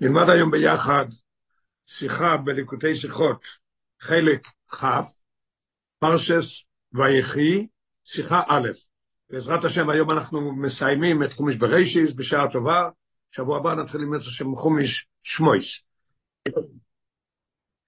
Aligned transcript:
נלמד 0.00 0.30
היום 0.30 0.50
ביחד 0.50 1.04
שיחה 1.86 2.36
בליקוטי 2.36 2.94
שיחות, 2.94 3.44
חלק 4.00 4.46
כ', 4.68 4.84
פרשס 5.98 6.64
ויחי, 6.92 7.66
שיחה 8.04 8.42
א'. 8.48 8.68
בעזרת 9.30 9.64
השם, 9.64 9.90
היום 9.90 10.10
אנחנו 10.10 10.56
מסיימים 10.56 11.22
את 11.22 11.32
חומיש 11.32 11.56
בראשיס 11.56 12.14
בשעה 12.14 12.50
טובה, 12.52 12.88
שבוע 13.30 13.58
הבא 13.58 13.74
נתחיל 13.74 14.00
ללמוד 14.00 14.20
את 14.20 14.26
השם 14.26 14.54
חומיש 14.54 15.08
שמויס. 15.22 15.82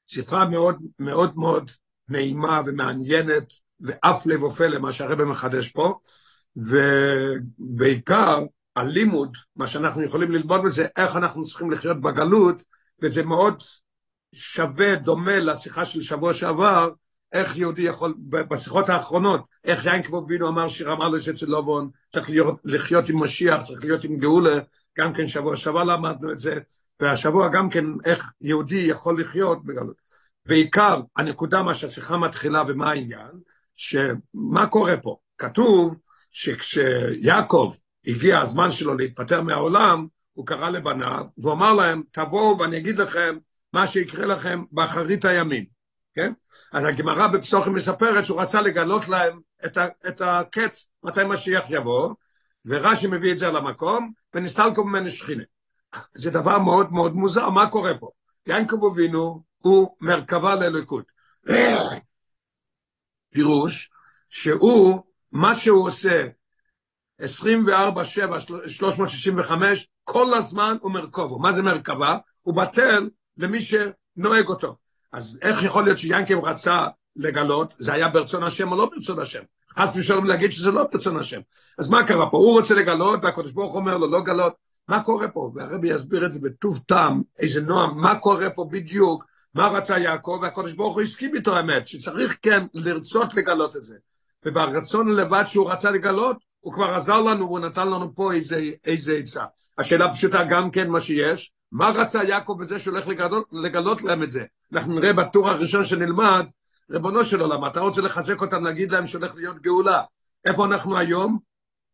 שיחה 0.06 0.44
מאוד 0.44 0.78
מאוד 0.98 1.36
מאוד 1.36 1.70
נעימה 2.08 2.60
ומעניינת, 2.66 3.52
ואף 3.80 4.26
לב 4.26 4.42
ופלא, 4.42 4.78
מה 4.78 4.92
שהרבא 4.92 5.24
מחדש 5.24 5.68
פה, 5.68 5.98
ובעיקר 6.56 8.44
הלימוד, 8.76 9.36
מה 9.56 9.66
שאנחנו 9.66 10.02
יכולים 10.02 10.30
ללמוד 10.30 10.62
בזה, 10.64 10.86
איך 10.96 11.16
אנחנו 11.16 11.44
צריכים 11.44 11.70
לחיות 11.70 12.00
בגלות, 12.00 12.62
וזה 13.02 13.22
מאוד 13.22 13.62
שווה, 14.34 14.96
דומה 14.96 15.38
לשיחה 15.38 15.84
של 15.84 16.00
שבוע 16.00 16.34
שעבר, 16.34 16.90
איך 17.32 17.56
יהודי 17.56 17.82
יכול, 17.82 18.14
בשיחות 18.28 18.88
האחרונות, 18.88 19.40
איך 19.64 19.88
כמו 20.04 20.26
בינו 20.26 20.48
אמר 20.48 20.68
שיר 20.68 20.92
אמר 20.92 21.08
לו 21.08 21.20
שאצל 21.20 21.46
לובון, 21.46 21.90
צריך 22.08 22.30
להיות, 22.30 22.60
לחיות 22.64 23.08
עם 23.08 23.22
משיח, 23.22 23.62
צריך 23.62 23.84
להיות 23.84 24.04
עם 24.04 24.16
גאולה, 24.16 24.58
גם 24.98 25.12
כן 25.14 25.26
שבוע 25.26 25.56
שעבר 25.56 25.84
למדנו 25.84 26.32
את 26.32 26.38
זה, 26.38 26.54
והשבוע 27.00 27.48
גם 27.48 27.70
כן 27.70 27.84
איך 28.04 28.26
יהודי 28.40 28.84
יכול 28.88 29.20
לחיות 29.20 29.64
בגלות. 29.64 29.96
בעיקר, 30.46 31.00
הנקודה 31.16 31.62
מה 31.62 31.74
שהשיחה 31.74 32.16
מתחילה 32.16 32.62
ומה 32.68 32.90
העניין, 32.90 33.30
שמה 33.74 34.66
קורה 34.66 34.96
פה? 34.96 35.16
כתוב 35.38 35.94
שכשיעקב 36.30 37.72
הגיע 38.06 38.40
הזמן 38.40 38.70
שלו 38.70 38.94
להתפטר 38.94 39.40
מהעולם, 39.40 40.06
הוא 40.32 40.46
קרא 40.46 40.70
לבניו, 40.70 41.26
והוא 41.38 41.52
אמר 41.52 41.72
להם, 41.72 42.02
תבואו 42.10 42.58
ואני 42.58 42.78
אגיד 42.78 42.98
לכם 42.98 43.38
מה 43.72 43.86
שיקרה 43.86 44.26
לכם 44.26 44.62
באחרית 44.72 45.24
הימים, 45.24 45.64
כן? 46.14 46.32
אז 46.72 46.84
הגמרא 46.84 47.26
בפסוחים 47.26 47.74
מספרת 47.74 48.24
שהוא 48.24 48.40
רצה 48.40 48.60
לגלות 48.60 49.08
להם 49.08 49.40
את, 49.66 49.76
ה, 49.76 49.86
את 50.08 50.20
הקץ, 50.24 50.88
מתי 51.02 51.20
משיח 51.24 51.64
יבוא, 51.68 52.14
ורש"י 52.66 53.06
מביא 53.06 53.32
את 53.32 53.38
זה 53.38 53.46
על 53.46 53.56
המקום, 53.56 54.12
ונסתלקו 54.34 54.84
ממנו 54.84 55.10
שכינה. 55.10 55.42
זה 56.14 56.30
דבר 56.30 56.58
מאוד 56.58 56.92
מאוד 56.92 57.14
מוזר, 57.14 57.50
מה 57.50 57.70
קורה 57.70 57.98
פה? 57.98 58.10
יעקב 58.46 58.84
אבינו 58.92 59.42
הוא 59.58 59.96
מרכבה 60.00 60.54
לאלוקות. 60.54 61.04
פירוש 63.30 63.90
שהוא, 64.28 65.02
מה 65.32 65.54
שהוא 65.54 65.86
עושה 65.86 66.22
24, 67.22 68.04
7, 68.04 68.38
365, 68.66 69.88
כל 70.04 70.34
הזמן 70.34 70.76
הוא 70.80 70.92
מרכובו. 70.92 71.38
מה 71.38 71.52
זה 71.52 71.62
מרכבה? 71.62 72.18
הוא 72.42 72.54
בטל 72.54 73.08
למי 73.36 73.58
שנוהג 73.60 74.48
אותו. 74.48 74.76
אז 75.12 75.38
איך 75.42 75.62
יכול 75.62 75.84
להיות 75.84 75.98
שיאנקב 75.98 76.44
רצה 76.44 76.86
לגלות, 77.16 77.74
זה 77.78 77.92
היה 77.92 78.08
ברצון 78.08 78.42
השם 78.42 78.72
או 78.72 78.76
לא 78.76 78.86
ברצון 78.86 79.18
השם? 79.18 79.42
חס 79.78 79.96
ושלום 79.96 80.26
להגיד 80.26 80.52
שזה 80.52 80.70
לא 80.70 80.84
ברצון 80.92 81.16
השם. 81.16 81.40
אז 81.78 81.88
מה 81.88 82.06
קרה 82.06 82.30
פה? 82.30 82.36
הוא 82.36 82.60
רוצה 82.60 82.74
לגלות, 82.74 83.20
והקדוש 83.22 83.52
ברוך 83.52 83.74
אומר 83.74 83.98
לו 83.98 84.10
לא 84.10 84.22
גלות. 84.22 84.54
מה 84.88 85.04
קורה 85.04 85.28
פה? 85.28 85.52
והרבי 85.54 85.94
יסביר 85.94 86.26
את 86.26 86.32
זה 86.32 86.40
בטוב 86.42 86.80
טעם, 86.86 87.22
איזה 87.38 87.60
נועם, 87.60 88.00
מה 88.00 88.18
קורה 88.18 88.50
פה 88.50 88.66
בדיוק, 88.70 89.24
מה 89.54 89.68
רצה 89.68 89.98
יעקב, 89.98 90.38
והקדוש 90.42 90.72
ברוך 90.72 90.94
הוא 90.94 91.02
הסכים 91.02 91.34
איתו 91.34 91.56
האמת, 91.56 91.88
שצריך 91.88 92.38
כן 92.42 92.66
לרצות 92.74 93.34
לגלות 93.34 93.76
את 93.76 93.82
זה. 93.82 93.94
וברצון 94.46 95.08
לבד 95.08 95.44
שהוא 95.46 95.70
רצה 95.70 95.90
לגלות, 95.90 96.36
הוא 96.62 96.72
כבר 96.72 96.94
עזר 96.94 97.20
לנו 97.20 97.46
והוא 97.46 97.60
נתן 97.60 97.86
לנו 97.86 98.14
פה 98.14 98.32
איזה, 98.32 98.60
איזה 98.84 99.16
עצה. 99.16 99.44
השאלה 99.78 100.12
פשוטה 100.12 100.44
גם 100.48 100.70
כן 100.70 100.88
מה 100.88 101.00
שיש, 101.00 101.52
מה 101.72 101.90
רצה 101.90 102.24
יעקב 102.24 102.56
בזה 102.60 102.78
שהוא 102.78 102.94
הולך 102.94 103.08
לגלות, 103.08 103.48
לגלות 103.52 104.02
להם 104.02 104.22
את 104.22 104.30
זה? 104.30 104.44
אנחנו 104.72 104.94
נראה 104.94 105.12
בטור 105.12 105.48
הראשון 105.48 105.84
שנלמד, 105.84 106.46
ריבונו 106.90 107.24
של 107.24 107.40
עולם, 107.40 107.66
אתה 107.66 107.80
רוצה 107.80 108.00
לחזק 108.00 108.40
אותם, 108.40 108.64
להגיד 108.64 108.92
להם 108.92 109.06
שהולך 109.06 109.34
להיות 109.34 109.60
גאולה. 109.60 110.02
איפה 110.48 110.64
אנחנו 110.64 110.98
היום? 110.98 111.38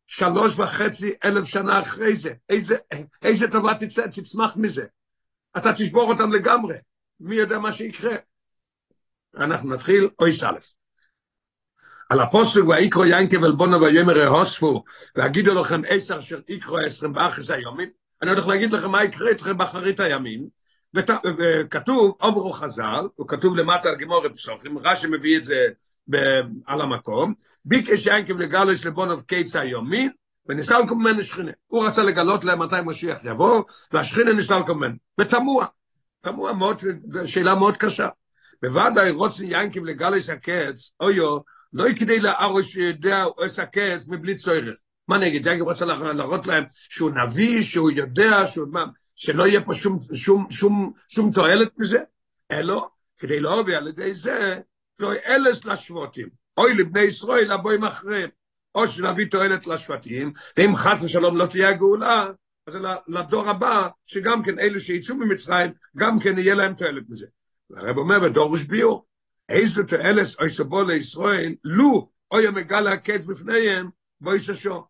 שלוש 0.07 0.59
וחצי 0.59 1.13
אלף 1.25 1.45
שנה 1.45 1.81
אחרי 1.81 2.17
זה. 2.17 2.33
איזה, 2.49 2.77
איזה 3.23 3.51
טובה 3.51 3.75
תצא, 3.75 4.07
תצמח 4.07 4.57
מזה. 4.57 4.87
אתה 5.57 5.73
תשבור 5.73 6.13
אותם 6.13 6.33
לגמרי. 6.33 6.77
מי 7.21 7.35
יודע 7.35 7.59
מה 7.59 7.73
שיקרה? 7.73 8.15
אנחנו 9.37 9.75
נתחיל, 9.75 10.09
אוי 10.19 10.33
סלף. 10.33 10.78
על 12.09 12.21
הפוסק 12.21 12.61
ויקרו 12.69 13.05
ינקב 13.05 13.45
אל 13.45 13.53
בונו 13.53 13.81
ויאמר 13.81 14.27
הוספו 14.27 14.85
והגידו 15.17 15.55
לכם 15.55 15.83
עשר 15.89 16.19
אשר 16.19 16.41
יקרו 16.49 16.79
עשרים 16.79 17.13
באחס 17.13 17.51
היומים 17.51 17.89
אני 18.23 18.31
הולך 18.31 18.47
להגיד 18.47 18.73
לכם 18.73 18.91
מה 18.91 19.05
יקרה 19.05 19.29
איתכם 19.29 19.59
באחרית 19.59 20.01
הימים. 20.01 20.49
וכתוב 20.95 22.17
עוברו 22.21 22.53
חז"ל 22.53 23.09
הוא 23.15 23.29
כתוב 23.29 23.57
למטה 23.57 23.89
על 23.89 23.97
גמורת 23.97 24.33
פסוחים 24.37 24.79
רש"י 24.79 25.07
מביא 25.07 25.37
את 25.37 25.45
זה 25.45 25.67
על 26.67 26.81
המקום 26.81 27.35
ביקש 27.65 28.07
ינקב 28.07 28.39
לגלש 28.39 28.87
לבונוב 28.87 29.23
קיץ 29.23 29.57
היומי 29.57 30.09
ונסתלקו 30.47 30.95
ממנו 30.95 31.23
שכינה. 31.23 31.53
הוא 31.67 31.87
רצה 31.87 32.03
לגלות 32.03 32.45
להם 32.45 32.63
מתי 32.63 32.77
משיח 32.85 33.19
יבוא 33.25 33.63
והשכינה 33.93 34.33
נסתלקו 34.33 34.75
ממנו. 34.75 34.95
ותמוה. 35.21 35.67
תמוה 36.21 36.53
מאוד 36.53 36.83
שאלה 37.27 37.55
מאוד 37.55 37.77
קשה. 37.77 38.09
בוודאי 38.63 39.11
רוצים 39.11 39.49
ינקב 39.51 39.85
לגלש 39.85 40.29
הקץ 40.29 40.93
אויו 41.01 41.39
לא 41.73 41.85
כדי 41.99 42.21
להרוש 42.21 42.73
שיודע 42.73 43.23
הוא 43.23 43.35
עושה 43.37 43.67
כס 43.73 44.09
מבלי 44.09 44.35
צוירס. 44.35 44.85
מה 45.09 45.19
נגיד, 45.19 45.47
יאגב 45.47 45.63
רוצה 45.63 45.85
להראות 45.85 46.47
להם 46.47 46.65
שהוא 46.71 47.11
נביא, 47.11 47.63
שהוא 47.63 47.91
יודע, 47.91 48.47
שהוא, 48.47 48.69
מה, 48.71 48.85
שלא 49.15 49.47
יהיה 49.47 49.61
פה 49.61 49.75
שום, 49.75 50.01
שום, 50.13 50.47
שום, 50.51 50.93
שום 51.09 51.33
תועלת 51.33 51.79
מזה, 51.79 51.99
אלא 52.51 52.87
כדי 53.19 53.41
להוביל 53.41 53.75
על 53.75 53.89
ידי 53.89 54.15
זה, 54.15 54.61
תועלת 54.97 55.65
לשבטים. 55.65 56.29
אוי 56.57 56.75
לבני 56.75 57.01
ישראל 57.01 57.55
לבואים 57.55 57.85
אחריהם. 57.85 58.29
או 58.75 58.89
שנביא 58.89 59.27
תועלת 59.31 59.67
לשבטים, 59.67 60.33
ואם 60.57 60.77
חס 60.77 60.99
ושלום 61.03 61.37
לא 61.37 61.47
תהיה 61.47 61.69
הגאולה, 61.69 62.27
אז 62.67 62.79
לדור 63.09 63.49
הבא, 63.49 63.89
שגם 64.07 64.43
כן 64.43 64.59
אלו 64.59 64.81
שיצאו 64.81 65.17
ממצרים, 65.17 65.73
גם 65.97 66.19
כן 66.19 66.39
יהיה 66.39 66.55
להם 66.55 66.75
תועלת 66.75 67.03
מזה. 67.09 67.27
והרב 67.71 67.99
אומר, 67.99 68.19
ודורש 68.23 68.63
ביור, 68.63 69.07
איזה 69.49 69.85
תועלת 69.85 70.27
אוי 70.41 70.51
שבו 70.51 70.85
לישראל, 70.85 71.55
לו 71.65 72.11
אוי 72.31 72.47
המגל 72.47 72.87
הקץ 72.87 73.25
בפניהם, 73.25 73.89
בו 74.21 74.35
יששו. 74.35 74.87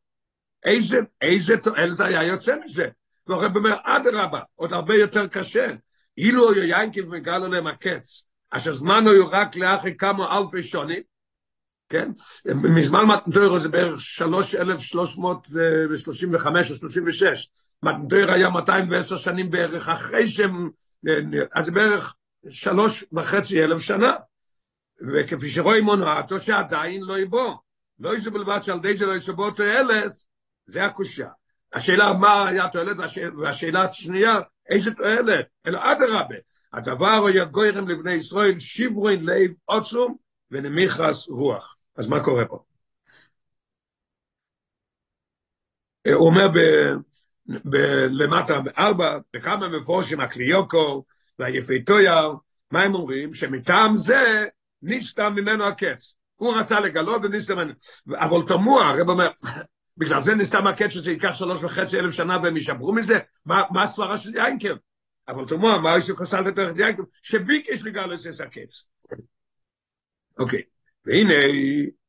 איזה, 0.64 0.98
איזה 1.20 1.56
תועלת 1.56 2.00
היה 2.00 2.22
יוצא 2.22 2.56
מזה? 2.64 2.88
והרב 3.26 3.56
אומר, 3.56 3.76
אדרבה, 3.82 4.40
עוד 4.54 4.72
הרבה 4.72 4.94
יותר 4.94 5.26
קשה. 5.26 5.66
אילו 6.18 6.48
אוי 6.48 6.82
ינקיב 6.82 7.08
מגל 7.08 7.44
עליהם 7.44 7.66
הקץ, 7.66 8.24
אשר 8.50 8.74
זמן 8.74 9.06
הוא 9.06 9.28
רק 9.30 9.56
לאחרי 9.56 9.96
כמה 9.96 10.38
אלפי 10.38 10.62
שונים, 10.62 11.02
כן? 11.88 12.10
מזמן 12.44 13.04
מתנדוירו 13.04 13.60
זה 13.60 13.68
בערך 13.68 14.00
3,335 14.00 16.70
או 16.70 16.76
36. 16.76 17.48
מתנדוירו 17.82 18.32
היה 18.32 18.48
210 18.48 19.16
שנים 19.16 19.50
בערך 19.50 19.88
אחרי 19.88 20.28
שהם, 20.28 20.70
אז 21.54 21.64
זה 21.64 21.72
בערך 21.72 22.14
שלוש 22.48 23.04
וחצי 23.12 23.64
אלף 23.64 23.80
שנה. 23.80 24.12
וכפי 25.00 25.50
שרואים 25.50 25.84
מונעתו 25.84 26.40
שעדיין 26.40 27.02
לא 27.02 27.18
יבוא. 27.18 27.54
לא 28.00 28.16
ישו 28.16 28.30
בלבד 28.30 28.60
שעל 28.62 28.80
די 28.80 28.96
שלא 28.96 29.16
ישבו 29.16 29.50
תועלס, 29.50 30.26
זה 30.66 30.84
הקושה. 30.84 31.28
השאלה 31.72 32.12
מה 32.12 32.48
היה 32.48 32.68
תועלת, 32.68 32.96
והשאלה 33.38 33.82
השנייה, 33.82 34.40
איזה 34.68 34.94
תועלת? 34.94 35.46
אלא 35.66 35.80
אדרבה, 35.92 36.34
הדבר 36.72 37.14
הוא 37.14 37.30
יגוירם 37.30 37.88
לבני 37.88 38.12
ישראל 38.12 38.58
שיברין 38.58 39.24
לב 39.24 39.50
עוצום 39.64 40.16
ונמיכס 40.50 41.28
רוח. 41.28 41.76
אז 41.96 42.08
מה 42.08 42.24
קורה 42.24 42.44
פה? 42.44 42.62
הוא 46.14 46.26
אומר 46.26 46.48
למטה 48.10 48.60
בארבע, 48.60 49.18
בכמה 49.34 49.68
מפורשים 49.68 50.20
הקליוקו 50.20 51.04
והיפי 51.38 51.84
טויר, 51.84 52.32
מה 52.70 52.82
הם 52.82 52.94
אומרים? 52.94 53.34
שמטעם 53.34 53.96
זה 53.96 54.46
נסתם 54.82 55.32
ממנו 55.36 55.64
הקץ. 55.64 56.14
הוא 56.36 56.56
רצה 56.56 56.80
לגלות 56.80 57.22
ממנו. 57.50 57.72
אבל 58.08 58.46
תמוה, 58.46 58.88
הרב 58.88 59.08
אומר, 59.08 59.28
בגלל 59.96 60.22
זה 60.22 60.34
נסתם 60.34 60.66
הקץ 60.66 60.90
שזה 60.90 61.10
ייקח 61.10 61.34
שלוש 61.34 61.62
וחצי 61.64 61.98
אלף 61.98 62.12
שנה 62.12 62.38
והם 62.42 62.56
ישברו 62.56 62.92
מזה? 62.92 63.18
מה, 63.46 63.62
מה 63.70 63.82
הסברה 63.82 64.18
של 64.18 64.36
יינקב? 64.36 64.74
אבל 65.28 65.44
תמוה, 65.44 65.78
מה 65.78 65.96
יש 65.96 66.10
לכסל 66.10 66.40
לתוך 66.40 66.78
יינקב? 66.78 67.02
שביקש 67.22 67.82
לגלות 67.82 68.20
את 68.34 68.40
הקץ. 68.40 68.86
אוקיי, 70.38 70.62
והנה 71.04 71.34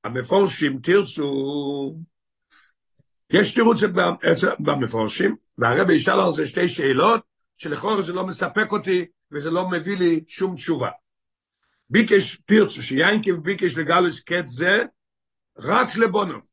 המפורשים 0.04 0.80
תרצו, 0.84 1.96
יש 3.30 3.54
תירוץ 3.54 3.80
במפורשים, 4.60 5.36
והרב 5.58 5.90
ישאל 5.90 6.20
על 6.20 6.32
זה 6.32 6.46
שתי 6.46 6.68
שאלות, 6.68 7.22
שלכאורה 7.58 8.02
זה 8.02 8.14
לא 8.14 8.28
מספק 8.28 8.72
אותי 8.72 9.06
וזה 9.32 9.50
לא 9.50 9.70
מביא 9.70 9.98
לי 9.98 10.24
שום 10.28 10.56
תשובה. 10.56 10.90
ביקש 11.90 12.36
פירצו, 12.36 12.84
שיינקב 12.84 13.32
ביקש 13.32 13.78
לגלוס 13.78 14.24
קט 14.24 14.48
זה, 14.48 14.84
רק 15.58 15.96
לבונוב. 15.96 16.48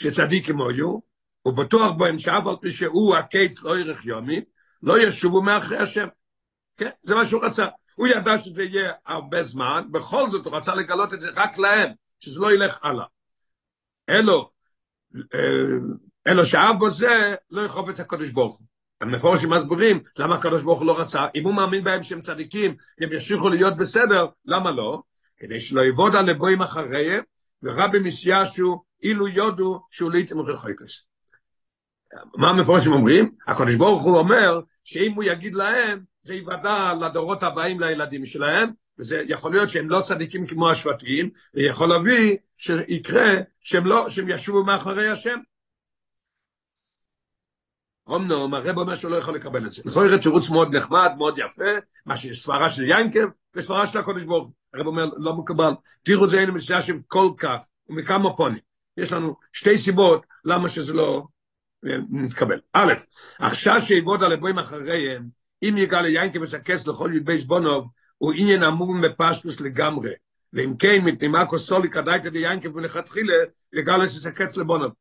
שצדיקים 0.00 0.62
היו, 0.62 0.98
הוא 1.42 1.56
בטוח 1.56 1.92
בהם 1.92 2.18
שאף 2.18 2.46
על 2.46 2.56
פי 2.60 2.70
שהוא 2.70 3.16
הקיץ 3.16 3.62
לא 3.62 3.78
ירך 3.78 4.06
יומי, 4.06 4.40
לא 4.82 5.02
ישובו 5.02 5.42
מאחרי 5.42 5.78
השם. 5.78 6.06
כן, 6.76 6.90
זה 7.02 7.14
מה 7.14 7.24
שהוא 7.24 7.44
רצה. 7.44 7.66
הוא 7.94 8.06
ידע 8.06 8.38
שזה 8.38 8.62
יהיה 8.62 8.92
הרבה 9.06 9.42
זמן, 9.42 9.82
בכל 9.90 10.28
זאת 10.28 10.46
הוא 10.46 10.56
רצה 10.56 10.74
לגלות 10.74 11.14
את 11.14 11.20
זה 11.20 11.30
רק 11.34 11.58
להם, 11.58 11.92
שזה 12.18 12.40
לא 12.40 12.52
ילך 12.52 12.78
הלאה. 12.82 13.04
אלו, 14.08 14.50
אלו 16.26 16.44
שאב 16.44 16.78
בו 16.78 16.90
זה, 16.90 17.34
לא 17.50 17.62
יחוף 17.62 17.90
את 17.90 18.00
הקדוש 18.00 18.30
ברוך 18.30 18.58
הוא. 18.58 18.66
המפורשים 19.00 19.50
מסבירים 19.50 20.00
למה 20.18 20.34
הקדוש 20.34 20.62
ברוך 20.62 20.78
הוא 20.78 20.86
לא 20.86 21.00
רצה, 21.00 21.26
אם 21.34 21.44
הוא 21.44 21.54
מאמין 21.54 21.84
בהם 21.84 22.02
שהם 22.02 22.20
צדיקים, 22.20 22.76
הם 23.00 23.12
ימשיכו 23.12 23.48
להיות 23.48 23.76
בסדר, 23.76 24.26
למה 24.44 24.70
לא? 24.70 25.02
כדי 25.36 25.60
שלא 25.60 25.84
יבוד 25.84 26.16
על 26.16 26.30
לבואים 26.30 26.62
אחריהם, 26.62 27.22
ורבי 27.62 27.98
מסיישו, 27.98 28.82
אילו 29.02 29.28
יודו 29.28 29.80
שהוא 29.90 30.10
לעיתים 30.12 30.40
רחוקס. 30.40 31.02
מה 32.34 32.48
המפורשים 32.48 32.92
אומרים? 32.92 33.34
הקדוש 33.46 33.74
ברוך 33.74 34.02
הוא 34.02 34.18
אומר 34.18 34.60
שאם 34.84 35.12
הוא 35.12 35.24
יגיד 35.24 35.54
להם, 35.54 36.00
זה 36.22 36.34
יוודע 36.34 36.92
לדורות 37.00 37.42
הבאים 37.42 37.80
לילדים 37.80 38.26
שלהם, 38.26 38.70
וזה 38.98 39.22
יכול 39.26 39.52
להיות 39.52 39.68
שהם 39.68 39.90
לא 39.90 40.00
צדיקים 40.00 40.46
כמו 40.46 40.70
השבטים, 40.70 41.30
ויכול 41.54 41.88
להביא 41.88 42.36
שיקרה 42.56 43.32
שהם 43.60 43.86
לא, 43.86 44.08
שהם 44.10 44.28
ישובו 44.28 44.64
מאחורי 44.64 45.08
השם. 45.08 45.38
אמנום, 48.14 48.54
הרב 48.54 48.78
אומר 48.78 48.96
שהוא 48.96 49.10
לא 49.10 49.16
יכול 49.16 49.34
לקבל 49.34 49.66
את 49.66 49.70
זה. 49.70 49.82
לכל 49.84 50.04
יראה 50.06 50.18
תירוץ 50.18 50.50
מאוד 50.50 50.76
נחמד, 50.76 51.12
מאוד 51.18 51.38
יפה, 51.38 51.64
מה 52.06 52.16
שיש 52.16 52.42
סברה 52.42 52.70
של 52.70 52.84
ינקב 52.90 53.28
וסברה 53.54 53.86
של 53.86 53.98
הקודש 53.98 54.22
ברוך. 54.22 54.50
הרב 54.74 54.86
אומר, 54.86 55.06
לא 55.16 55.36
מקובל. 55.36 55.72
תראו 56.02 56.26
זה 56.26 56.40
אין 56.40 56.50
מסיישים 56.50 57.02
כל 57.06 57.28
כך, 57.36 57.64
ומכמה 57.88 58.36
פונים. 58.36 58.58
יש 58.96 59.12
לנו 59.12 59.36
שתי 59.52 59.78
סיבות 59.78 60.26
למה 60.44 60.68
שזה 60.68 60.92
לא 60.92 61.26
נתקבל. 62.10 62.60
א', 62.72 62.92
עכשיו 63.38 63.82
שיבוד 63.82 64.22
על 64.22 64.32
הבוים 64.32 64.58
אחריהם, 64.58 65.28
אם 65.62 65.74
יגע 65.78 66.00
ליינקב 66.00 66.42
ושקס 66.42 66.86
לכל 66.86 67.10
ידבי 67.14 67.38
זבונוב, 67.38 67.88
הוא 68.18 68.32
עניין 68.36 68.62
אמור 68.62 68.94
מפשטוס 68.94 69.60
לגמרי. 69.60 70.10
ואם 70.52 70.76
כן, 70.78 70.98
מפנימה 71.04 71.46
כוסולי 71.46 71.90
כדאית 71.90 72.24
ליינקב 72.24 72.76
מלכתחילה, 72.76 73.34
יגע 73.72 73.96
לשקץ 73.96 74.56
לבונוב. 74.56 74.92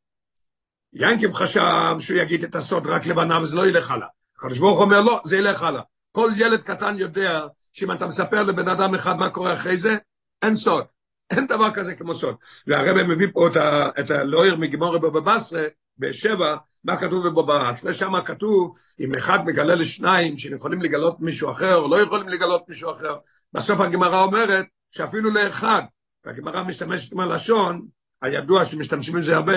ינקב 0.96 1.34
חשב 1.34 1.62
שהוא 2.00 2.18
יגיד 2.18 2.44
את 2.44 2.56
הסוד 2.56 2.88
רק 2.88 3.06
לבניו 3.06 3.42
וזה 3.44 3.56
לא 3.56 3.68
ילך 3.68 3.92
הלאה. 3.92 4.08
הקדוש 4.38 4.60
ברוך 4.60 4.80
אומר 4.80 5.02
לא, 5.02 5.22
זה 5.26 5.38
ילך 5.38 5.64
הלאה. 5.64 5.82
כל 6.12 6.30
ילד 6.36 6.62
קטן 6.62 6.96
יודע 6.98 7.48
שאם 7.74 7.92
אתה 7.92 8.08
מספר 8.08 8.44
לבן 8.44 8.68
אדם 8.68 8.96
אחד 8.96 9.18
מה 9.18 9.30
קורה 9.30 9.54
אחרי 9.54 9.78
זה, 9.78 9.98
אין 10.42 10.56
סוד. 10.56 10.84
אין 11.32 11.48
דבר 11.48 11.72
כזה 11.72 11.96
כמו 11.96 12.16
סוד. 12.16 12.36
והרבא 12.68 13.04
מביא 13.04 13.28
פה 13.34 13.48
את 14.00 14.12
הלויר 14.12 14.56
מגימורי 14.56 15.00
בבבסרה, 15.00 15.64
בשבע, 15.98 16.58
מה 16.84 16.98
כתוב 16.98 17.28
בבבסרה? 17.28 17.94
שם 17.94 18.22
כתוב, 18.26 18.76
אם 19.00 19.16
אחד 19.16 19.46
מגלה 19.46 19.76
לשניים 19.76 20.38
שהם 20.38 20.56
יכולים 20.56 20.82
לגלות 20.82 21.20
מישהו 21.20 21.52
אחר, 21.52 21.76
או 21.76 21.88
לא 21.88 22.02
יכולים 22.02 22.30
לגלות 22.30 22.70
מישהו 22.70 22.92
אחר, 22.92 23.16
בסוף 23.54 23.80
הגמרא 23.80 24.24
אומרת 24.24 24.66
שאפילו 24.92 25.32
לאחד, 25.32 25.82
והגמרא 26.26 26.64
משתמשת 26.64 27.12
עם 27.14 27.20
הלשון, 27.20 27.86
הידוע 28.22 28.66
שמשתמשים 28.66 29.16
בזה 29.16 29.36
הרבה, 29.36 29.54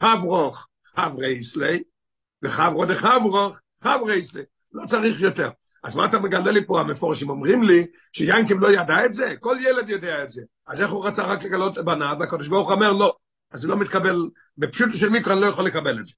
חברוך, 0.00 0.68
חברי 1.00 1.28
ישלי, 1.28 1.82
וחברו 2.42 2.86
דחברוך, 2.86 3.60
חברי 3.84 4.16
ישלי. 4.16 4.42
לא 4.72 4.86
צריך 4.86 5.20
יותר. 5.20 5.50
אז 5.84 5.96
מה 5.96 6.06
אתה 6.06 6.18
מגלה 6.18 6.50
לי 6.50 6.66
פה, 6.66 6.80
המפורשים 6.80 7.30
אומרים 7.30 7.62
לי, 7.62 7.86
שיינקים 8.12 8.60
לא 8.60 8.72
ידע 8.72 9.04
את 9.04 9.12
זה? 9.12 9.34
כל 9.40 9.56
ילד 9.60 9.88
יודע 9.88 10.22
את 10.22 10.30
זה. 10.30 10.42
אז 10.66 10.80
איך 10.80 10.90
הוא 10.90 11.06
רצה 11.06 11.22
רק 11.22 11.42
לגלות 11.42 11.78
בניו, 11.84 12.16
והקדוש 12.20 12.48
ברוך 12.48 12.70
אומר 12.70 12.92
לא. 12.92 13.16
אז 13.50 13.60
זה 13.60 13.68
לא 13.68 13.76
מתקבל, 13.76 14.16
בפשוט 14.58 14.88
של 14.92 15.08
מיקרו 15.08 15.32
אני 15.32 15.40
לא 15.40 15.46
יכול 15.46 15.66
לקבל 15.66 15.98
את 15.98 16.04
זה. 16.04 16.12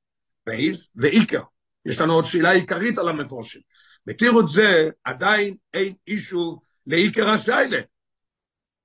ואיז 0.47 0.89
ואיקר. 0.97 1.43
יש 1.87 2.01
לנו 2.01 2.15
עוד 2.15 2.25
שאלה 2.25 2.51
עיקרית 2.51 2.99
על 2.99 3.09
המפורשים. 3.09 3.61
בתירות 4.07 4.49
זה 4.49 4.89
עדיין 5.05 5.55
אין 5.75 5.95
אישו 6.07 6.61
לאיקר 6.87 7.31
השיילה. 7.31 7.81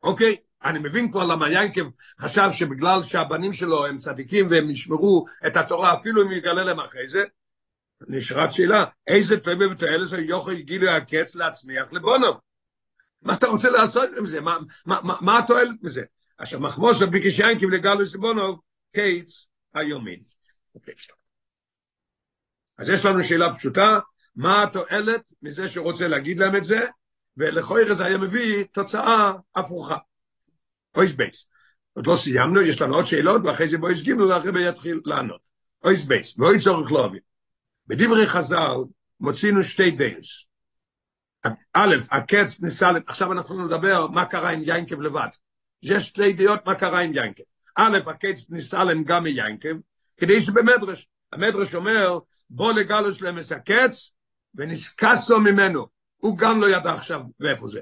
אוקיי? 0.03 0.36
אני 0.66 0.80
מבין 0.80 1.12
כבר 1.12 1.26
למה 1.26 1.52
ינקב 1.52 1.90
חשב 2.20 2.50
שבגלל 2.52 3.04
שהבנים 3.04 3.54
שלו 3.54 3.86
הם 3.86 3.98
צדיקים 3.98 4.50
והם 4.52 4.70
ישמרו 4.70 5.26
את 5.48 5.58
התורה 5.58 5.94
אפילו 5.94 6.22
אם 6.22 6.32
יגלה 6.32 6.64
להם 6.64 6.80
אחרי 6.80 7.08
זה, 7.08 7.24
נשארת 8.08 8.54
שאלה, 8.54 8.86
איזה 9.08 9.40
טובה 9.40 9.72
ותועלת 9.72 10.08
זה 10.08 10.18
יוכל 10.18 10.54
גילוי 10.54 10.90
הקץ 10.90 11.36
להצמיח 11.36 11.94
לבונו? 11.94 12.34
מה 13.22 13.34
אתה 13.34 13.48
רוצה 13.48 13.70
לעשות 13.70 14.10
עם 14.18 14.26
זה? 14.26 14.42
מה, 14.42 14.58
מה, 14.86 15.02
מה, 15.04 15.16
מה 15.22 15.40
התועלת 15.40 15.76
מזה? 15.82 16.04
עכשיו 16.38 16.60
מחמוס 16.60 17.02
ביקש 17.02 17.40
ינקב 17.40 17.70
לגלוס 17.70 18.16
לבונו, 18.16 18.58
קץ 18.96 19.48
היומין. 19.74 20.20
אוקיי. 20.76 20.94
אז 22.78 22.90
יש 22.90 23.06
לנו 23.06 23.24
שאלה 23.24 23.54
פשוטה, 23.54 24.00
מה 24.36 24.64
התועלת 24.64 25.22
מזה 25.42 25.70
שרוצה 25.70 26.08
להגיד 26.08 26.40
להם 26.40 26.56
את 26.56 26.64
זה, 26.64 26.80
ולכל 27.38 27.94
זה 27.94 28.06
היה 28.06 28.18
מביא 28.18 28.64
תוצאה 28.72 29.32
הפוכה. 29.56 29.98
אויס 30.95 31.13
בייס. 31.13 31.47
עוד 31.94 32.07
לא 32.07 32.18
סיימנו, 32.18 32.62
יש 32.62 32.81
לנו 32.81 32.95
עוד 32.95 33.06
שאלות, 33.06 33.42
ואחרי 33.45 33.68
זה 33.68 33.77
בויס 33.77 34.01
גימל, 34.01 34.24
והרבא 34.24 34.59
יתחיל 34.59 35.01
לענות. 35.06 35.42
אויס 35.83 36.06
בייס, 36.06 36.39
ואוי 36.39 36.59
צורך 36.59 36.92
לא 36.92 37.06
אבין. 37.06 37.19
בדברי 37.88 38.27
חז"ל 38.27 38.77
מוצאינו 39.19 39.63
שתי 39.63 39.92
דייס. 39.92 40.45
א', 41.74 41.95
הקץ 42.12 42.62
ניסה, 42.62 42.89
עכשיו 43.07 43.31
אנחנו 43.31 43.65
נדבר 43.65 44.07
מה 44.07 44.25
קרה 44.25 44.50
עם 44.50 44.62
יינקב 44.63 45.01
לבד. 45.01 45.27
יש 45.83 46.03
שתי 46.03 46.33
דעות 46.33 46.65
מה 46.65 46.75
קרה 46.75 47.00
עם 47.00 47.13
יינקב. 47.13 47.44
א', 47.75 47.97
הקץ 48.07 48.50
ניסה 48.50 48.83
להם 48.83 49.03
גם 49.03 49.24
מיינקב, 49.24 49.77
כדי 50.18 50.42
שבמדרש, 50.42 51.07
המדרש 51.33 51.75
אומר, 51.75 52.19
בוא 52.50 52.74
לגלוס 52.74 53.18
את 53.21 53.51
הקץ, 53.51 54.12
ונסקסו 54.56 55.39
ממנו. 55.39 55.88
הוא 56.18 56.38
גם 56.38 56.62
לא 56.62 56.69
ידע 56.69 56.94
עכשיו 56.94 57.21
ואיפה 57.39 57.68
זה. 57.68 57.81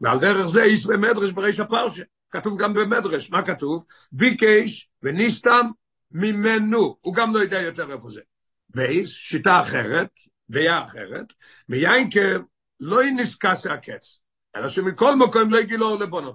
ועל 0.00 0.20
דרך 0.20 0.46
זה 0.46 0.62
איש 0.62 0.86
במדרש 0.86 1.32
בריש 1.32 1.60
הפרשה. 1.60 2.02
כתוב 2.34 2.62
גם 2.62 2.74
במדרש, 2.74 3.30
מה 3.30 3.46
כתוב? 3.46 3.84
ביקש 4.12 4.88
וניסתם 5.02 5.66
ממנו, 6.12 6.96
הוא 7.00 7.14
גם 7.14 7.34
לא 7.34 7.38
יודע 7.38 7.60
יותר 7.60 7.92
איפה 7.92 8.10
זה. 8.10 8.20
בייס, 8.68 9.08
שיטה 9.08 9.60
אחרת, 9.60 10.08
דעה 10.50 10.82
אחרת, 10.82 11.26
מיינקב 11.68 12.40
לא 12.80 13.02
נזכס 13.16 13.66
הקץ, 13.66 14.18
אלא 14.56 14.68
שמכל 14.68 15.16
מקום 15.16 15.50
לא 15.50 15.58
הגילו 15.58 15.98
לבונו, 15.98 16.32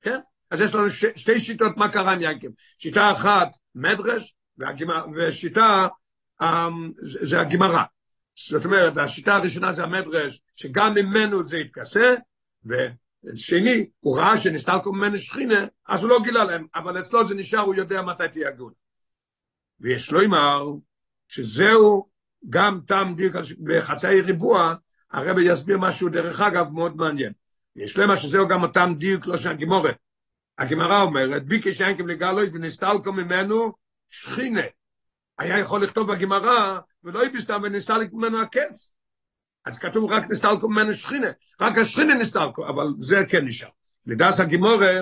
כן? 0.00 0.18
אז 0.50 0.60
יש 0.60 0.74
לנו 0.74 0.90
ש, 0.90 1.04
שתי 1.16 1.40
שיטות 1.40 1.76
מה 1.76 1.92
קרה 1.92 2.12
עם 2.12 2.22
יינקב, 2.22 2.48
שיטה 2.78 3.12
אחת 3.12 3.48
מדרש, 3.74 4.34
והגימה, 4.58 5.04
ושיטה 5.14 5.88
um, 6.42 6.46
זה 7.22 7.40
הגמרא. 7.40 7.82
זאת 8.48 8.64
אומרת, 8.64 8.96
השיטה 8.96 9.36
הראשונה 9.36 9.72
זה 9.72 9.82
המדרש, 9.82 10.40
שגם 10.56 10.94
ממנו 10.94 11.44
זה 11.44 11.58
יתכסה, 11.58 12.14
שני, 13.34 13.86
הוא 14.00 14.18
ראה 14.18 14.36
שנסתלקו 14.36 14.92
ממנו 14.92 15.16
שכינה, 15.16 15.66
אז 15.88 16.02
הוא 16.02 16.10
לא 16.10 16.18
גילה 16.24 16.44
להם, 16.44 16.66
אבל 16.74 17.00
אצלו 17.00 17.28
זה 17.28 17.34
נשאר, 17.34 17.60
הוא 17.60 17.74
יודע 17.74 18.02
מתי 18.02 18.28
תהיה 18.32 18.48
הגאולה. 18.48 18.74
ויש 19.80 20.12
לו 20.12 20.24
אמר, 20.24 20.64
שזהו 21.28 22.08
גם 22.48 22.80
טעם 22.86 23.14
דיוק 23.14 23.36
בחצאי 23.64 24.20
ריבוע, 24.20 24.74
הרב 25.10 25.38
יסביר 25.38 25.78
משהו 25.78 26.08
דרך 26.08 26.40
אגב 26.40 26.68
מאוד 26.72 26.96
מעניין. 26.96 27.32
יש 27.76 27.98
למה 27.98 28.16
שזהו 28.16 28.48
גם 28.48 28.62
אותם 28.62 28.94
דיוק 28.98 29.26
לא 29.26 29.36
של 29.36 29.50
הגימורת. 29.50 29.96
הגמרא 30.58 31.02
אומרת, 31.02 31.46
ביקש 31.46 31.80
ינקב 31.80 32.06
לגלויס 32.06 32.50
ונסתלקו 32.54 33.12
ממנו 33.12 33.72
שכינה. 34.08 34.62
היה 35.38 35.58
יכול 35.58 35.82
לכתוב 35.82 36.12
בגמרא, 36.12 36.78
ולא 37.04 37.26
יבשתם 37.26 37.60
ונסתלק 37.64 38.12
ממנו 38.12 38.42
הקץ. 38.42 38.90
אז 39.66 39.78
כתוב 39.78 40.12
רק 40.12 40.30
נסתלקו 40.30 40.68
ממנו 40.68 40.92
שכינה, 40.92 41.28
רק 41.60 41.78
השכינה 41.78 42.14
נסתלקו, 42.14 42.68
אבל 42.68 42.86
זה 43.00 43.24
כן 43.28 43.44
נשאר. 43.44 43.68
לדעס 44.06 44.40
הגימורה, 44.40 45.00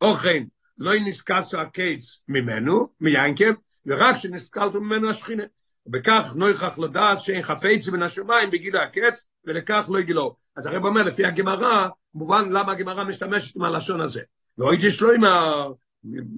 אוכן, 0.00 0.44
לא 0.78 0.92
נסקסו 1.04 1.60
הקץ 1.60 2.22
ממנו, 2.28 2.88
מיינקב, 3.00 3.52
ורק 3.86 4.16
שנסתלקו 4.16 4.80
ממנו 4.80 5.10
השכינה. 5.10 5.42
ובכך 5.86 6.32
נויכח 6.36 6.78
לדעת 6.78 7.20
שאין 7.20 7.42
חפץ 7.42 7.88
מן 7.88 8.02
השמיים 8.02 8.50
בגיל 8.50 8.76
הקץ, 8.76 9.26
ולכך 9.44 9.86
לא 9.92 10.00
יגילו. 10.00 10.36
אז 10.56 10.66
הרב 10.66 10.84
אומר, 10.84 11.02
לפי 11.02 11.24
הגמרא, 11.24 11.88
מובן 12.14 12.48
למה 12.48 12.72
הגמרא 12.72 13.04
משתמשת 13.04 13.56
עם 13.56 13.62
הלשון 13.62 14.00
הזה. 14.00 14.20
לא 14.58 14.70
הייתי 14.70 14.90
שלו 14.90 15.12
עם 15.12 15.22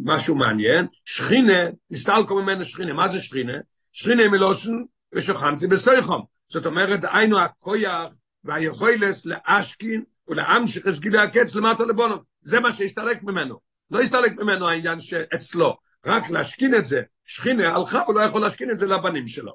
משהו 0.05 0.35
מעניין, 0.35 0.87
שכינה, 1.05 1.63
נסתלקו 1.91 2.43
ממנו 2.43 2.65
שכינה. 2.65 2.93
מה 2.93 3.09
זה 3.09 3.21
שכינה? 3.21 3.59
שכינה 3.93 4.29
מלושן 4.29 4.73
ושוכנתי 5.15 5.67
בסויכום. 5.67 6.34
זאת 6.55 6.67
אומרת, 6.67 7.01
היינו 7.13 7.41
הכויח 7.41 8.13
והיכולת 8.45 9.17
לאשכין 9.25 10.05
ולהמשיך 10.29 10.89
את 10.89 11.01
גילי 11.01 11.19
הקץ 11.19 11.55
למטה 11.55 11.85
לבונו. 11.85 12.17
זה 12.41 12.61
מה 12.61 12.73
שהסתלק 12.73 13.23
ממנו. 13.23 13.61
לא 13.91 14.01
הסתלק 14.01 14.33
ממנו 14.33 14.69
העניין 14.69 15.01
שאצלו. 15.01 15.77
רק 16.07 16.31
להשכין 16.31 16.75
את 16.75 16.85
זה, 16.85 17.03
שכינה 17.25 17.75
הלכה, 17.75 18.03
הוא 18.03 18.15
לא 18.15 18.21
יכול 18.21 18.43
להשכין 18.43 18.71
את 18.71 18.79
זה 18.79 18.87
לבנים 18.87 19.29
שלו. 19.29 19.53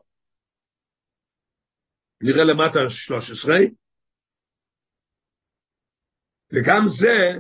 נראה 2.22 2.44
למטה 2.44 2.89
13. 2.89 3.58
וגם 6.53 6.82
זה, 6.86 7.32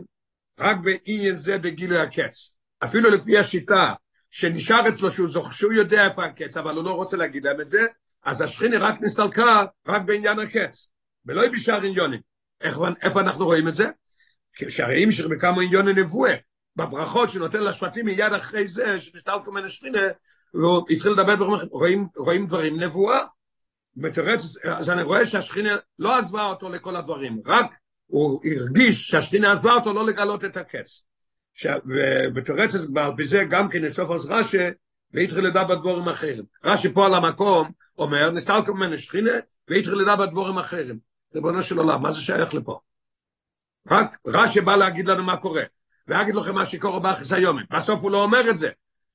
רק 0.59 0.77
בעניין 0.83 1.37
זה 1.37 1.57
בגילוי 1.57 1.99
הקץ. 1.99 2.51
אפילו 2.83 3.09
לפי 3.09 3.37
השיטה 3.37 3.93
שנשאר 4.29 4.89
אצלו 4.89 5.11
שהוא 5.11 5.29
זוכר, 5.29 5.51
שהוא 5.51 5.73
יודע 5.73 6.07
איפה 6.07 6.25
הקץ, 6.25 6.57
אבל 6.57 6.75
הוא 6.75 6.83
לא 6.83 6.93
רוצה 6.93 7.17
להגיד 7.17 7.43
להם 7.43 7.61
את 7.61 7.67
זה, 7.67 7.81
אז 8.23 8.41
השכינה 8.41 8.77
רק 8.79 9.01
נסתלקה 9.01 9.65
רק 9.87 10.01
בעניין 10.01 10.39
הקץ, 10.39 10.89
ולא 11.25 11.47
בשאר 11.47 11.81
עניונים. 11.81 12.19
איפה 13.01 13.19
אנחנו 13.21 13.45
רואים 13.45 13.67
את 13.67 13.73
זה? 13.73 13.87
שהרי 14.67 15.03
אם 15.03 15.09
בכמה 15.29 15.61
עניוני 15.61 15.93
נבואה, 15.93 16.35
בברכות 16.75 17.29
שנותן 17.29 17.59
לשבטים 17.59 18.05
מיד 18.05 18.33
אחרי 18.33 18.67
זה, 18.67 19.01
שנסתלקו 19.01 19.51
מן 19.51 19.65
השכינה, 19.65 19.99
והוא 20.53 20.85
התחיל 20.89 21.11
לדבר 21.11 21.35
דברים 21.35 21.53
רואים, 21.71 22.07
רואים 22.17 22.47
דברים 22.47 22.79
נבואה. 22.79 23.25
מתרץ, 23.95 24.41
אז 24.63 24.89
אני 24.89 25.03
רואה 25.03 25.25
שהשכינה 25.25 25.77
לא 25.99 26.17
עזבה 26.17 26.45
אותו 26.45 26.69
לכל 26.69 26.95
הדברים, 26.95 27.41
רק 27.45 27.71
הוא 28.05 28.41
הרגיש 28.45 29.07
שהשכינה 29.07 29.51
עזבה 29.51 29.73
אותו 29.73 29.93
לא 29.93 30.07
לגלות 30.07 30.45
את 30.45 30.57
הקץ. 30.57 31.03
כבר 32.87 33.11
בזה 33.11 33.43
גם 33.49 33.69
כן 33.69 33.81
לסוף 33.81 34.11
אז 34.11 34.25
רש"י, 34.25 34.57
והתחיל 35.13 35.47
לדע 35.47 35.63
בדבורים 35.63 36.09
אחרים. 36.09 36.43
רש"י 36.63 36.93
פה 36.93 37.05
על 37.05 37.13
המקום 37.13 37.71
אומר, 37.97 38.31
נסתלקו 38.31 38.73
ממנו 38.73 38.97
שכינה, 38.97 39.31
לדע 39.97 40.15
בדבורים 40.15 40.57
אחרים. 40.57 40.99
ריבונו 41.35 41.61
של 41.61 41.77
עולם, 41.77 42.01
מה 42.01 42.11
זה 42.11 42.21
שייך 42.21 42.53
לפה? 42.53 42.79
רק 43.87 44.17
רש"י 44.27 44.61
בא 44.61 44.75
להגיד 44.75 45.07
לנו 45.07 45.23
מה 45.23 45.37
קורה, 45.37 45.63
ויגיד 46.07 46.35
לכם 46.35 46.55
מה 46.55 46.65
שקורה 46.65 46.99
באחס 46.99 47.31
היומן. 47.31 47.63
בסוף 47.69 48.01
הוא 48.01 48.11
לא 48.11 48.23
אומר 48.23 48.49
את 48.49 48.57
זה. 48.57 48.69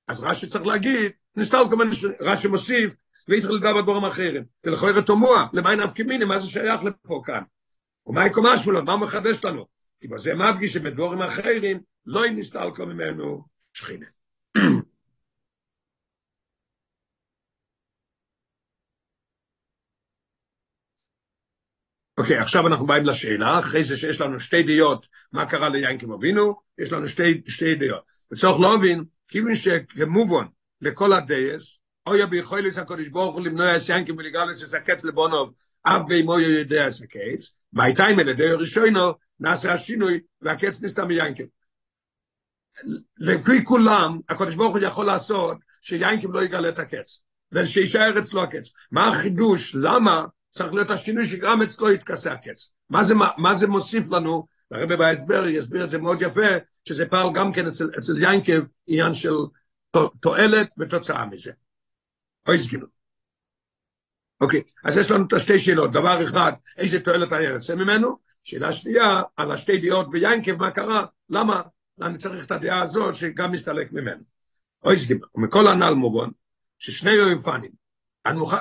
אז 0.09 0.25
רש"י 0.25 0.47
צריך 0.47 0.67
להגיד, 0.67 1.13
נסתלקו 1.37 1.77
ממנו 1.77 1.95
שכינה, 1.95 2.15
רש"י 2.21 2.49
מוסיף, 2.49 2.97
והתחיל 3.29 3.55
לדע 3.55 3.73
בדבורים 3.73 4.05
אחרים. 4.05 4.45
ולכוי 4.65 4.93
רתומוע, 4.93 5.47
למה 5.53 5.75
נפקי 5.75 6.03
מיני, 6.03 6.25
מה 6.25 6.39
זה 6.39 6.47
שייך 6.47 6.85
לפה 6.85 7.23
כאן? 7.25 7.43
ומה 8.07 8.27
יקומה 8.27 8.57
שמולות, 8.57 8.85
מה 8.85 8.93
הוא 8.93 9.01
מחדש 9.01 9.45
לנו? 9.45 9.67
כי 10.01 10.09
בזה 10.09 10.35
מדגיש 10.35 10.73
שבדבורים 10.73 11.23
אחרים 11.23 11.81
לא 12.07 12.31
נסתלקו 12.31 12.87
ממנו 12.87 13.45
שכינה. 13.73 14.07
אוקיי, 22.19 22.39
okay, 22.39 22.43
עכשיו 22.43 22.67
אנחנו 22.67 22.87
באים 22.87 23.05
לשאלה, 23.05 23.59
אחרי 23.59 23.85
זה 23.85 23.97
שיש 23.97 24.21
לנו 24.21 24.41
שתי 24.41 24.63
דעות 24.63 25.07
מה 25.33 25.47
קרה 25.47 25.69
ליינקים 25.69 26.13
אבינו, 26.13 26.55
יש 26.79 26.93
לנו 26.93 27.09
שתי, 27.09 27.41
שתי 27.49 27.75
דעות. 27.75 28.03
וצריך 28.33 28.61
להבין, 28.61 29.05
כיוון 29.29 29.55
שכמובן 29.55 30.45
לכל 30.81 31.13
הדייס, 31.13 31.79
אוי 32.07 32.27
ביכולת 32.27 32.77
הקודש 32.77 33.09
ברוך 33.09 33.35
הוא 33.35 33.45
למנוע 33.45 33.77
את 33.77 33.83
ינקים 33.89 34.17
ולגלץ 34.17 34.63
את 34.63 34.75
הקץ 34.75 35.05
לבונוב, 35.05 35.53
אף 35.83 36.03
בימו 36.07 36.41
יודע 36.41 36.89
את 36.89 36.93
הקץ, 37.03 37.57
והייתה 37.73 38.07
עם 38.07 38.21
אלה 38.21 38.33
דיו 38.33 38.59
ראשונו, 38.59 39.13
נעשה 39.41 39.73
השינוי, 39.73 40.21
והקץ 40.41 40.83
נסתם 40.83 41.09
מיינקים. 41.09 41.47
לפי 43.19 43.65
כולם, 43.65 44.19
הקודש 44.29 44.55
ברוך 44.55 44.77
הוא 44.77 44.85
יכול 44.85 45.07
לעשות 45.07 45.59
שיינקים 45.81 46.33
לא 46.33 46.45
יגלה 46.45 46.69
את 46.69 46.79
הקץ, 46.79 47.21
ושישאר 47.53 48.19
אצלו 48.19 48.43
הקץ. 48.43 48.69
מה 48.91 49.09
החידוש? 49.09 49.75
למה 49.75 50.25
צריך 50.55 50.75
להיות 50.75 50.91
השינוי 50.91 51.25
שגם 51.25 51.63
אצלו 51.63 51.91
יתכסה 51.91 52.33
הקץ? 52.33 52.73
מה 52.91 53.05
זה, 53.05 53.15
מה 53.39 53.55
זה 53.55 53.67
מוסיף 53.67 54.11
לנו? 54.11 54.47
הרבי 54.71 54.97
בהסבר 54.97 55.49
יסביר 55.49 55.85
את 55.85 55.89
זה 55.89 55.99
מאוד 55.99 56.23
יפה, 56.23 56.47
שזה 56.85 57.07
פעל 57.07 57.29
גם 57.35 57.53
כן 57.53 57.67
אצל, 57.67 57.91
אצל 57.99 58.23
יינקב 58.23 58.67
עניין 58.87 59.15
של 59.15 59.35
תועלת 60.21 60.69
ותוצאה 60.79 61.27
מזה. 61.27 61.53
אוי 62.49 62.59
סגינו. 62.59 62.87
אוקיי, 64.41 64.63
אז 64.85 64.97
יש 64.97 65.11
לנו 65.11 65.27
את 65.27 65.33
השתי 65.33 65.59
שאלות. 65.59 65.93
דבר 65.93 66.25
אחד, 66.25 66.53
איזה 66.77 67.01
תועלת 67.01 67.33
היה 67.33 67.51
יוצא 67.51 67.75
ממנו? 67.75 68.19
שאלה 68.45 68.73
שנייה, 68.73 69.23
על 69.37 69.53
השתי 69.53 69.79
דעות 69.79 70.11
ביינקב, 70.11 70.57
מה 70.57 70.71
קרה? 70.71 71.07
למה? 71.31 71.63
אני 72.03 72.19
צריך 72.19 72.45
את 72.45 72.51
הדעה 72.51 72.81
הזאת 72.81 73.15
שגם 73.15 73.53
מסתלק 73.53 73.93
ממנו. 73.93 74.23
אוי 74.85 74.99
סגימה, 74.99 75.27
ומכל 75.35 75.69
הנ"ל 75.69 75.95
מובן, 75.95 76.29
ששני 76.79 77.19
אויפנים, 77.21 77.71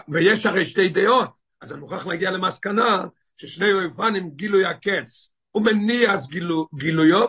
ויש 0.08 0.46
הרי 0.46 0.66
שתי 0.66 0.90
דעות, 0.90 1.43
אז 1.64 1.72
אני 1.72 1.80
מוכרח 1.80 2.08
להגיע 2.08 2.32
למסקנה 2.32 3.06
ששני 3.38 3.74
אויפנים 3.74 4.30
גילוי 4.30 4.66
הקץ 4.66 5.32
ומניעס 5.56 6.28
גילו, 6.28 6.68
גילויו, 6.76 7.26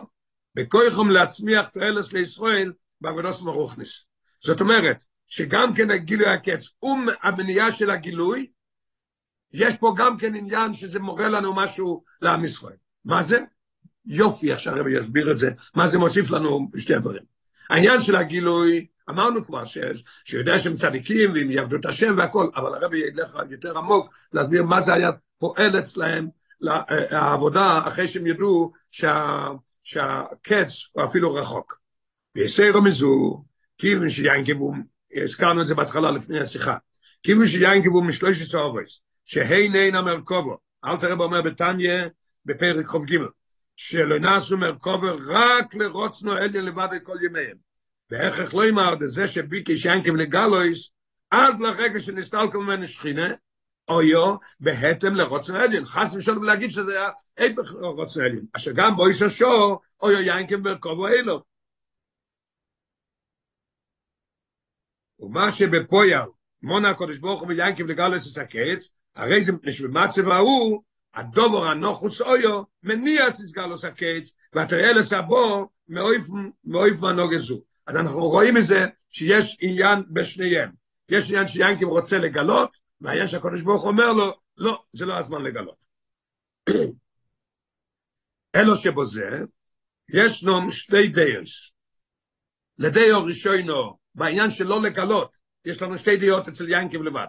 בכויכם 0.55 1.09
להצמיח 1.09 1.67
תועלת 1.67 2.13
לישראל 2.13 2.73
בעבודות 3.01 3.41
מרוכניס. 3.41 4.01
זאת 4.43 4.61
אומרת, 4.61 5.05
שגם 5.27 5.73
כן 5.73 5.91
הגילוי 5.91 6.25
הקץ 6.25 6.69
והמניעה 6.83 7.71
של 7.71 7.91
הגילוי, 7.91 8.47
יש 9.53 9.75
פה 9.75 9.93
גם 9.97 10.17
כן 10.17 10.35
עניין 10.35 10.73
שזה 10.73 10.99
מורה 10.99 11.29
לנו 11.29 11.55
משהו 11.55 12.03
לעם 12.21 12.45
ישראל. 12.45 12.77
מה 13.05 13.23
זה? 13.23 13.39
יופי, 14.05 14.51
עכשיו 14.53 14.75
הרבי 14.75 14.99
יסביר 14.99 15.31
את 15.31 15.39
זה, 15.39 15.51
מה 15.75 15.87
זה 15.87 15.97
מוסיף 15.97 16.31
לנו 16.31 16.69
בשתי 16.71 16.93
דברים. 16.99 17.23
העניין 17.69 17.99
של 17.99 18.15
הגילוי, 18.15 18.87
אמרנו 19.09 19.45
כבר 19.45 19.65
ש, 19.65 19.77
שיודע 20.23 20.59
שהם 20.59 20.73
צדיקים 20.73 21.33
והם 21.33 21.51
יעבדו 21.51 21.75
את 21.75 21.85
השם 21.85 22.15
והכל, 22.17 22.49
אבל 22.55 22.73
הרבי 22.73 22.97
ילך 22.97 23.37
יותר 23.49 23.77
עמוק 23.77 24.09
להסביר 24.33 24.63
מה 24.63 24.81
זה 24.81 24.93
היה 24.93 25.11
פועל 25.37 25.79
אצלהם 25.79 26.27
העבודה 27.11 27.79
אחרי 27.87 28.07
שהם 28.07 28.27
ידעו 28.27 28.71
שה, 28.91 29.47
שהקץ 29.83 30.87
הוא 30.91 31.05
אפילו 31.05 31.33
רחוק. 31.33 31.79
ויסיירו 32.35 32.81
מזו, 32.81 33.43
כיוון 33.77 34.09
שיינקבו, 34.09 34.73
הזכרנו 35.23 35.61
את 35.61 35.67
זה 35.67 35.75
בהתחלה 35.75 36.11
לפני 36.11 36.39
השיחה, 36.39 36.77
כיוון 37.23 37.45
שיינקבו 37.45 38.01
משלוש 38.01 38.41
עשרה 38.41 38.61
אורס, 38.61 39.01
שהן 39.25 39.75
אין 39.75 39.95
המרכובו, 39.95 40.57
אל 40.85 40.97
תראה 40.97 41.13
אומר 41.13 41.41
בתניא 41.41 42.03
בפרק 42.45 42.85
חוב 42.85 43.05
ג' 43.05 43.17
שלא 43.75 44.19
נעשו 44.19 44.57
מרכובר 44.57 45.17
רק 45.27 45.75
לרוצנו 45.75 46.37
אליה 46.37 46.61
לבד 46.61 46.87
את 46.95 47.03
כל 47.03 47.17
ימיהם. 47.21 47.74
ואיך 48.09 48.53
לא 48.53 48.69
אמר 48.69 48.93
זה 49.05 49.27
שביקי 49.27 49.77
שיינקים 49.77 50.15
לגלויס, 50.15 50.91
עד 51.29 51.59
לרגע 51.59 51.99
שנסתלקו 51.99 52.61
ממנו 52.61 52.87
שכינה, 52.87 53.33
אויו 53.87 54.35
בהתאם 54.59 55.15
לרוצנו 55.15 55.59
אליין. 55.59 55.85
חס 55.85 56.13
ושלום 56.15 56.43
להגיד 56.43 56.69
שזה 56.69 56.91
היה 56.91 57.09
איפך 57.37 57.73
לרוצנו 57.73 58.23
אליין. 58.23 58.45
אשר 58.55 58.71
גם 58.75 58.95
בו 58.95 59.07
איש 59.07 59.21
השור, 59.21 59.81
אויו 60.01 60.19
יינקים 60.19 60.63
ברכובו 60.63 61.07
אלו. 61.07 61.43
ומה 65.19 65.51
שבפויל, 65.51 66.21
מונה 66.61 66.89
הקודש 66.89 67.17
ברוך 67.17 67.41
הוא 67.41 67.47
ויינקים 67.47 67.87
לגלויס 67.87 68.37
את 68.37 68.41
הקץ, 68.41 68.91
הרי 69.15 69.43
זה 69.43 69.51
במצב 69.83 70.27
ההוא, 70.27 70.83
הדובר 71.13 71.65
הנוחוץ 71.65 72.21
אויו, 72.21 72.63
מניע 72.83 73.31
סיסגל 73.31 73.63
עושה 73.63 73.91
קץ, 73.91 74.35
והתראה 74.53 74.93
לסבו 74.93 75.69
מאויף 76.63 77.01
מהנוגזו. 77.01 77.61
אז 77.87 77.97
אנחנו 77.97 78.19
רואים 78.19 78.55
מזה 78.55 78.85
שיש 79.09 79.57
עניין 79.61 80.03
בשניהם. 80.09 80.71
יש 81.09 81.29
עניין 81.29 81.47
שיינקים 81.47 81.87
רוצה 81.87 82.17
לגלות, 82.17 82.77
והעניין 83.01 83.27
שהקדוש 83.27 83.61
ברוך 83.61 83.85
אומר 83.85 84.13
לו, 84.13 84.33
לא, 84.57 84.83
זה 84.93 85.05
לא 85.05 85.17
הזמן 85.17 85.43
לגלות. 85.43 85.75
אלו 88.55 88.75
שבו 88.75 89.05
זה, 89.05 89.29
יש 90.09 90.43
לנו 90.43 90.71
שתי 90.71 91.07
דייס. 91.07 91.71
לדיו 92.77 93.23
ראשונו, 93.23 93.97
בעניין 94.15 94.49
של 94.49 94.67
לא 94.67 94.81
לגלות, 94.81 95.37
יש 95.65 95.81
לנו 95.81 95.97
שתי 95.97 96.17
דעות 96.17 96.47
אצל 96.47 96.69
ינקים 96.69 97.03
לבד. 97.03 97.25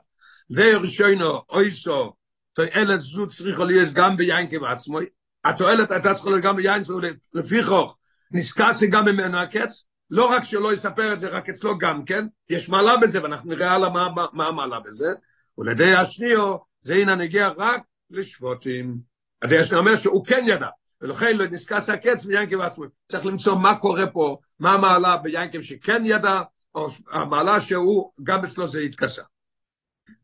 דיו 0.50 0.80
ראשונו, 0.80 1.42
אויסו, 1.48 2.12
תועלת 2.52 2.98
זו 2.98 3.28
צריכה 3.28 3.64
להיות 3.64 3.92
גם 3.92 4.16
ביינקב 4.16 4.64
עצמו, 4.64 4.98
התועלת 5.44 5.90
הייתה 5.90 6.14
צריכה 6.14 6.30
להיות 6.30 6.44
גם 6.44 6.56
ביינקב, 6.56 6.92
לפיכוך 7.34 7.98
נזכס 8.30 8.82
גם 8.90 9.04
ממנו 9.04 9.38
הקץ, 9.38 9.84
לא 10.10 10.30
רק 10.30 10.44
שלא 10.44 10.72
יספר 10.72 11.12
את 11.12 11.20
זה 11.20 11.28
רק 11.28 11.48
אצלו 11.48 11.78
גם 11.78 12.04
כן, 12.04 12.26
יש 12.50 12.68
מעלה 12.68 12.96
בזה, 12.96 13.22
ואנחנו 13.22 13.50
נראה 13.50 13.72
הלאה 13.72 13.90
מה, 13.90 14.08
מה 14.32 14.46
המעלה 14.46 14.80
בזה, 14.80 15.12
ולדי 15.58 15.94
השניו, 15.94 16.56
זה 16.82 16.94
הנה 16.94 17.14
נגיע 17.14 17.50
רק 17.56 17.82
לשבוטים. 18.10 18.98
הדי 19.42 19.58
השניו 19.58 19.78
אומר 19.78 19.96
שהוא 19.96 20.24
כן 20.26 20.44
ידע, 20.46 20.68
ולכן 21.00 21.36
לא 21.36 21.46
נזכס 21.46 21.88
הקץ 21.88 22.24
ביינקב 22.24 22.60
עצמו. 22.60 22.84
צריך 23.08 23.26
למצוא 23.26 23.54
מה 23.54 23.74
קורה 23.74 24.06
פה, 24.06 24.38
מה 24.58 24.74
המעלה 24.74 25.16
ביינקב 25.16 25.62
שכן 25.62 26.02
ידע, 26.04 26.40
או 26.74 26.88
המעלה 27.10 27.60
שהוא, 27.60 28.12
גם 28.22 28.44
אצלו 28.44 28.68
זה 28.68 28.80
התכסה. 28.80 29.22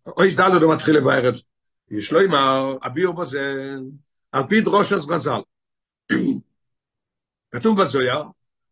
אוי 0.07 0.31
שדלו 0.31 0.67
הוא 0.67 0.75
מתחיל 0.75 0.97
לבאר 0.97 1.29
את 1.29 1.35
זה. 1.35 1.43
יש 1.91 2.13
לו 2.13 2.21
אמר, 2.25 2.77
אביר 2.87 3.13
בזה, 3.13 3.41
על 4.33 4.43
פי 4.49 4.61
דרוש 4.61 4.93
אז 4.93 5.07
גזל. 5.07 5.41
כתוב 7.53 7.81
בזויה, 7.81 8.23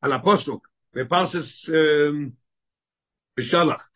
על 0.01 0.13
הפוסוק, 0.13 0.70
בפרשס 0.95 1.71
בשלח, 3.37 3.89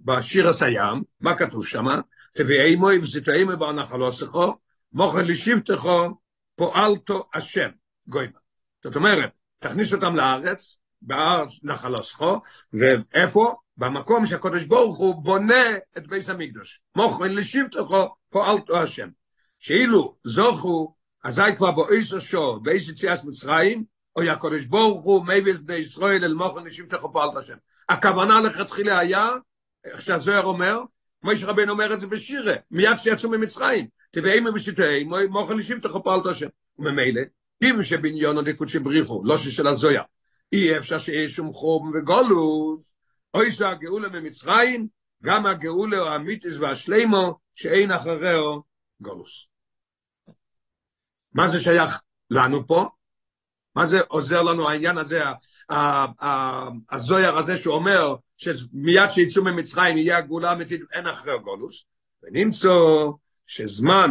בשיר 0.00 0.48
הסיים, 0.48 1.02
מה 1.20 1.36
כתוב 1.36 1.66
שם? 1.66 1.84
תביאי 2.32 2.76
מוי 2.76 2.98
וזיתאי 2.98 3.44
מבוא 3.44 3.72
נחלוסכו, 3.72 4.54
מוכן 4.92 5.24
לשבטכו, 5.24 6.20
פועלתו 6.56 7.28
השם, 7.34 7.68
גוימה. 8.06 8.38
זאת 8.84 8.96
אומרת, 8.96 9.30
תכניס 9.58 9.92
אותם 9.92 10.16
לארץ, 10.16 10.78
בארץ 11.02 11.50
נחלוסכו, 11.62 12.40
ואיפה? 12.72 13.54
במקום 13.76 14.26
שהקדוש 14.26 14.64
ברוך 14.64 14.98
הוא 14.98 15.24
בונה 15.24 15.76
את 15.98 16.06
בית 16.06 16.28
המקדוש. 16.28 16.80
מוכן 16.96 17.32
לשבטכו, 17.32 18.14
פועלתו 18.30 18.82
השם. 18.82 19.08
שאילו 19.58 20.16
זוכו, 20.24 20.94
אזי 21.24 21.56
כבר 21.56 21.70
באיסו 21.70 22.20
שור, 22.20 22.62
באיס 22.62 22.88
יציאס 22.88 23.24
מצרים, 23.24 23.84
או 24.16 24.22
יקודש 24.22 24.64
ברוך 24.64 25.04
הוא 25.04 25.24
מביס 25.26 25.58
בישראל 25.58 26.24
אל 26.24 26.34
מוכן 26.34 26.64
לשבטכו 26.64 27.12
פועלתו 27.12 27.38
השם. 27.38 27.56
הכוונה 27.88 28.40
לכתחילה 28.40 28.98
היה, 28.98 29.28
איך 29.84 30.02
שהזוהר 30.02 30.44
אומר, 30.44 30.80
מויש 31.22 31.44
רבן 31.44 31.68
אומר 31.68 31.94
את 31.94 32.00
זה 32.00 32.06
בשירה, 32.06 32.54
מיד 32.70 32.96
שיצאו 32.96 33.30
ממצרים, 33.30 33.86
תביאי 34.10 34.40
מבשיטי, 34.40 35.04
מוכן 35.30 35.58
אישים 35.58 35.80
תחופל 35.80 36.18
את 36.22 36.26
השם. 36.26 36.46
וממילא, 36.78 37.22
אם 37.62 37.82
שבניון 37.82 38.38
הדיקות 38.38 38.68
שבריחו, 38.68 39.22
לא 39.24 39.38
ששל 39.38 39.68
הזויה, 39.68 40.02
אי 40.52 40.76
אפשר 40.76 40.98
שיהיה 40.98 41.28
שום 41.28 41.52
חום 41.52 41.92
וגולוס, 41.94 42.94
אוי 43.34 43.50
זה 43.50 43.68
הגאולה 43.68 44.08
ממצרים, 44.08 44.88
גם 45.22 45.46
הגאולה 45.46 46.12
האמיתיס 46.12 46.56
והשלימו, 46.58 47.38
שאין 47.54 47.90
אחריהו 47.90 48.62
גולוס. 49.00 49.46
מה 51.32 51.48
זה 51.48 51.60
שייך 51.60 52.00
לנו 52.30 52.66
פה? 52.66 52.88
מה 53.76 53.86
זה 53.86 54.00
עוזר 54.08 54.42
לנו 54.42 54.68
העניין 54.70 54.98
הזה, 54.98 55.20
הזויר 56.90 57.38
הזה 57.38 57.56
שאומר 57.56 58.14
שמיד 58.36 59.10
שיצאו 59.10 59.44
ממצרים 59.44 59.96
יהיה 59.96 60.18
הגאולה 60.18 60.50
האמיתית, 60.50 60.80
אין 60.92 61.06
אחרי 61.06 61.38
גולוס, 61.38 61.84
ונמצא 62.22 62.68
שזמן, 63.46 64.10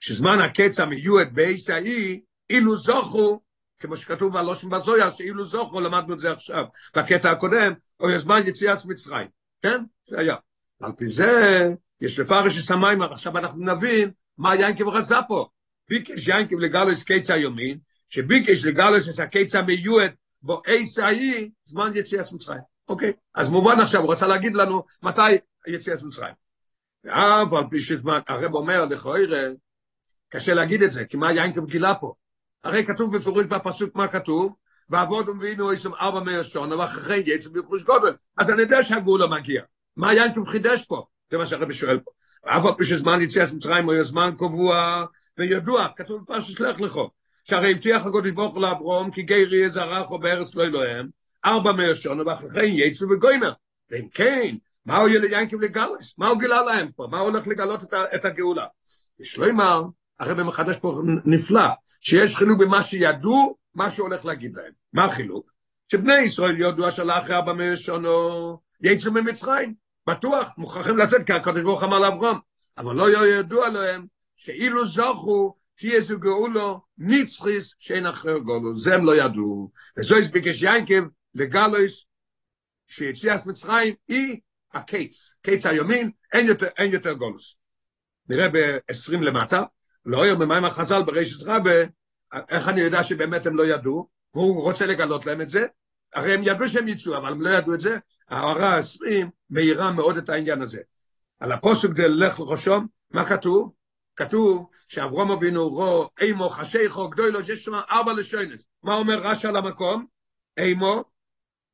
שזמן 0.00 0.40
הקץ 0.40 0.80
המיועד 0.80 1.34
באיס 1.34 1.70
האי, 1.70 2.20
אילו 2.50 2.76
זוכו, 2.76 3.40
כמו 3.78 3.96
שכתוב 3.96 4.32
בלושן 4.32 4.70
בזויה, 4.70 5.10
שאילו 5.10 5.44
זוכו, 5.44 5.80
למדנו 5.80 6.14
את 6.14 6.18
זה 6.18 6.32
עכשיו, 6.32 6.64
בקטע 6.96 7.30
הקודם, 7.30 7.72
או 8.00 8.18
זמן 8.18 8.40
יציאת 8.46 8.84
מצרים, 8.84 9.28
כן? 9.62 9.84
זה 10.08 10.18
היה. 10.18 10.36
על 10.82 10.92
פי 10.96 11.06
זה, 11.06 11.68
יש 12.00 12.18
לפרש 12.18 12.64
את 12.66 12.70
המים, 12.70 13.02
עכשיו 13.02 13.38
אנחנו 13.38 13.64
נבין 13.64 14.10
מה 14.38 14.56
ינקב 14.56 14.88
רצה 14.88 15.20
פה. 15.28 15.48
ביקש 15.88 16.28
ינקב 16.28 16.58
לגלוס 16.58 17.04
קץ 17.04 17.30
היומין, 17.30 17.78
שביקש 18.08 18.64
לגלוס 18.64 19.08
את 19.14 19.18
הקץ 19.18 19.54
המיועד 19.54 20.12
בו 20.42 20.62
איס 20.66 20.98
האי, 20.98 21.50
זמן 21.64 21.90
יציאת 21.94 22.32
מצרים. 22.32 22.60
אוקיי, 22.88 23.12
אז 23.34 23.48
מובן 23.48 23.80
עכשיו, 23.80 24.02
הוא 24.02 24.12
רצה 24.12 24.26
להגיד 24.26 24.54
לנו 24.54 24.82
מתי 25.02 25.32
יציאת 25.66 26.02
מצרים. 26.02 26.34
על 27.04 27.64
פי 27.70 27.80
שזמן, 27.80 28.20
הרב 28.28 28.54
אומר 28.54 28.84
לכוירא, 28.84 29.48
קשה 30.28 30.54
להגיד 30.54 30.82
את 30.82 30.90
זה, 30.90 31.04
כי 31.04 31.16
מה 31.16 31.32
יינקב 31.32 31.66
גילה 31.66 31.94
פה? 31.94 32.14
הרי 32.64 32.86
כתוב 32.86 33.16
בפירוש 33.16 33.44
בפסוק 33.46 33.94
מה 33.94 34.08
כתוב, 34.08 34.54
ועבוד 34.88 35.28
ומבינו 35.28 35.72
יש 35.72 35.82
שם 35.82 35.94
ארבע 35.94 36.20
מאה 36.20 36.44
שונה, 36.44 36.76
ואחרי 36.76 37.22
יצא 37.26 37.48
ברכוש 37.48 37.84
גודל. 37.84 38.12
אז 38.38 38.50
אני 38.50 38.62
יודע 38.62 38.82
שהגאולה 38.82 39.26
מגיע. 39.26 39.62
מה 39.96 40.14
יינקב 40.14 40.44
חידש 40.46 40.84
פה? 40.84 41.06
זה 41.30 41.38
מה 41.38 41.46
שהרבי 41.46 41.74
שואל 41.74 41.98
פה. 41.98 42.10
ואף 42.44 42.64
על 42.64 42.72
פי 42.78 42.84
שזמן 42.84 43.22
יציאת 43.22 43.52
מצרים 43.52 43.84
הוא 43.84 44.02
זמן 44.02 44.30
קבוע 44.38 45.04
וידוע, 45.38 45.86
כתוב 45.96 46.22
בפרשת 46.22 46.56
שלח 46.56 46.80
לכו, 46.80 47.10
שהרי 47.44 47.70
הבטיח 47.70 48.06
הקודש 48.06 48.30
ברוך 48.30 48.56
לאברום, 48.56 49.10
כי 49.10 49.22
גר 49.22 49.54
יהיה 49.54 49.68
זרח 49.68 50.10
או 50.10 50.18
בארץ 50.18 50.54
לא 50.54 50.64
אלוהם, 50.64 51.08
ארבע 51.44 51.72
מאה 51.72 51.94
שונה, 51.94 52.22
ואחרי 52.26 52.68
יצא 52.68 53.06
בגוימר. 53.06 53.52
ואם 53.90 54.08
כן, 54.08 54.56
מה 54.86 54.96
הוא 54.96 55.08
יהיה 55.08 55.40
ינקב 55.40 55.60
לגלס? 55.60 56.14
מה 56.18 56.28
הוא 56.28 56.40
גילה 56.40 56.62
להם 56.62 56.88
פה? 56.96 57.08
מה 57.10 57.18
הוא 57.20 57.28
הולך 57.28 57.46
לגלות 57.46 57.82
את, 57.82 57.94
את 58.14 58.24
הגאולה? 58.24 58.66
יש 59.20 59.38
לו 59.38 59.50
אמר, 59.50 59.82
הרב 60.20 60.42
מחדש 60.42 60.76
פה 60.76 61.02
נפלא, 61.24 61.68
שיש 62.00 62.36
חילוק 62.36 62.60
במה 62.60 62.82
שידעו, 62.82 63.56
מה 63.74 63.90
שהוא 63.90 64.08
הולך 64.08 64.24
להגיד 64.24 64.56
להם. 64.56 64.72
מה 64.92 65.04
החילוק? 65.04 65.52
שבני 65.92 66.18
ישראל 66.18 66.60
יודו 66.60 66.88
השאלה 66.88 67.18
אחרי 67.18 67.36
ארבע 67.36 67.52
מאה 67.52 67.76
שונו, 67.76 68.58
יצאו 68.80 69.12
ממצרים, 69.12 69.74
בטוח, 70.06 70.54
מוכרחים 70.58 70.98
לצאת, 70.98 71.26
כי 71.26 71.32
הקדוש 71.32 71.62
ברוך 71.62 71.82
אמר 71.82 71.98
לאברהם, 71.98 72.36
אבל 72.78 72.94
לא 72.94 73.26
ידוע 73.26 73.68
להם, 73.68 74.06
שאילו 74.36 74.86
זוכו, 74.86 75.54
תהיה 75.78 76.00
זו 76.00 76.18
גאולו 76.18 76.80
נצחיס 76.98 77.74
שאין 77.78 78.06
אחר 78.06 78.38
גולו, 78.38 78.76
זה 78.76 78.94
הם 78.94 79.04
לא 79.04 79.16
ידעו. 79.16 79.70
וזו 79.98 80.16
הסביקש 80.16 80.62
ינקב 80.62 81.04
לגלויס, 81.34 82.04
שיציאת 82.86 83.46
מצרים 83.46 83.94
היא 84.08 84.40
הקץ, 84.72 85.30
קץ 85.42 85.66
היומין, 85.66 86.10
אין 86.32 86.46
יותר, 86.46 86.66
אין 86.78 86.92
יותר 86.92 87.12
גולוס. 87.12 87.56
נראה 88.28 88.48
ב-20 88.48 89.16
למטה, 89.20 89.62
לא 90.04 90.22
היום 90.22 90.38
במים 90.38 90.64
החז"ל 90.64 91.02
ברישס 91.02 91.42
רבה, 91.42 91.84
איך 92.48 92.68
אני 92.68 92.80
יודע 92.80 93.04
שבאמת 93.04 93.46
הם 93.46 93.56
לא 93.56 93.66
ידעו, 93.66 94.08
והוא 94.34 94.62
רוצה 94.62 94.86
לגלות 94.86 95.26
להם 95.26 95.40
את 95.40 95.48
זה, 95.48 95.66
הרי 96.14 96.34
הם 96.34 96.40
ידעו 96.44 96.68
שהם 96.68 96.88
יצאו, 96.88 97.16
אבל 97.16 97.32
הם 97.32 97.42
לא 97.42 97.50
ידעו 97.50 97.74
את 97.74 97.80
זה, 97.80 97.98
ההערה 98.28 98.76
ה-20 98.76 99.26
מאירה 99.50 99.92
מאוד 99.92 100.16
את 100.16 100.28
העניין 100.28 100.62
הזה. 100.62 100.80
על 101.40 101.52
הפוסק 101.52 101.88
דלך 101.88 102.40
לחושום, 102.40 102.86
מה 103.10 103.24
כתוב? 103.24 103.72
כתוב 104.16 104.70
שאברום 104.88 105.30
אבינו 105.30 105.68
רו 105.68 106.08
אימו 106.20 106.48
חשיכו 106.50 107.08
גדולו, 107.08 107.44
שיש 107.44 107.64
שם 107.64 107.74
ארבע 107.90 108.12
לשוינס. 108.12 108.66
מה 108.82 108.94
אומר 108.94 109.18
רש"י 109.18 109.46
על 109.46 109.56
המקום? 109.56 110.06
אימו, 110.58 111.04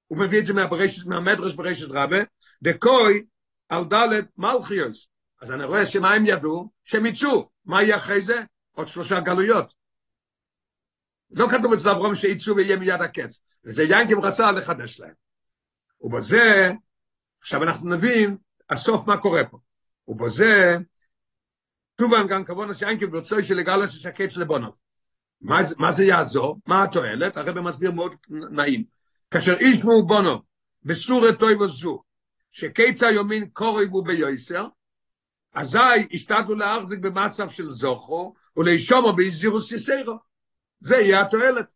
הוא 0.07 0.19
מביא 0.19 0.39
את 0.39 0.45
זה 0.45 0.55
מהברשת, 0.55 1.07
מהמדרש 1.07 1.55
ברשת 1.55 1.91
רבה, 1.91 2.19
דקוי 2.63 3.25
על 3.69 3.85
דלת 3.85 4.25
מלכיוס. 4.39 5.09
אז 5.43 5.53
אני 5.53 5.65
רואה 5.65 5.87
שמה 5.87 6.15
הם 6.15 6.27
ידעו? 6.27 6.71
שהם 6.85 7.07
יצאו. 7.07 7.51
מה 7.65 7.83
יהיה 7.83 7.97
אחרי 7.97 8.21
זה? 8.21 8.43
עוד 8.73 8.89
שלושה 8.89 9.21
גלויות. 9.21 9.75
לא 11.31 11.49
כתוב 11.51 11.73
אצל 11.73 11.91
אברום 11.91 12.15
שיצאו 12.15 12.57
ויהיה 12.57 12.77
מיד 12.77 13.01
הקץ. 13.01 13.43
וזה 13.65 13.83
ינקב 13.83 14.25
רצה 14.25 14.53
לחדש 14.53 15.01
להם. 15.01 15.15
ובזה, 16.01 16.73
עכשיו 17.41 17.63
אנחנו 17.63 17.95
נבין 17.95 18.37
הסוף 18.71 19.07
מה 19.07 19.17
קורה 19.17 19.45
פה. 19.45 19.59
ובזה, 20.09 20.77
טובן 21.97 22.27
גם 22.27 22.45
כבון 22.45 22.75
שיינקב 22.75 23.07
ברצוי 23.07 23.45
של 23.45 23.59
יש 23.85 24.07
הקץ 24.07 24.37
לבונוב. 24.37 24.77
מה, 25.41 25.93
זה 25.93 26.05
יעזור? 26.05 26.59
מה 26.67 26.85
התועלת? 26.85 27.37
הרב 27.37 27.61
מסביר 27.61 27.91
מאוד 27.91 28.13
נעים. 28.29 28.85
כאשר 29.31 29.57
ישמעו 29.61 30.07
בונוב 30.07 30.43
בסורת 30.85 31.39
טוי 31.39 31.55
וזו, 31.55 32.03
שקץ 32.51 33.03
היומין 33.03 33.49
קורבו 33.53 34.03
ביוסר, 34.03 34.67
אזי 35.55 35.79
השתדלו 36.13 36.55
להחזיק 36.55 36.99
במצב 36.99 37.51
של 37.51 37.71
זוכו, 37.71 38.35
ולשומו 38.57 39.13
באזירוס 39.13 39.73
יסרו. 39.73 40.19
זה 40.81 40.97
יהיה 40.97 41.21
התועלת. 41.21 41.67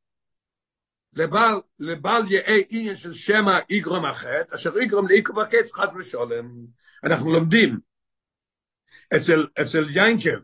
לבעל, 1.13 1.61
לבעל 1.79 2.23
יהיה 2.33 2.63
עניין 2.71 2.97
של 2.97 3.13
שמא 3.13 3.59
יגרום 3.71 4.05
החטא, 4.05 4.55
אשר 4.55 4.79
יגרום 4.79 5.09
לעיכוב 5.09 5.39
הקץ 5.39 5.73
חס 5.73 5.91
ושולם. 5.99 6.51
אנחנו 7.05 7.33
לומדים 7.33 7.79
אצל, 9.17 9.47
אצל 9.61 9.87
ינקב, 9.91 10.39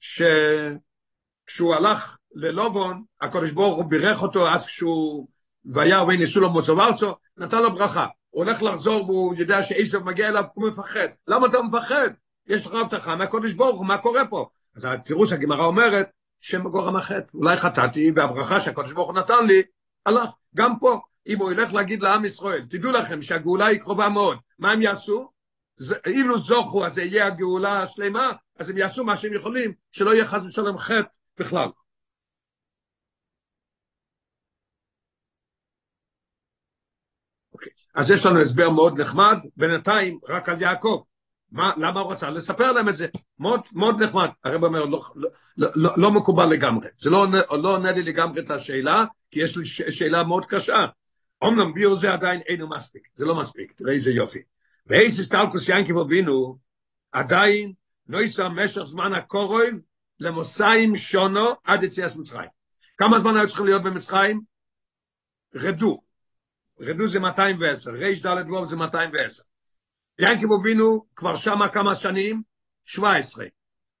שכשהוא 0.00 1.74
הלך 1.74 2.18
ללובון, 2.34 3.02
הקדוש 3.20 3.50
ברוך 3.50 3.76
הוא 3.76 3.84
בירך 3.84 4.22
אותו 4.22 4.48
אז 4.48 4.66
כשהוא, 4.66 5.28
והיה 5.64 6.02
וניסו 6.02 6.40
לו 6.40 6.50
מוצא 6.50 6.72
וארצו, 6.72 7.14
נתן 7.36 7.62
לו 7.62 7.74
ברכה. 7.74 8.06
הוא 8.30 8.44
הולך 8.44 8.62
לחזור 8.62 9.10
והוא 9.10 9.34
יודע 9.34 9.62
שעשב 9.62 9.98
מגיע 9.98 10.28
אליו, 10.28 10.44
הוא 10.54 10.68
מפחד. 10.68 11.08
למה 11.28 11.46
אתה 11.46 11.62
מפחד? 11.62 12.08
יש 12.46 12.66
לך 12.66 12.72
הבטחה 12.72 13.16
מהקודש 13.16 13.52
ברוך 13.52 13.78
הוא, 13.78 13.86
מה 13.86 13.98
קורה 13.98 14.26
פה? 14.26 14.48
אז 14.76 14.84
התירוץ 14.84 15.32
הגמרא 15.32 15.64
אומרת, 15.64 16.10
שם 16.40 16.68
גורם 16.68 16.96
החטא, 16.96 17.26
אולי 17.34 17.56
חטאתי, 17.56 18.12
והברכה 18.16 18.60
שהקודש 18.60 18.92
ברוך 18.92 19.10
הוא 19.10 19.18
נתן 19.18 19.46
לי, 19.46 19.62
הלך. 20.06 20.30
גם 20.54 20.78
פה, 20.78 21.00
אם 21.26 21.38
הוא 21.38 21.52
ילך 21.52 21.72
להגיד 21.72 22.02
לעם 22.02 22.24
ישראל, 22.24 22.64
תדעו 22.64 22.92
לכם 22.92 23.22
שהגאולה 23.22 23.66
היא 23.66 23.80
קרובה 23.80 24.08
מאוד, 24.08 24.38
מה 24.58 24.72
הם 24.72 24.82
יעשו? 24.82 25.30
אילו 26.06 26.38
זוכו, 26.38 26.86
אז 26.86 26.94
זה 26.94 27.02
יהיה 27.02 27.26
הגאולה 27.26 27.82
השלמה, 27.82 28.30
אז 28.58 28.70
הם 28.70 28.78
יעשו 28.78 29.04
מה 29.04 29.16
שהם 29.16 29.34
יכולים, 29.34 29.72
שלא 29.90 30.14
יהיה 30.14 30.26
חס 30.26 30.42
ושלום 30.44 30.78
חטא 30.78 31.08
בכלל. 31.38 31.68
אז 37.94 38.10
יש 38.10 38.26
לנו 38.26 38.40
הסבר 38.40 38.70
מאוד 38.70 39.00
נחמד, 39.00 39.36
בינתיים 39.56 40.18
רק 40.28 40.48
על 40.48 40.62
יעקב. 40.62 41.02
מה, 41.50 41.72
למה 41.76 42.00
הוא 42.00 42.12
רצה 42.12 42.30
לספר 42.30 42.72
להם 42.72 42.88
את 42.88 42.96
זה? 42.96 43.06
מאוד, 43.38 43.60
מאוד 43.72 44.02
נחמד. 44.02 44.28
הרב 44.44 44.64
אומר, 44.64 44.84
לא, 44.84 45.00
לא, 45.56 45.68
לא, 45.74 45.90
לא 45.96 46.10
מקובל 46.10 46.46
לגמרי. 46.46 46.88
זה 46.98 47.10
לא, 47.10 47.26
לא 47.62 47.76
עונה 47.76 47.92
לי 47.92 48.02
לגמרי 48.02 48.40
את 48.40 48.50
השאלה, 48.50 49.04
כי 49.30 49.40
יש 49.40 49.56
לי 49.56 49.64
ש, 49.64 49.82
שאלה 49.82 50.24
מאוד 50.24 50.44
קשה. 50.44 50.84
אמנם 51.44 51.74
ביור 51.74 51.94
זה 51.94 52.12
עדיין 52.12 52.40
אינו 52.48 52.68
מספיק, 52.68 53.08
זה 53.14 53.24
לא 53.24 53.34
מספיק, 53.34 53.72
תראה 53.76 53.92
איזה 53.92 54.10
יופי. 54.10 54.51
ואיזה 54.86 55.24
סטלקוס 55.24 55.68
ינקי 55.68 55.92
ובינו, 55.92 56.58
עדיין 57.12 57.72
לא 58.08 58.18
יישא 58.18 58.48
משך 58.54 58.82
זמן 58.82 59.14
הקורוב 59.14 59.80
למוסאים 60.20 60.96
שונו 60.96 61.48
עד 61.64 61.82
יציאת 61.82 62.16
מצרים. 62.16 62.48
כמה 62.96 63.18
זמן 63.18 63.36
היו 63.36 63.46
צריכים 63.46 63.66
להיות 63.66 63.82
במצרים? 63.82 64.40
רדו, 65.54 66.02
רדו 66.80 67.08
זה 67.08 67.20
210, 67.20 67.90
ריש 67.90 68.22
ד' 68.26 68.44
ווב 68.48 68.64
זה 68.64 68.76
210. 68.76 69.42
ינקב 70.18 70.52
אבינו 70.60 71.06
כבר 71.16 71.36
שמה 71.36 71.68
כמה 71.68 71.94
שנים? 71.94 72.42
17. 72.84 73.46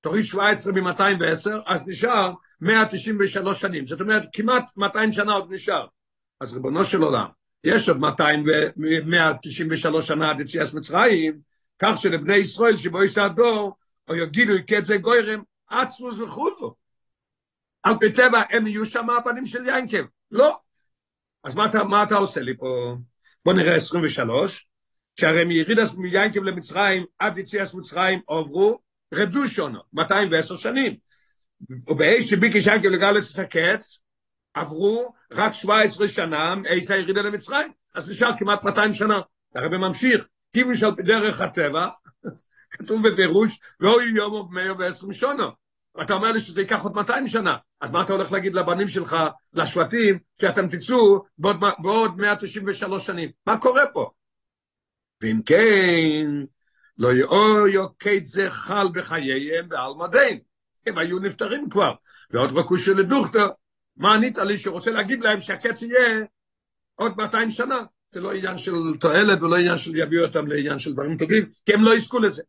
תוריד 0.00 0.24
17 0.24 0.72
מ-210, 0.72 1.50
אז 1.66 1.86
נשאר 1.86 2.32
193 2.60 3.60
שנים. 3.60 3.86
זאת 3.86 4.00
אומרת, 4.00 4.22
כמעט 4.32 4.76
200 4.76 5.12
שנה 5.12 5.32
עוד 5.32 5.52
נשאר. 5.52 5.86
אז 6.40 6.54
ריבונו 6.54 6.84
של 6.84 7.02
עולם, 7.02 7.26
יש 7.64 7.88
עוד 7.88 7.98
200 7.98 8.44
ו- 8.46 9.06
193 9.06 10.06
שנה 10.06 10.30
עד 10.30 10.40
יציאת 10.40 10.74
מצרים, 10.74 11.38
כך 11.78 12.00
שלבני 12.00 12.34
ישראל 12.34 12.76
שבו 12.76 13.04
יש 13.04 13.18
הדור, 13.18 13.76
או 14.08 14.16
יגידו 14.16 14.52
יקצה 14.52 14.96
גוירם, 14.96 15.42
עצמוס 15.68 16.20
וכולו. 16.20 16.74
על 17.82 17.94
פי 18.00 18.12
טבע 18.12 18.42
הם 18.50 18.66
יהיו 18.66 18.86
שם 18.86 19.10
הבנים 19.10 19.46
של 19.46 19.66
ינקב. 19.66 20.04
לא, 20.30 20.56
אז 21.44 21.54
מה 21.54 21.66
אתה, 21.66 21.84
מה 21.84 22.02
אתה 22.02 22.14
עושה 22.14 22.40
לי 22.40 22.56
פה? 22.56 22.96
בוא 23.44 23.52
נראה 23.52 23.74
23, 23.74 24.66
שהרי 25.20 25.44
מירידס 25.44 25.94
מיינקב 25.94 26.42
למצרים 26.42 27.04
עד 27.18 27.38
יציאס 27.38 27.74
מצרים 27.74 28.20
עוברו 28.24 28.78
רדו 29.14 29.48
שונו, 29.48 29.80
210 29.92 30.56
שנים. 30.56 30.96
ובאי 31.88 32.22
שביקש 32.22 32.66
ינקב 32.66 32.88
לגלס 32.88 33.38
הקץ, 33.38 33.98
עברו 34.54 35.14
רק 35.32 35.52
17 35.52 36.08
שנה 36.08 36.54
מאיס 36.54 36.90
הירידה 36.90 37.22
למצרים, 37.22 37.72
אז 37.94 38.10
נשאר 38.10 38.30
כמעט 38.38 38.64
200 38.64 38.94
שנה. 38.94 39.20
הרבי 39.54 39.76
ממשיך, 39.76 40.26
כיוון 40.52 40.74
של 40.74 40.90
דרך 40.90 41.40
הטבע, 41.40 41.88
כתוב 42.78 43.08
בפירוש, 43.08 43.60
ואוי 43.80 44.12
יום 44.16 44.48
of 44.48 44.54
120 44.54 45.12
שונו. 45.12 45.48
ואתה 45.94 46.14
אומר 46.14 46.32
לי 46.32 46.40
שזה 46.40 46.60
ייקח 46.60 46.82
עוד 46.82 46.94
200 46.94 47.28
שנה, 47.28 47.56
אז 47.80 47.90
מה 47.90 48.02
אתה 48.02 48.12
הולך 48.12 48.32
להגיד 48.32 48.54
לבנים 48.54 48.88
שלך, 48.88 49.16
לשבטים, 49.52 50.18
שאתם 50.40 50.68
תצאו 50.68 51.24
בעוד, 51.38 51.56
בעוד 51.78 52.18
193 52.18 53.06
שנים? 53.06 53.30
מה 53.46 53.58
קורה 53.58 53.86
פה? 53.92 54.10
ואם 55.20 55.40
כן, 55.46 56.26
לא 56.98 57.12
יאויו 57.12 57.98
כית 57.98 58.24
זה 58.24 58.50
חל 58.50 58.88
בחייהם 58.94 59.66
ועל 59.70 59.92
מדין. 59.96 60.38
הם 60.86 60.98
היו 60.98 61.18
נפטרים 61.18 61.70
כבר. 61.70 61.94
ועוד 62.30 62.58
רכו 62.58 62.78
של 62.78 63.02
מה 63.96 64.14
ענית 64.14 64.38
לי 64.38 64.58
שרוצה 64.58 64.90
להגיד 64.90 65.20
להם 65.20 65.40
שהקץ 65.40 65.82
יהיה 65.82 66.24
עוד 66.94 67.16
200 67.16 67.50
שנה? 67.50 67.82
זה 68.12 68.20
לא 68.20 68.32
עניין 68.32 68.58
של 68.58 68.74
תועלת 69.00 69.42
ולא 69.42 69.56
עניין 69.56 69.78
של 69.78 69.96
יביאו 69.96 70.24
אותם 70.24 70.46
לעניין 70.46 70.78
של 70.78 70.92
דברים 70.92 71.16
טובים, 71.16 71.44
כי 71.66 71.74
הם 71.74 71.82
לא 71.82 71.94
יזכו 71.94 72.18
לזה. 72.18 72.42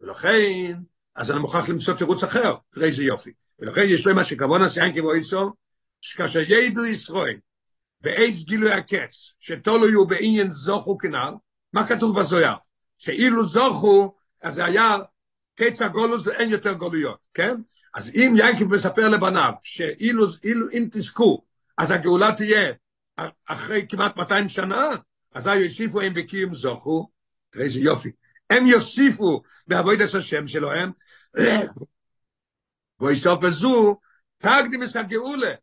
ולכן, 0.00 0.74
אז 1.16 1.30
אני 1.30 1.38
מוכרח 1.38 1.68
למצוא 1.68 1.94
תירוץ 1.94 2.24
אחר, 2.24 2.54
תראה 2.74 2.86
איזה 2.86 3.04
יופי. 3.04 3.32
ולכן 3.58 3.82
יש 3.86 4.06
להם 4.06 4.16
מה 4.16 4.24
שכבון 4.24 4.62
הסיין 4.62 4.96
כבו 4.96 5.12
איסו, 5.12 5.52
שכאשר 6.00 6.40
ידעו 6.40 6.84
ישראל, 6.84 7.36
ואיז 8.02 8.44
גילוי 8.44 8.72
הקץ, 8.72 9.32
שתולו 9.40 9.88
יהיו 9.88 10.06
בעניין 10.06 10.50
זוכו 10.50 10.98
כנעל, 10.98 11.34
מה 11.72 11.86
כתוב 11.86 12.20
בזויה? 12.20 12.54
שאילו 12.98 13.44
זוכו, 13.44 14.14
אז 14.42 14.54
זה 14.54 14.64
היה 14.64 14.96
קץ 15.54 15.82
הגולוס 15.82 16.26
ואין 16.26 16.50
יותר 16.50 16.72
גולויות, 16.72 17.18
כן? 17.34 17.54
אז 17.94 18.10
אם 18.14 18.34
ינקיב 18.38 18.68
מספר 18.68 19.08
לבניו, 19.08 19.52
שאילו 19.62 20.24
אילו, 20.44 20.70
אם 20.72 20.88
תזכו, 20.90 21.44
אז 21.78 21.90
הגאולה 21.90 22.32
תהיה 22.36 22.72
אחרי 23.46 23.86
כמעט 23.88 24.16
200 24.16 24.48
שנה, 24.48 24.88
אז 25.34 25.46
יוסיפו 25.46 26.00
הם 26.00 26.14
בקיום 26.14 26.54
זוכו, 26.54 27.08
תראה 27.50 27.64
איזה 27.64 27.80
יופי, 27.80 28.10
הם 28.50 28.66
יוסיפו 28.66 29.42
בעבודת 29.66 30.14
השם 30.14 30.48
שלהם, 30.48 30.90
ויסוף 33.00 33.40
בזו, 33.40 33.98
תקדים 34.38 34.82
את 34.82 34.96
הגאולה, 34.96 35.54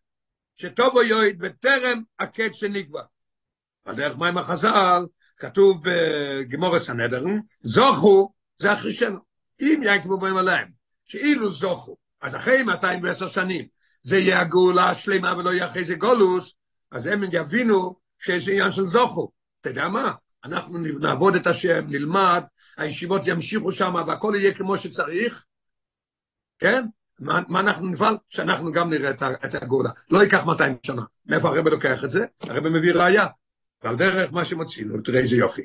שטובו 0.55 1.03
יויד 1.03 1.39
בטרם 1.39 2.01
הקץ 2.19 2.53
שנקבע. 2.53 3.01
על 3.85 3.95
דרך 3.95 4.17
מים 4.17 4.37
החז"ל, 4.37 5.05
כתוב 5.37 5.81
בגמורס 5.83 6.89
הנדרן, 6.89 7.39
זוכו 7.61 8.33
זה 8.55 8.73
אחרישנו. 8.73 9.19
אם 9.61 9.81
ינקבו 9.83 10.17
בהם 10.17 10.37
עליהם, 10.37 10.67
שאילו 11.05 11.51
זוכו, 11.51 11.97
אז 12.21 12.35
אחרי 12.35 12.63
210 12.63 13.27
שנים, 13.27 13.65
זה 14.03 14.17
יהיה 14.17 14.41
הגאולה 14.41 14.89
השלמה 14.89 15.37
ולא 15.37 15.49
יהיה 15.49 15.65
אחרי 15.65 15.83
זה 15.83 15.95
גולוס, 15.95 16.55
אז 16.91 17.07
הם 17.07 17.23
יבינו 17.31 17.95
שיש 18.19 18.47
עניין 18.47 18.71
של 18.71 18.83
זוכו. 18.83 19.31
אתה 19.61 19.69
יודע 19.69 19.87
מה? 19.87 20.13
אנחנו 20.45 20.77
נעבוד 20.77 21.35
את 21.35 21.47
השם, 21.47 21.85
נלמד, 21.87 22.43
הישיבות 22.77 23.21
ימשיכו 23.25 23.71
שם 23.71 23.95
והכל 24.07 24.33
יהיה 24.37 24.53
כמו 24.53 24.77
שצריך, 24.77 25.43
כן? 26.59 26.85
מה, 27.19 27.41
מה 27.47 27.59
אנחנו 27.59 27.87
נפעל? 27.87 28.17
שאנחנו 28.29 28.71
גם 28.71 28.89
נראה 28.89 29.09
את, 29.45 29.55
הגאולה. 29.55 29.89
לא 30.09 30.23
ייקח 30.23 30.45
200 30.45 30.77
שנה. 30.83 31.01
מאיפה 31.25 31.49
הרב 31.49 31.67
לוקח 31.67 32.03
את 32.03 32.09
זה? 32.09 32.25
הרב 32.41 32.67
מביא 32.67 32.93
ראייה. 32.93 33.27
ועל 33.83 33.95
דרך 33.95 34.33
מה 34.33 34.45
שמוצאים, 34.45 35.01
תראה 35.01 35.19
איזה 35.19 35.35
יופי. 35.35 35.61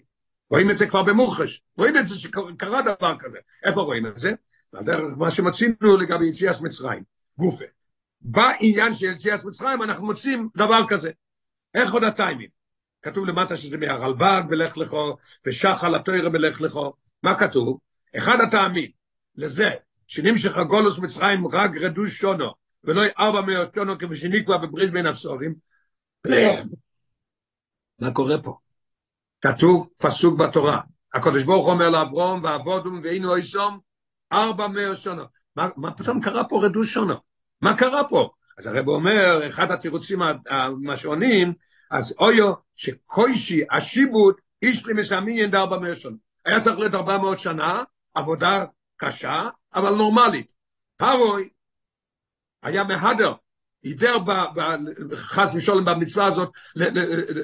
רואים 0.50 0.70
את 0.70 0.76
זה 0.76 0.86
כבר 0.86 1.02
במוחש, 1.02 1.62
רואים 1.76 1.96
את 1.96 2.06
זה 2.06 2.14
שקרה 2.14 2.82
דבר 2.82 3.16
כזה. 3.18 3.38
איפה 3.64 3.80
רואים 3.80 4.06
את 4.06 4.18
זה? 4.18 4.32
ועל 4.76 4.84
דרך 4.84 5.18
מה 5.18 5.30
שמצינו 5.30 5.96
לגבי 5.96 6.26
יציאס 6.26 6.60
מצרים, 6.60 7.02
גופה. 7.38 7.64
בעניין 8.20 8.92
של 8.94 9.06
יציאס 9.06 9.44
מצרים 9.44 9.82
אנחנו 9.82 10.06
מוצאים 10.06 10.48
דבר 10.56 10.80
כזה. 10.88 11.10
איך 11.74 11.92
עוד 11.92 12.04
הטיימים? 12.04 12.48
כתוב 13.02 13.26
למטה 13.26 13.56
שזה 13.56 13.78
מהרלב"ג 13.78 14.42
בלך 14.48 14.78
לכו, 14.78 15.16
ושחל 15.46 15.94
התוירה 15.94 16.30
בלך 16.30 16.60
לכו. 16.60 16.92
מה 17.22 17.38
כתוב? 17.38 17.78
אחד 18.16 18.40
הטעמים 18.40 18.90
לזה 19.36 19.70
שנמשך 20.06 20.56
הגולוס 20.56 20.98
מצרים 20.98 21.46
רק 21.46 21.70
רדוש 21.80 22.18
שונו, 22.18 22.52
ולא 22.84 23.02
ארבע 23.18 23.40
מאות 23.40 23.74
שונו 23.74 23.98
כפי 23.98 24.16
שנקבע 24.16 24.56
בברית 24.56 24.90
בין 24.90 25.06
הפסורים. 25.06 25.54
מה 27.98 28.10
קורה 28.12 28.42
פה? 28.42 28.56
כתוב 29.40 29.88
פסוק 29.98 30.38
בתורה, 30.38 30.80
הקדוש 31.14 31.44
ברוך 31.44 31.68
אומר 31.68 31.90
לאברום 31.90 32.44
ועבודום 32.44 33.00
והיינו 33.04 33.36
איסום 33.36 33.85
ארבע 34.32 34.68
מאות 34.68 34.98
שונו. 34.98 35.24
מה, 35.56 35.68
מה 35.76 35.92
פתאום 35.92 36.20
קרה 36.20 36.44
פה 36.44 36.64
רדוש 36.64 36.94
שונו? 36.94 37.14
מה 37.60 37.76
קרה 37.76 38.08
פה? 38.08 38.30
אז 38.58 38.66
הרב 38.66 38.88
אומר, 38.88 39.46
אחד 39.46 39.70
התירוצים 39.70 40.20
המשעונים, 40.48 41.52
אז 41.90 42.14
אויו, 42.18 42.52
שקוישי, 42.74 43.62
השיבוט, 43.70 44.40
איש 44.62 44.86
לי 44.86 44.92
מסמין 44.92 45.54
ארבע 45.54 45.78
מאות 45.78 45.96
שונו. 45.96 46.16
היה 46.44 46.60
צריך 46.60 46.78
להיות 46.78 46.94
ארבע 46.94 47.18
מאות 47.18 47.38
שנה, 47.38 47.82
עבודה 48.14 48.64
קשה, 48.96 49.48
אבל 49.74 49.94
נורמלית. 49.94 50.54
פרוי 50.96 51.48
היה 52.62 52.84
מהדר, 52.84 53.32
הידר 53.82 54.16
חס 55.14 55.54
ושולם 55.54 55.84
במצווה 55.84 56.26
הזאת 56.26 56.50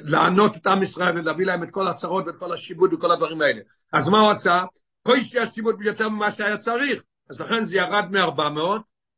לענות 0.03 0.55
את 0.55 0.67
עם 0.67 0.83
ישראל 0.83 1.17
ולהביא 1.17 1.45
להם 1.45 1.63
את 1.63 1.69
כל 1.71 1.87
הצרות 1.87 2.27
ואת 2.27 2.35
כל 2.39 2.53
השיבוד 2.53 2.93
וכל 2.93 3.11
הדברים 3.11 3.41
האלה. 3.41 3.61
אז 3.93 4.09
מה 4.09 4.19
הוא 4.19 4.31
עשה? 4.31 4.63
כל 5.03 5.21
שתי 5.21 5.39
השיבוד 5.39 5.77
ביותר 5.77 6.09
ממה 6.09 6.31
שהיה 6.31 6.57
צריך. 6.57 7.03
אז 7.29 7.41
לכן 7.41 7.63
זה 7.63 7.77
ירד 7.77 8.05
מ-400 8.11 8.59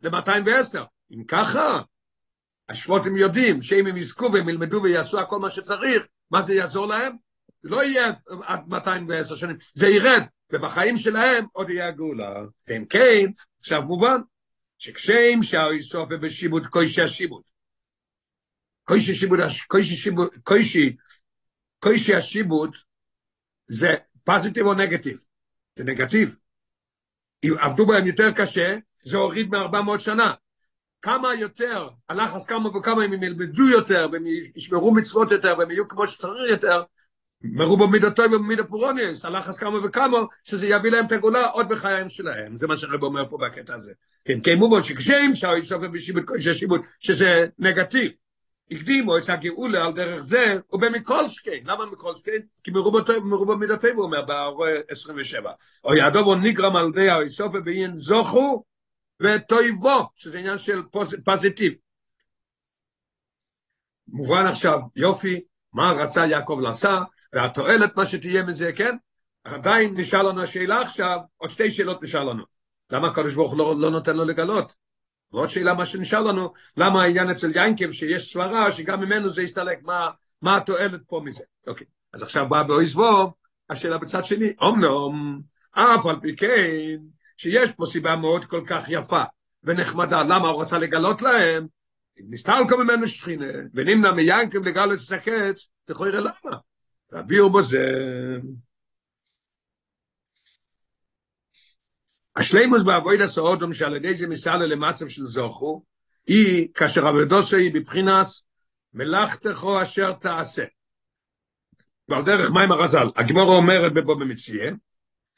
ל-210. 0.01 0.79
אם 1.11 1.23
ככה, 1.23 1.79
השבוטים 2.69 3.17
יודעים 3.17 3.61
שאם 3.61 3.87
הם 3.87 3.97
יזכו 3.97 4.33
והם 4.33 4.49
ילמדו 4.49 4.83
ויעשו 4.83 5.19
הכל 5.19 5.39
מה 5.39 5.49
שצריך, 5.49 6.07
מה 6.31 6.41
זה 6.41 6.53
יעזור 6.55 6.87
להם? 6.87 7.15
לא 7.63 7.83
יהיה 7.83 8.11
עד 8.43 8.67
210 8.67 9.35
שנים, 9.35 9.57
זה 9.73 9.87
ירד, 9.87 10.23
ובחיים 10.51 10.97
שלהם 10.97 11.45
עוד 11.51 11.69
יהיה 11.69 11.87
הגאולה. 11.87 12.33
ואם 12.67 12.85
כן, 12.85 13.25
עכשיו 13.59 13.81
מובן, 13.81 14.17
שכשם 14.77 15.41
שהאיסוף 15.41 16.09
בשיבוד 16.21 16.67
קוישי. 16.67 17.01
קוישי 18.83 19.15
שיבוד, 19.15 19.39
קוישי 19.67 19.95
שיבוד, 19.95 20.29
קוישי, 20.43 20.95
קוישי 21.79 22.15
השיבוד 22.15 22.75
זה 23.67 23.89
פוזיטיב 24.23 24.65
או 24.65 24.73
נגטיב? 24.73 25.23
זה 25.75 25.83
נגטיב. 25.83 26.35
אם 27.43 27.53
עבדו 27.59 27.85
בהם 27.85 28.07
יותר 28.07 28.31
קשה, 28.31 28.75
זה 29.03 29.17
הוריד 29.17 29.55
מ-400 29.55 29.99
שנה. 29.99 30.33
כמה 31.01 31.33
יותר, 31.33 31.89
הלחץ 32.09 32.45
כמה 32.45 32.77
וכמה 32.77 33.05
אם 33.05 33.13
הם 33.13 33.23
ילמדו 33.23 33.69
יותר, 33.69 34.07
והם 34.11 34.23
ישמרו 34.55 34.93
מצוות 34.93 35.31
יותר, 35.31 35.55
והם 35.59 35.71
יהיו 35.71 35.87
כמו 35.87 36.07
שצריך 36.07 36.49
יותר, 36.49 36.83
מרובו 37.41 37.87
מידתו 37.87 38.23
ובמידה 38.23 38.63
פורוניס, 38.63 39.25
הלחץ 39.25 39.57
כמה 39.57 39.85
וכמה, 39.85 40.17
שזה 40.43 40.67
יביא 40.67 40.91
להם 40.91 41.05
את 41.05 41.11
עוד 41.51 41.69
בחיים 41.69 42.09
שלהם. 42.09 42.57
זה 42.59 42.67
מה 42.67 42.77
שהרב 42.77 43.03
אומר 43.03 43.29
פה 43.29 43.37
בקטע 43.37 43.73
הזה. 43.73 43.93
כן, 44.25 44.39
שהאוי 45.33 45.63
סופר 45.63 45.87
בשיבוד 45.87 46.23
קודשי 46.23 46.53
שיבוד, 46.53 46.81
שזה 46.99 47.45
נגטיב. 47.59 48.11
הקדימו 48.71 49.17
את 49.17 49.29
הגאולה 49.29 49.85
על 49.85 49.93
דרך 49.93 50.21
זה, 50.21 50.57
ובמקולשקיין. 50.73 51.63
למה 51.65 51.85
מקולשקיין? 51.85 52.41
כי 52.63 52.71
מרובו 52.71 53.57
מידתו, 53.57 53.87
הוא 53.87 54.03
אומר, 54.03 54.21
באור 54.21 54.65
27. 54.89 55.51
או 55.83 55.95
יעדובו 55.95 56.35
נגרם 56.35 56.75
על 56.75 56.91
די 56.91 57.09
האוי 57.09 57.29
סופר 57.29 57.61
בעין 57.61 57.97
זוכו 57.97 58.63
ותויבו, 59.19 60.09
שזה 60.15 60.39
עניין 60.39 60.57
של 60.57 60.81
פוזיטיב. 61.25 61.73
מובן 64.07 64.45
עכשיו, 64.45 64.79
יופי, 64.95 65.41
מה 65.73 65.91
רצה 65.91 66.25
יעקב 66.25 66.59
לעשה, 66.63 66.99
והתועלת 67.33 67.97
מה 67.97 68.05
שתהיה 68.05 68.43
מזה, 68.43 68.73
כן? 68.73 68.95
עדיין 69.43 69.93
נשאר 69.97 70.23
לנו 70.23 70.41
השאלה 70.41 70.81
עכשיו, 70.81 71.17
עוד 71.37 71.49
שתי 71.49 71.71
שאלות 71.71 72.03
נשאר 72.03 72.23
לנו. 72.23 72.43
למה 72.89 73.07
הקדוש 73.07 73.33
ברוך 73.33 73.51
הוא 73.51 73.59
לא, 73.59 73.75
לא 73.79 73.91
נותן 73.91 74.17
לו 74.17 74.25
לגלות? 74.25 74.75
ועוד 75.33 75.49
שאלה 75.49 75.73
מה 75.73 75.85
שנשאר 75.85 76.21
לנו, 76.21 76.53
למה 76.77 77.03
העניין 77.03 77.29
אצל 77.29 77.51
ינקב 77.55 77.91
שיש 77.91 78.33
סברה 78.33 78.71
שגם 78.71 78.99
ממנו 78.99 79.29
זה 79.29 79.41
יסתלק, 79.41 79.83
מה, 79.83 80.09
מה 80.41 80.57
התועלת 80.57 81.01
פה 81.07 81.21
מזה? 81.25 81.43
אוקיי, 81.67 81.87
אז 82.13 82.21
עכשיו 82.21 82.49
בא 82.49 82.63
באויזבוב, 82.63 83.33
השאלה 83.69 83.97
בצד 83.97 84.23
שני, 84.23 84.53
אמנם, 84.63 85.39
אף 85.71 86.05
על 86.05 86.15
פי 86.21 86.35
כן, 86.35 86.97
שיש 87.37 87.71
פה 87.71 87.85
סיבה 87.85 88.15
מאוד 88.15 88.45
כל 88.45 88.61
כך 88.67 88.85
יפה 88.89 89.23
ונחמדה, 89.63 90.23
למה 90.23 90.47
הוא 90.47 90.61
רצה 90.61 90.77
לגלות 90.77 91.21
להם? 91.21 91.67
נסתלקו 92.17 92.77
ממנו 92.77 93.07
שכינה, 93.07 93.45
ונמנע 93.73 94.11
מיינקב 94.11 94.67
לגלות 94.67 94.99
את 95.07 95.11
הקץ, 95.11 95.69
תכוי 95.85 96.11
למה? 96.11 96.57
והביאו 97.11 97.49
בו 97.49 97.61
זה... 97.61 97.79
השלימוס 102.35 102.83
בעבוד 102.83 103.21
הסעודום 103.21 103.73
שעל 103.73 103.95
ידי 103.95 104.13
זה 104.13 104.27
מסעלה 104.27 104.65
למצב 104.65 105.07
של 105.07 105.25
זוכו, 105.25 105.83
היא 106.27 106.67
כאשר 106.73 107.07
עבודוסו 107.07 107.57
היא 107.57 107.73
בבחינס 107.73 108.43
מלאכתך 108.93 109.65
אשר 109.83 110.13
תעשה. 110.13 110.63
ועל 112.09 112.23
דרך 112.23 112.51
מים 112.51 112.71
הרזל, 112.71 113.07
הגמור 113.15 113.57
אומרת 113.57 113.93
בבוא 113.93 114.15
במציאה, 114.15 114.69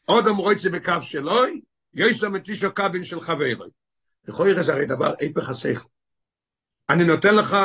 עוד 0.05 0.27
אמרו 0.27 0.55
זה 0.55 0.69
בקו 0.69 1.01
שלוי, 1.01 1.61
לו 1.93 2.31
מתישו 2.31 2.73
קבין 2.73 3.03
של 3.03 3.21
חברי. 3.21 3.55
יכול 4.27 4.45
להיות 4.45 4.65
זה 4.65 4.73
הרי 4.73 4.85
דבר 4.85 5.13
היפך 5.19 5.49
השכל. 5.49 5.87
אני 6.89 7.03
נותן 7.03 7.35
לך 7.35 7.57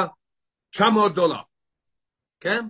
900 0.70 1.14
דולר, 1.14 1.40
כן? 2.40 2.64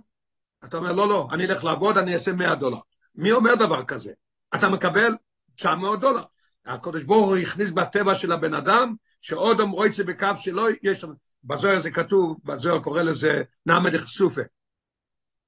אתה 0.65 0.77
אומר, 0.77 0.91
לא, 0.91 1.09
לא, 1.09 1.27
אני 1.31 1.45
אלך 1.45 1.63
לעבוד, 1.63 1.97
אני 1.97 2.13
אעשה 2.13 2.31
100 2.31 2.55
דולר. 2.55 2.77
מי 3.15 3.31
אומר 3.31 3.55
דבר 3.55 3.85
כזה? 3.85 4.13
אתה 4.55 4.69
מקבל 4.69 5.11
900 5.55 5.99
דולר. 5.99 6.23
הקדוש 6.65 7.03
ברוך 7.03 7.27
הוא 7.27 7.37
הכניס 7.37 7.71
בטבע 7.71 8.15
של 8.15 8.31
הבן 8.31 8.53
אדם, 8.53 8.95
שעוד 9.21 9.59
אמרו 9.59 9.85
את 9.85 9.93
זה 9.93 10.03
בקו 10.03 10.27
שלו, 10.39 10.65
יש 10.83 11.03
לנו, 11.03 11.13
בזוהר 11.43 11.79
זה 11.79 11.91
כתוב, 11.91 12.37
בזוהר 12.43 12.79
קורא 12.79 13.01
לזה 13.01 13.41
נעמד 13.65 13.97
חשופה. 13.97 14.41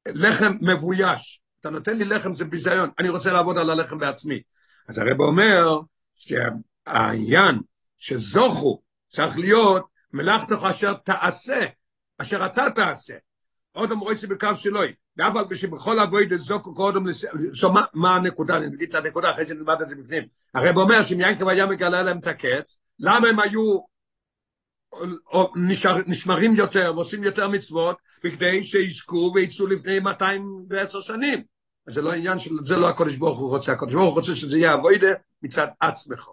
לחם 0.08 0.54
מבויש. 0.62 1.42
אתה 1.62 1.70
נותן 1.70 1.98
לי 1.98 2.06
לחם 2.06 2.34
זה 2.34 2.46
ביזיון, 2.46 2.90
אני 3.00 3.10
רוצה 3.10 3.32
לעבוד 3.32 3.58
על 3.58 3.70
הלחם 3.70 3.98
בעצמי. 3.98 4.42
אז 4.90 5.00
הרב 5.00 5.22
אומר 5.22 5.80
שהעניין 6.16 7.60
שזוכו 7.98 8.82
צריך 9.08 9.38
להיות 9.38 9.86
מלאכתך 10.14 10.66
אשר 10.70 10.94
תעשה, 10.94 11.66
אשר 12.18 12.46
אתה 12.46 12.66
תעשה. 12.76 13.14
עוד 13.72 13.92
אמרו 13.92 14.16
שבקו 14.16 14.56
שלוי, 14.56 14.94
ואף 15.18 15.36
על 15.36 15.46
פי 15.48 15.56
שבכל 15.56 16.00
אבוי 16.00 16.26
דזוקו 16.26 16.76
קודם, 16.76 17.04
שומע 17.54 17.82
מה 17.94 18.16
הנקודה, 18.16 18.58
אני 18.58 18.68
אגיד 18.68 18.90
את 18.90 18.96
הנקודה 18.96 19.32
אחרי 19.32 19.46
שנלמד 19.46 19.82
את 19.82 19.90
זה 19.90 19.96
בפנים. 19.96 20.24
הרב 20.54 20.78
אומר 20.78 21.02
שאם 21.02 21.20
יענקב 21.20 21.48
היה 21.48 21.66
מגלה 21.66 22.02
להם 22.02 22.20
את 22.20 22.28
הקץ, 22.28 22.80
למה 23.00 23.28
הם 23.28 23.40
היו 23.40 23.80
נשמרים 26.08 26.56
יותר 26.56 26.92
ועושים 26.96 27.24
יותר 27.24 27.50
מצוות, 27.50 27.98
בכדי 28.24 28.64
שיזכו 28.64 29.32
ויצאו 29.36 29.68
לפני 29.68 30.00
210 30.00 31.02
שנים. 31.02 31.44
זה 31.88 32.02
לא 32.02 32.14
עניין 32.14 32.40
של, 32.40 32.52
זה 32.62 32.78
לא 32.78 32.90
הקודש 32.90 33.16
ברוך 33.16 33.40
הוא 33.40 33.50
רוצה, 33.50 33.72
הקודש 33.72 33.94
ברוך 33.94 34.06
הוא 34.06 34.14
רוצה 34.14 34.36
שזה 34.36 34.58
יהיה 34.58 34.74
אבוידה 34.74 35.08
מצד 35.42 35.68
עצמך. 35.80 36.30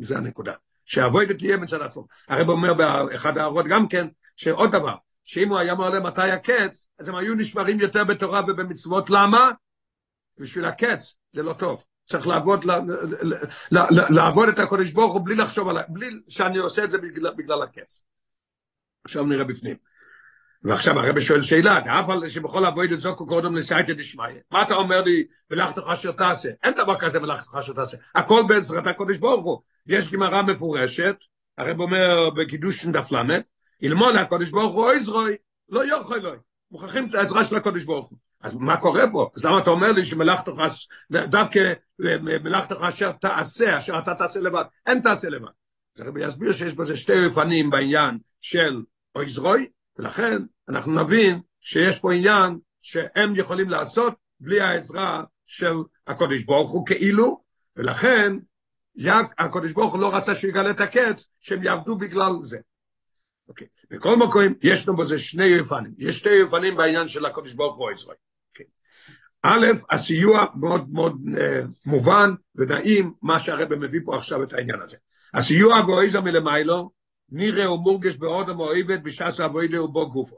זה, 0.00 0.16
הנקודה. 0.16 0.52
שאבוידה 0.84 1.34
תהיה 1.34 1.56
מצד 1.56 1.82
עצמו. 1.82 2.06
הרב 2.28 2.48
אומר 2.48 2.74
באחד 2.74 3.38
ההערות 3.38 3.66
גם 3.66 3.88
כן, 3.88 4.06
שעוד 4.36 4.72
דבר, 4.72 4.94
שאם 5.24 5.48
הוא 5.48 5.58
היה 5.58 5.74
מעולה 5.74 6.00
מתי 6.00 6.30
הקץ, 6.30 6.86
אז 6.98 7.08
הם 7.08 7.14
היו 7.14 7.34
נשמרים 7.34 7.80
יותר 7.80 8.04
בתורה 8.04 8.42
ובמצוות, 8.48 9.10
למה? 9.10 9.50
בשביל 10.38 10.64
הקץ, 10.64 11.14
זה 11.32 11.42
לא 11.42 11.52
טוב. 11.52 11.84
צריך 12.08 12.26
לעבוד, 12.26 12.64
לעבוד 14.10 14.48
את 14.48 14.58
הקודש 14.58 14.92
ברוך 14.92 15.12
הוא 15.12 15.22
בלי 15.24 15.34
לחשוב 15.34 15.68
עליי, 15.68 15.84
בלי 15.88 16.10
שאני 16.28 16.58
עושה 16.58 16.84
את 16.84 16.90
זה 16.90 16.98
בגלל, 16.98 17.34
בגלל 17.36 17.62
הקץ. 17.62 18.04
עכשיו 19.04 19.26
נראה 19.26 19.44
בפנים. 19.44 19.76
ועכשיו 20.62 20.98
הרב 20.98 21.20
שואל 21.20 21.42
שאלה, 21.42 22.00
אף 22.00 22.10
על 22.10 22.28
שבכל 22.28 22.66
אבוי 22.66 22.88
לזוקו 22.88 23.26
קודם 23.26 23.56
לסייטא 23.56 23.92
דשמיא. 23.92 24.26
מה 24.50 24.62
אתה 24.62 24.74
אומר 24.74 25.02
לי, 25.02 25.26
מלאכתך 25.50 25.88
אשר 25.92 26.12
תעשה? 26.12 26.48
אין 26.62 26.74
דבר 26.74 26.98
כזה 26.98 27.20
מלאכתך 27.20 27.56
אשר 27.60 27.72
תעשה. 27.72 27.96
הכל 28.14 28.42
בעזרת 28.48 28.86
הקודש 28.86 29.16
ברוך 29.16 29.44
הוא. 29.44 29.60
יש 29.86 30.10
גמרא 30.12 30.42
מפורשת, 30.42 31.16
הרב 31.58 31.80
אומר 31.80 32.30
בקידוש 32.30 32.86
דף 32.86 33.12
ל', 33.12 33.40
ילמוד 33.84 34.16
הקודש 34.16 34.50
ברוך 34.50 34.74
הוא 34.74 34.84
אויזרוי, 34.84 35.36
לא 35.68 35.86
יוכל 35.86 36.16
לו. 36.16 36.30
מוכרחים 36.70 37.08
את 37.08 37.14
העזרה 37.14 37.44
של 37.44 37.56
הקודש 37.56 37.84
ברוך 37.84 38.10
הוא. 38.10 38.18
אז 38.40 38.54
מה 38.54 38.76
קורה 38.76 39.04
פה? 39.12 39.30
אז 39.36 39.44
למה 39.44 39.58
אתה 39.58 39.70
אומר 39.70 39.92
לי 39.92 40.04
שמלאכתך, 40.04 40.52
דווקא 41.10 41.72
מלאכתך 41.98 42.76
אשר 42.88 43.12
תעשה, 43.12 43.78
אשר 43.78 43.98
אתה 43.98 44.14
תעשה 44.14 44.40
לבד, 44.40 44.64
אין 44.86 45.00
תעשה 45.00 45.28
לבד. 45.28 45.48
אז 45.96 46.00
הרב 46.00 46.16
יסביר 46.16 46.52
שיש 46.52 46.74
בזה 46.74 46.96
שתי 46.96 47.26
אופנים 47.26 47.70
בעניין 47.70 48.18
של 48.40 48.82
אויזרוי, 49.14 49.68
ולכן 49.98 50.42
אנחנו 50.68 51.02
נבין 51.02 51.40
שיש 51.60 51.98
פה 51.98 52.12
עניין 52.12 52.58
שהם 52.82 53.32
יכולים 53.36 53.70
לעשות 53.70 54.14
בלי 54.40 54.60
העזרה 54.60 55.24
של 55.46 55.74
הקודש 56.06 56.44
ברוך 56.44 56.70
הוא 56.70 56.86
כאילו, 56.86 57.42
ולכן 57.76 58.36
הקודש 59.38 59.72
ברוך 59.72 59.92
הוא 59.92 60.00
לא 60.00 60.14
רצה 60.14 60.34
שיגלה 60.34 60.70
את 60.70 60.80
הקץ, 60.80 61.28
שהם 61.40 61.62
יעבדו 61.62 61.96
בגלל 61.96 62.32
זה. 62.42 62.58
אוקיי. 63.48 63.66
בכל 63.90 64.16
מקום, 64.16 64.42
יש 64.62 64.88
לנו 64.88 64.96
בזה 64.96 65.18
שני 65.18 65.60
אופנים. 65.60 65.94
יש 65.98 66.18
שתי 66.18 66.42
אופנים 66.42 66.76
בעניין 66.76 67.08
של 67.08 67.26
הקודש 67.26 67.52
ברוך 67.52 67.76
הוא 67.76 67.90
ישראל. 67.90 68.16
אוקיי. 68.50 68.66
א', 69.42 69.66
הסיוע 69.90 70.44
מאוד 70.54 70.92
מאוד 70.92 71.16
uh, 71.26 71.38
מובן 71.86 72.30
ונעים, 72.54 73.14
מה 73.22 73.40
שהרבא 73.40 73.76
מביא 73.76 74.00
פה 74.04 74.16
עכשיו 74.16 74.42
את 74.42 74.52
העניין 74.52 74.80
הזה. 74.80 74.96
הסיוע 75.34 75.80
ואויזר 75.86 76.20
מלמיילו, 76.20 76.90
נראה 77.28 77.72
ומורגש 77.72 78.16
באודם 78.16 78.60
אוהבת 78.60 79.00
בשעס 79.00 79.40
אבוידה 79.40 79.82
ובו 79.82 80.10
גופו. 80.10 80.36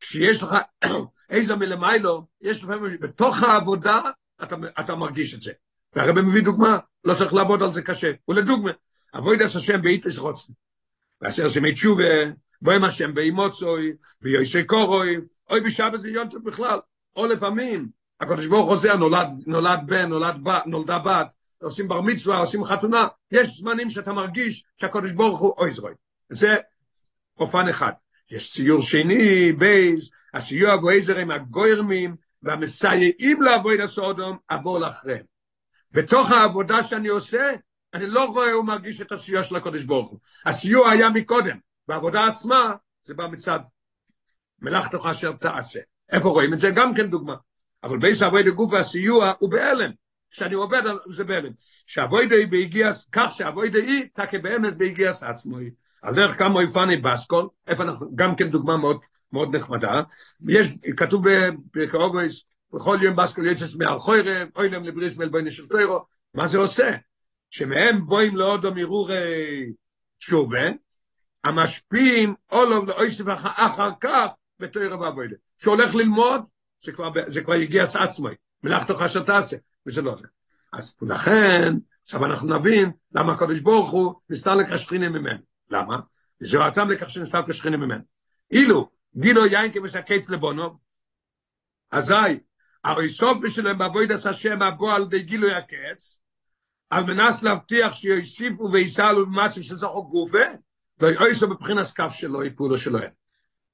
כשיש 0.00 0.42
לך 0.42 0.56
איזה 1.30 1.56
מלמיילו, 1.56 2.26
יש 2.40 2.64
לפעמים, 2.64 3.00
בתוך 3.00 3.42
העבודה 3.42 4.00
אתה, 4.42 4.56
אתה 4.80 4.94
מרגיש 4.94 5.34
את 5.34 5.40
זה. 5.40 5.52
והרבא 5.92 6.22
מביא 6.22 6.42
דוגמה, 6.42 6.78
לא 7.04 7.14
צריך 7.14 7.34
לעבוד 7.34 7.62
על 7.62 7.70
זה 7.70 7.82
קשה. 7.82 8.12
ולדוגמה, 8.28 8.70
אבוידס 9.14 9.56
השם 9.56 9.82
באיתס 9.82 10.18
רוצן. 10.18 10.52
ואשר 11.22 11.48
שמי 11.48 11.72
תשובה, 11.72 12.24
בוים 12.62 12.84
השם 12.84 13.14
באימוצוי, 13.14 13.92
ביושי 14.20 14.64
קורוי, 14.64 15.16
אוי 15.50 15.60
בשבת 15.60 16.00
זה 16.00 16.10
יונטר 16.10 16.38
בכלל. 16.38 16.78
או 17.16 17.26
לפעמים, 17.26 17.88
הקדוש 18.20 18.46
ברוך 18.46 18.68
חוזר, 18.68 18.96
נולד, 18.96 19.28
נולד 19.46 19.80
בן, 19.86 20.08
נולד 20.08 20.44
בת, 20.44 20.66
נולדה 20.66 20.98
בת, 20.98 21.34
עושים 21.62 21.88
בר 21.88 22.00
מצווה, 22.00 22.38
עושים 22.38 22.64
חתונה, 22.64 23.06
יש 23.32 23.58
זמנים 23.58 23.90
שאתה 23.90 24.12
מרגיש 24.12 24.64
שהקדוש 24.76 25.12
ברוך 25.12 25.40
הוא 25.40 25.54
אוי 25.58 25.70
זרוי. 25.70 25.92
זה 26.28 26.48
אופן 27.38 27.68
אחד. 27.68 27.92
יש 28.30 28.52
ציור 28.52 28.82
שני, 28.82 29.52
בייז, 29.52 30.10
הסיוע 30.34 30.76
גויזר 30.76 31.18
עם 31.18 31.30
הגוירמים, 31.30 32.16
והמסייעים 32.42 33.42
לעבוד 33.42 33.80
הסודום, 33.80 34.36
עבור 34.48 34.78
לאחריהם. 34.78 35.24
בתוך 35.92 36.30
העבודה 36.30 36.82
שאני 36.82 37.08
עושה, 37.08 37.52
אני 37.94 38.06
לא 38.06 38.24
רואה 38.24 38.58
ומרגיש 38.58 39.00
את 39.00 39.12
הסיוע 39.12 39.42
של 39.42 39.56
הקודש 39.56 39.82
ברוך 39.82 40.10
הוא. 40.10 40.18
הסיוע 40.46 40.90
היה 40.90 41.08
מקודם, 41.10 41.56
בעבודה 41.88 42.26
עצמה 42.26 42.74
זה 43.04 43.14
בא 43.14 43.26
מצד 43.26 43.60
מלאכתך 44.60 45.08
אשר 45.10 45.32
תעשה. 45.32 45.80
איפה 46.12 46.28
רואים 46.28 46.52
את 46.52 46.58
זה? 46.58 46.70
גם 46.70 46.94
כן 46.94 47.10
דוגמה. 47.10 47.34
אבל 47.84 47.98
בייס 47.98 48.22
אבוי 48.22 48.42
דגוף 48.42 48.72
והסיוע 48.72 49.32
הוא 49.38 49.50
בהלם. 49.50 49.90
כשאני 50.30 50.54
עובד 50.54 50.82
זה 51.10 51.24
בהלם. 51.24 51.52
שאבוי 51.86 52.26
די 52.26 52.46
בהגיעס, 52.46 53.08
כך 53.12 53.32
שאבוי 53.36 53.68
די 53.70 54.08
תקה 54.14 54.38
באמס 54.38 54.74
בהגיעס 54.74 55.22
עצמו. 55.22 55.56
על 56.02 56.14
דרך 56.14 56.38
כמה 56.38 56.62
יפני 56.62 56.96
בסקול, 56.96 57.48
איפה 57.66 57.82
אנחנו, 57.82 58.10
גם 58.14 58.36
כן 58.36 58.50
דוגמה 58.50 58.76
מאוד, 58.76 59.00
מאוד 59.32 59.56
נחמדה. 59.56 60.02
יש, 60.48 60.68
כתוב 60.96 61.24
בקרובויס, 61.74 62.44
בכל 62.72 62.98
יום 63.02 63.16
בסקול 63.16 63.46
יצס 63.46 63.74
מהרחוירם, 63.74 64.48
אוי 64.56 64.68
להם 64.68 64.84
לבריס 64.84 65.16
מלבויני 65.16 65.50
של 65.50 65.68
טוירו, 65.68 66.04
מה 66.34 66.46
זה 66.46 66.58
עושה? 66.58 66.90
שמהם 67.52 68.06
בואים 68.06 68.36
לאודו 68.36 68.74
מרורי 68.74 69.72
תשובה, 70.18 70.68
המשפיעים 71.44 72.34
אולו 72.52 72.86
לאויסף 72.86 73.24
אחר 73.44 73.90
כך 74.00 74.26
בתוירה 74.58 75.00
ואבוידה. 75.00 75.36
שהולך 75.58 75.94
ללמוד, 75.94 76.42
זה 76.84 76.92
כבר, 76.92 77.10
זה 77.26 77.40
כבר 77.40 77.54
יגיע 77.54 77.84
עצמוי, 78.00 78.34
מלאכתו 78.62 78.94
חשת 78.94 79.26
תעשה, 79.26 79.56
וזה 79.86 80.02
לא 80.02 80.16
זה. 80.20 80.26
אז 80.72 80.94
לכן, 81.02 81.74
עכשיו 82.02 82.24
אנחנו 82.24 82.58
נבין 82.58 82.90
למה 83.14 83.32
הקדוש 83.32 83.60
ברוך 83.60 83.90
הוא 83.90 84.14
נסתר 84.30 84.54
לקשכינים 84.54 85.12
ממנו. 85.12 85.38
למה? 85.70 86.00
זוהרתם 86.40 86.90
לכך 86.90 87.10
שנסתר 87.10 87.40
לקשכינים 87.40 87.80
ממנו. 87.80 88.02
אילו 88.50 88.90
גילו 89.16 89.46
יין 89.46 89.72
כמסקץ 89.72 90.28
לבונוב, 90.28 90.78
אזי, 91.90 92.14
הרי 92.84 93.08
סוף 93.08 93.38
בשלהם 93.42 93.78
בעבודת 93.78 94.26
השם 94.26 94.62
הבוא 94.62 94.92
על 94.92 95.04
די 95.04 95.22
גילוי 95.22 95.54
הקץ, 95.54 96.21
על 96.92 97.04
מנס 97.04 97.42
להבטיח 97.42 97.94
שיוסיפו 97.94 98.72
ויסעלו 98.72 99.26
במצב 99.26 99.62
של 99.62 99.76
זוכו 99.76 100.08
גופה, 100.08 100.38
לא 101.00 101.10
יאויסו 101.10 101.48
בבחינס 101.48 101.92
כף 101.92 102.12
שלו, 102.12 102.44
יפולו 102.44 102.78
שלו 102.78 102.98
אין. 102.98 103.10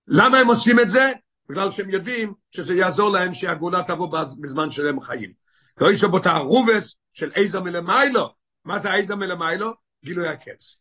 למה 0.07 0.39
הם 0.39 0.47
עושים 0.47 0.81
את 0.81 0.89
זה? 0.89 1.13
בגלל 1.49 1.71
שהם 1.71 1.91
יודעים 1.91 2.35
שזה 2.51 2.75
יעזור 2.75 3.11
להם 3.11 3.35
שהגאולה 3.35 3.83
תבוא 3.87 4.19
בזמן 4.41 4.71
שלהם 4.71 5.01
חיים. 5.01 5.33
יאויסו 5.81 6.09
בו 6.09 6.19
תערובס 6.19 6.97
של 7.13 7.31
איזה 7.35 7.61
מלמיילו. 7.61 8.35
מה 8.65 8.79
זה 8.79 8.95
איזה 8.95 9.17
מלמיילו? 9.17 9.73
גילוי 10.05 10.29
הקץ. 10.29 10.79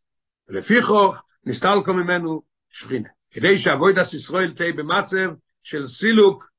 ולפי 0.50 0.82
כוח 0.82 1.24
נסתלקו 1.46 1.94
ממנו 1.94 2.42
שכינה. 2.70 3.10
כדי 3.32 3.58
שאבוידס 3.58 4.14
ישראל 4.14 4.54
תהיה 4.54 4.74
במצב 4.74 5.30
של 5.64 5.88
סילוק 5.88 6.52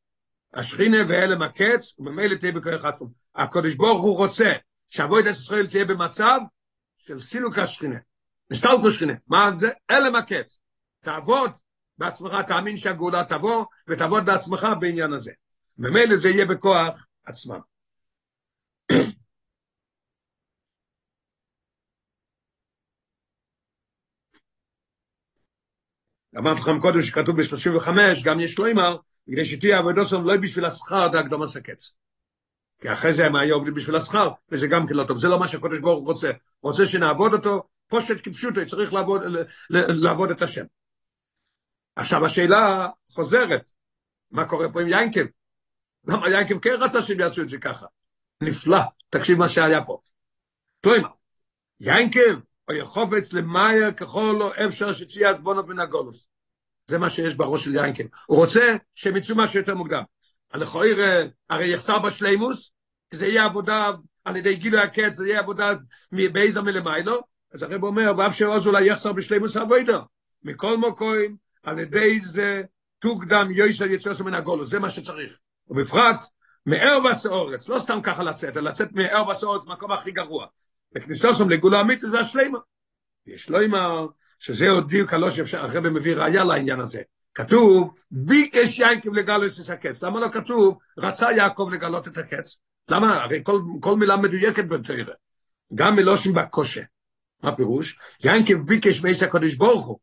השכינה 0.54 0.98
והלם 1.08 1.42
הקץ, 1.42 1.94
וממילא 1.98 2.34
תהיה 2.34 2.52
בכוח 2.52 2.84
עצמו. 2.84 3.08
הקדוש 3.36 3.74
ברוך 3.74 4.02
הוא 4.02 4.16
רוצה 4.16 4.52
שאבוידס 4.88 5.40
ישראל 5.40 5.66
תהיה 5.66 5.84
במצב 5.84 6.38
של 6.98 7.20
סילוק 7.20 7.58
השכינה. 7.58 7.98
נסתלקו 8.50 8.90
שכינה. 8.90 9.12
מה 9.26 9.50
זה? 9.56 9.70
הלם 9.88 10.16
הקץ. 10.16 10.60
תעבוד 11.00 11.50
בעצמך, 11.98 12.32
תאמין 12.46 12.76
שהגאולה 12.76 13.24
תבוא, 13.24 13.64
ותעבוד 13.88 14.24
בעצמך 14.24 14.66
בעניין 14.80 15.12
הזה. 15.12 15.32
ממילא 15.78 16.16
זה 16.16 16.28
יהיה 16.28 16.46
בכוח 16.46 17.06
עצמם. 17.24 17.60
אמרתי 26.38 26.60
לכם 26.60 26.80
קודם 26.80 27.02
שכתוב 27.02 27.40
ב-35, 27.40 27.90
גם 28.24 28.40
יש 28.40 28.58
לו 28.58 28.66
אימר, 28.66 28.96
כדי 29.30 29.44
שתהיה 29.44 29.78
עבודו 29.78 30.04
סוף 30.04 30.22
לא 30.24 30.36
בשביל 30.36 30.64
השכר, 30.64 31.08
דה 31.08 31.20
הקדום 31.20 31.42
הסקץ. 31.42 31.94
כי 32.80 32.92
אחרי 32.92 33.12
זה 33.12 33.26
הם 33.26 33.36
היו 33.36 33.54
עובדים 33.54 33.74
בשביל 33.74 33.96
השכר, 33.96 34.28
וזה 34.50 34.66
גם 34.66 34.86
כן 34.86 34.94
לא 34.94 35.04
טוב. 35.04 35.18
זה 35.18 35.28
לא 35.28 35.38
מה 35.38 35.48
שהקדוש 35.48 35.80
ברוך 35.80 35.98
הוא 35.98 36.06
רוצה. 36.06 36.30
הוא 36.60 36.70
רוצה 36.70 36.86
שנעבוד 36.86 37.32
אותו, 37.32 37.62
פושט 37.88 38.16
כפשוטו, 38.22 38.66
צריך 38.66 38.92
לעבוד, 38.92 39.22
לעבוד 39.70 40.30
את 40.30 40.42
השם. 40.42 40.64
עכשיו 41.96 42.26
השאלה 42.26 42.88
חוזרת, 43.10 43.70
מה 44.30 44.48
קורה 44.48 44.72
פה 44.72 44.80
עם 44.80 44.88
יינקב? 44.88 45.24
למה 46.04 46.28
יינקב 46.28 46.58
כן 46.58 46.70
רצה 46.80 47.02
שהם 47.02 47.20
יעשו 47.20 47.42
את 47.42 47.48
זה 47.48 47.58
ככה? 47.58 47.86
נפלא, 48.40 48.80
תקשיב 49.10 49.38
מה 49.38 49.48
שהיה 49.48 49.84
פה. 49.84 50.00
כלומר, 50.82 51.08
יינקב, 51.80 52.38
או 52.68 52.74
יחופץ 52.74 53.32
למאייר 53.32 53.92
ככל 53.92 54.36
לא 54.38 54.52
אפשר 54.66 54.92
שצייה 54.92 55.30
עזבונות 55.30 55.68
מן 55.68 55.78
הגולוס. 55.78 56.26
זה 56.86 56.98
מה 56.98 57.10
שיש 57.10 57.34
בראש 57.34 57.64
של 57.64 57.74
יינקב. 57.74 58.04
הוא 58.26 58.38
רוצה 58.38 58.76
שהם 58.94 59.16
יצאו 59.16 59.36
משהו 59.36 59.60
יותר 59.60 59.74
מוקדם. 59.74 60.02
לכאורה, 60.54 61.22
הרי 61.50 61.66
יחסר 61.66 61.98
בשלימוס, 61.98 62.70
זה 63.10 63.26
יהיה 63.26 63.44
עבודה 63.44 63.90
על 64.24 64.36
ידי 64.36 64.54
גילוי 64.54 64.80
הקץ, 64.80 65.12
זה 65.12 65.28
יהיה 65.28 65.40
עבודה 65.40 65.72
באיזה 66.12 66.60
מלמיילו, 66.60 67.20
אז 67.54 67.62
הרב 67.62 67.84
אומר, 67.84 68.12
ואף 68.18 68.34
שעוז 68.34 68.66
אולי 68.66 68.84
יחסר 68.84 69.12
בשלימוס 69.12 69.56
עבודה. 69.56 69.98
מכל 70.42 70.76
מוקוים, 70.76 71.36
על 71.62 71.78
ידי 71.78 72.20
זה 72.20 72.62
תוקדם 72.98 73.48
יויסר 73.50 73.84
יצאו 73.84 74.24
מן 74.24 74.34
הגולוס, 74.34 74.68
זה 74.68 74.78
מה 74.78 74.90
שצריך. 74.90 75.32
ובפרט, 75.68 76.24
מאר 76.66 76.98
וסאורץ, 77.10 77.68
לא 77.68 77.78
סתם 77.78 77.98
ככה 78.02 78.22
לצאת, 78.22 78.56
אלא 78.56 78.70
לצאת 78.70 78.92
מאר 78.92 79.28
וסאורץ, 79.28 79.62
מקום 79.66 79.92
הכי 79.92 80.10
גרוע. 80.10 80.46
וכניסה 80.96 81.34
שם 81.34 81.48
לגאולה 81.48 81.80
אמיתית 81.80 82.08
זה 82.10 82.20
השלימה. 82.20 82.58
יש 83.26 83.50
לו 83.50 83.64
אמר, 83.64 84.06
שזה 84.38 84.70
עוד 84.70 84.88
דיוק 84.88 85.12
הלא 85.12 85.30
שאפשר, 85.30 85.60
הרב 85.60 85.88
מביא 85.88 86.16
ראיה 86.16 86.44
לעניין 86.44 86.80
הזה. 86.80 87.02
כתוב, 87.38 87.94
ביקש 88.10 88.78
יעקב 88.78 89.14
לגלות 89.14 89.52
את 89.64 89.70
הקץ. 89.70 90.02
למה 90.02 90.20
לא 90.20 90.28
כתוב, 90.28 90.78
רצה 90.98 91.32
יעקב 91.32 91.68
לגלות 91.72 92.08
את 92.08 92.18
הקץ? 92.18 92.60
למה? 92.88 93.22
הרי 93.22 93.40
כל, 93.44 93.60
כל 93.80 93.96
מילה 93.96 94.16
מדויקת 94.16 94.64
בתרא. 94.64 95.14
גם 95.74 95.96
מלושים 95.96 96.32
בקושה. 96.32 96.82
מה 97.42 97.56
פירוש? 97.56 97.98
יעקב 98.24 98.54
ביקש 98.54 99.04
מייס 99.04 99.22
הקודש 99.22 99.54
ברוך 99.54 99.86
הוא. 99.86 99.98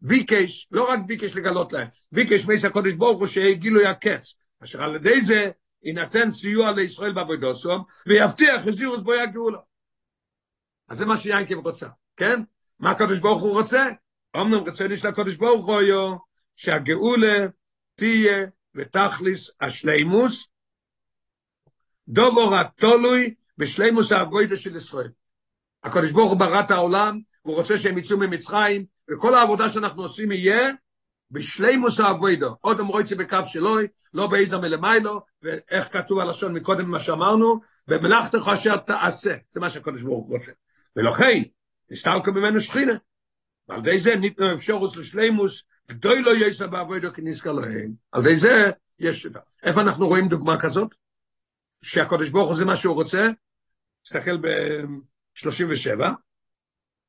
ביקש, 0.00 0.68
לא 0.70 0.90
רק 0.90 1.00
ביקש 1.06 1.36
לגלות 1.36 1.72
להם, 1.72 1.88
ביקש 2.12 2.46
מייס 2.46 2.64
הקודש 2.64 2.92
ברוך 2.92 3.18
הוא 3.18 3.26
שיגילו 3.26 3.86
הקץ. 3.86 4.34
אשר 4.64 4.82
על 4.82 4.96
ידי 4.96 5.20
זה 5.20 5.50
יינתן 5.82 6.30
סיוע 6.30 6.72
לישראל 6.72 7.12
בעבודוסום, 7.12 7.84
ויבטיח 8.06 8.62
חזירוס 8.62 9.00
בו 9.00 9.14
יגאולו. 9.14 9.58
אז 10.88 10.98
זה 10.98 11.06
מה 11.06 11.16
שיינקב 11.16 11.66
רוצה, 11.66 11.86
כן? 12.16 12.42
מה 12.78 12.90
הקדוש 12.90 13.18
ברוך 13.18 13.42
הוא 13.42 13.52
רוצה? 13.52 13.86
אמנם 14.36 14.64
רצוני 14.66 14.96
של 14.96 15.08
הקדוש 15.08 15.36
ברוך 15.36 15.66
הוא 15.66 16.18
שהגאולה 16.58 17.46
תהיה 17.94 18.46
ותכליס 18.74 19.50
השלימוס, 19.60 20.48
דובור 22.08 22.56
התולוי 22.56 23.34
בשלימוס 23.58 24.12
האבוידה 24.12 24.56
של 24.56 24.76
ישראל. 24.76 25.10
הקדוש 25.84 26.12
ברוך 26.12 26.30
הוא 26.30 26.38
ברא 26.38 26.60
את 26.60 26.70
העולם, 26.70 27.20
הוא 27.42 27.54
רוצה 27.54 27.78
שהם 27.78 27.98
יצאו 27.98 28.18
ממצרים, 28.18 28.84
וכל 29.10 29.34
העבודה 29.34 29.68
שאנחנו 29.68 30.02
עושים 30.02 30.32
יהיה 30.32 30.68
בשלימוס 31.30 32.00
האבוידו, 32.00 32.56
עוד 32.60 32.80
אמרו 32.80 33.00
את 33.00 33.06
זה 33.06 33.16
בקו 33.16 33.38
שלוי, 33.44 33.86
לא 34.14 34.26
באיזה 34.26 34.58
מלמיילו, 34.58 35.20
ואיך 35.42 35.92
כתוב 35.92 36.18
הלשון 36.18 36.52
מקודם 36.52 36.90
מה 36.90 37.00
שאמרנו, 37.00 37.60
במלאכתך 37.88 38.50
אשר 38.54 38.76
תעשה, 38.76 39.34
זה 39.52 39.60
מה 39.60 39.70
שהקדוש 39.70 40.02
ברוך 40.02 40.26
הוא 40.26 40.34
רוצה. 40.34 40.52
ולכן, 40.96 41.42
נסתלקו 41.90 42.32
ממנו 42.32 42.60
שכינה. 42.60 42.94
ועל 43.68 43.80
די 43.80 43.98
זה 43.98 44.16
ניתנו 44.16 44.54
אפשרוס 44.54 44.96
לשלימוס, 44.96 45.64
גדוי 45.90 46.22
לא 46.22 46.46
יסע 46.46 46.66
בעבודו 46.66 47.12
כנזכר 47.12 47.52
להם. 47.52 47.92
על 48.12 48.22
די 48.22 48.36
זה 48.36 48.70
יש... 48.98 49.26
איפה 49.62 49.80
אנחנו 49.80 50.06
רואים 50.08 50.28
דוגמה 50.28 50.60
כזאת? 50.60 50.94
שהקדוש 51.82 52.28
ברוך 52.28 52.48
הוא 52.48 52.56
זה 52.56 52.64
מה 52.64 52.76
שהוא 52.76 52.94
רוצה? 52.94 53.28
תסתכל 54.02 54.36
ב-37, 54.36 56.04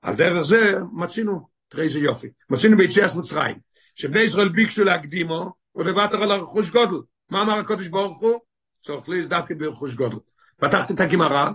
על 0.02 0.16
דרך 0.16 0.42
זה 0.42 0.74
מצינו, 0.94 1.48
תראה 1.68 1.84
איזה 1.84 2.00
יופי, 2.00 2.28
מצינו 2.50 2.78
ביציאת 2.78 3.16
מצרים, 3.16 3.60
שבני 3.96 4.20
ישראל 4.20 4.50
ביקשו 4.50 4.84
להקדימו 4.84 5.54
ולוותר 5.76 6.24
על 6.24 6.32
הרכוש 6.32 6.70
גודל. 6.70 6.98
מה 7.30 7.42
אמר 7.42 7.60
הקדוש 7.60 7.88
ברוך 7.88 8.20
הוא? 8.20 8.40
צריך 8.80 9.10
לי 9.10 9.28
דווקא 9.28 9.54
ברכוש 9.58 9.94
גודל. 9.94 10.18
פתחתי 10.58 10.94
את 10.94 11.00
הגמרא 11.00 11.50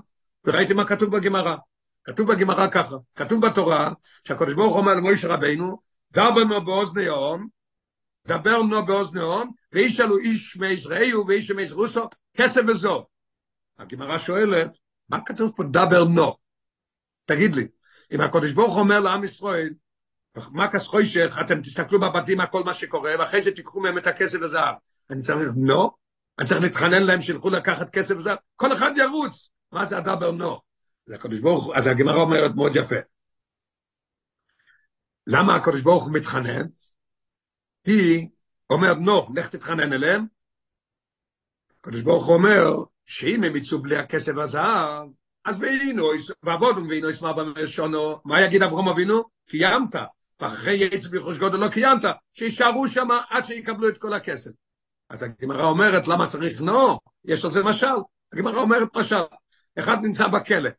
וראיתי 0.44 0.72
מה 0.72 0.86
כתוב 0.86 1.16
בגמרא. 1.16 1.56
כתוב 2.04 2.32
בגמרא 2.32 2.68
ככה, 2.70 2.96
כתוב 3.14 3.46
בתורה, 3.46 3.92
שהקדוש 4.24 4.54
ברוך 4.54 4.76
אומר 4.76 4.94
למוישה 4.94 5.28
רבינו, 5.28 5.78
דבר 6.14 6.44
נו 6.44 6.64
באוזני 6.64 7.08
אום, 7.08 7.48
דבר 8.26 8.62
נו 8.62 8.86
באוזני 8.86 9.20
אום, 9.20 9.52
וישאלו 9.72 10.18
איש 10.18 10.56
מישראלו 10.56 11.26
ואיש 11.26 11.50
מישרוסו, 11.50 12.08
כסף 12.36 12.60
וזו. 12.68 13.06
הגמרא 13.78 14.18
שואלת, 14.18 14.70
מה 15.08 15.20
כתוב 15.26 15.52
פה 15.56 15.62
דבר 15.62 16.04
נו? 16.04 16.36
תגיד 17.24 17.54
לי, 17.54 17.68
אם 18.12 18.20
הקדוש 18.20 18.52
ברוך 18.52 18.76
אומר 18.76 19.00
לעם 19.00 19.24
ישראל, 19.24 19.70
מה 20.52 20.70
כס 20.70 20.86
חוישך, 20.86 21.38
אתם 21.40 21.62
תסתכלו 21.62 22.00
בבתים 22.00 22.40
על 22.40 22.46
כל 22.46 22.64
מה 22.64 22.74
שקורה, 22.74 23.12
ואחרי 23.18 23.42
זה 23.42 23.50
תיקחו 23.50 23.80
מהם 23.80 23.98
את 23.98 24.06
הכסף 24.06 24.38
וזהב. 24.42 24.74
אני 25.10 25.22
צריך, 25.22 25.48
נו? 25.56 25.90
אני 26.38 26.46
צריך 26.46 26.60
להתחנן 26.60 27.02
להם 27.02 27.20
שילכו 27.20 27.50
לקחת 27.50 27.90
כסף 27.90 28.14
וזהב? 28.16 28.36
כל 28.56 28.72
אחד 28.72 28.90
ירוץ. 28.96 29.50
מה 29.72 29.84
זה 29.84 29.98
הדבר 29.98 30.30
נו? 30.30 30.60
זה 31.06 31.14
הקדוש 31.14 31.40
ברוך 31.40 31.72
אז 31.76 31.86
הגמרא 31.86 32.16
אומרת 32.16 32.54
מאוד 32.54 32.76
יפה. 32.76 32.96
למה 35.26 35.54
הקדוש 35.54 35.82
ברוך 35.82 36.04
הוא 36.04 36.12
מתחנן? 36.12 36.66
היא 37.84 38.28
אומרת, 38.70 38.96
נו, 38.96 39.28
לך 39.34 39.48
תתחנן 39.48 39.92
אליהם. 39.92 40.26
הקדוש 41.80 42.02
ברוך 42.02 42.26
הוא 42.26 42.34
אומר, 42.34 42.84
שאם 43.06 43.44
הם 43.44 43.56
יצאו 43.56 43.82
בלי 43.82 43.96
הכסף 43.96 44.32
והזהב, 44.36 45.08
אז 45.44 45.60
ואינו, 45.60 46.10
ועבודו 46.42 46.88
ואינו 46.88 47.10
ישמע 47.10 47.32
במשונו, 47.32 48.20
מה 48.24 48.40
יגיד 48.40 48.62
אברהם 48.62 48.88
אבינו? 48.88 49.22
קיימת. 49.46 49.94
ואחרי 50.40 50.74
יצא 50.74 51.08
ברכוש 51.08 51.38
גודל 51.38 51.58
לא 51.58 51.68
קיימת, 51.68 52.02
שישארו 52.32 52.88
שם 52.88 53.08
עד 53.30 53.44
שיקבלו 53.44 53.88
את 53.88 53.98
כל 53.98 54.14
הכסף. 54.14 54.50
אז 55.08 55.22
הגמרא 55.22 55.64
אומרת, 55.64 56.08
למה 56.08 56.26
צריך 56.26 56.60
נו? 56.60 56.98
יש 57.24 57.44
על 57.44 57.50
זה 57.50 57.64
משל. 57.64 57.86
הגמרא 58.32 58.60
אומרת 58.60 58.96
משל. 58.96 59.22
אחד 59.78 59.96
נמצא 60.02 60.28
בכלא, 60.28 60.70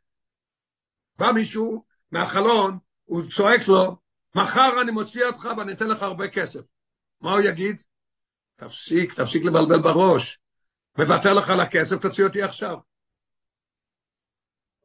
בא 1.17 1.31
מישהו 1.31 1.85
מהחלון, 2.11 2.77
הוא 3.05 3.21
צועק 3.29 3.67
לו, 3.67 3.97
מחר 4.35 4.81
אני 4.81 4.91
מוציא 4.91 5.25
אותך 5.25 5.47
ואני 5.57 5.73
אתן 5.73 5.87
לך 5.87 6.01
הרבה 6.01 6.27
כסף. 6.27 6.59
מה 7.21 7.31
הוא 7.31 7.41
יגיד? 7.41 7.81
תפסיק, 8.55 9.13
תפסיק 9.13 9.43
לבלבל 9.43 9.81
בראש. 9.81 10.39
מוותר 10.97 11.33
לך 11.33 11.49
על 11.49 11.59
הכסף, 11.59 11.95
תוציא 12.01 12.23
אותי 12.23 12.43
עכשיו. 12.43 12.77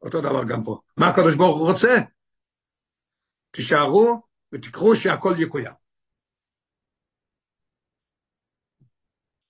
אותו 0.01 0.21
דבר 0.21 0.43
גם 0.49 0.63
פה. 0.63 0.79
מה 0.97 1.07
הקדוש 1.07 1.35
ברוך 1.35 1.57
הוא 1.57 1.67
רוצה? 1.67 1.95
תישארו 3.51 4.21
ותקחו 4.51 4.95
שהכל 4.95 5.33
יקוים. 5.39 5.73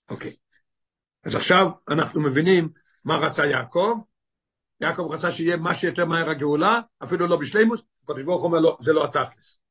אוקיי. 0.09 0.35
אז 1.23 1.35
עכשיו 1.35 1.65
אנחנו 1.89 2.21
מבינים 2.21 2.69
מה 3.03 3.17
רצה 3.17 3.45
יעקב, 3.45 4.01
יעקב 4.81 5.07
רצה 5.11 5.31
שיהיה 5.31 5.57
מה 5.57 5.75
שיותר 5.75 6.05
מהר 6.05 6.29
הגאולה, 6.29 6.79
אפילו 7.03 7.27
לא 7.27 7.37
בשלימוס, 7.37 7.81
הקדוש 8.03 8.23
ברוך 8.23 8.43
אומר 8.43 8.59
לו, 8.59 8.77
זה 8.79 8.93
לא 8.93 9.05
התכלס. 9.05 9.61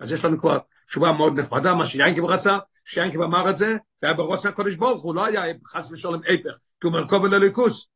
אז 0.00 0.12
יש 0.12 0.24
לנו 0.24 0.38
כבר 0.38 0.58
תשובה 0.86 1.12
מאוד 1.12 1.40
נחמדה, 1.40 1.74
מה 1.74 1.86
שיינקב 1.86 2.24
רצה, 2.24 2.58
שיינקב 2.84 3.22
אמר 3.22 3.50
את 3.50 3.56
זה, 3.56 3.76
זה 4.00 4.06
היה 4.06 4.14
ברוץ 4.14 4.46
הקדוש 4.46 4.76
ברוך 4.76 5.02
הוא, 5.02 5.14
לא 5.14 5.24
היה 5.24 5.42
חס 5.66 5.90
ושלום 5.90 6.24
איפך, 6.24 6.50
כי 6.80 6.86
הוא 6.86 6.92
מרכוב 6.92 7.24
אל 7.24 7.34
הליכוס. 7.34 7.88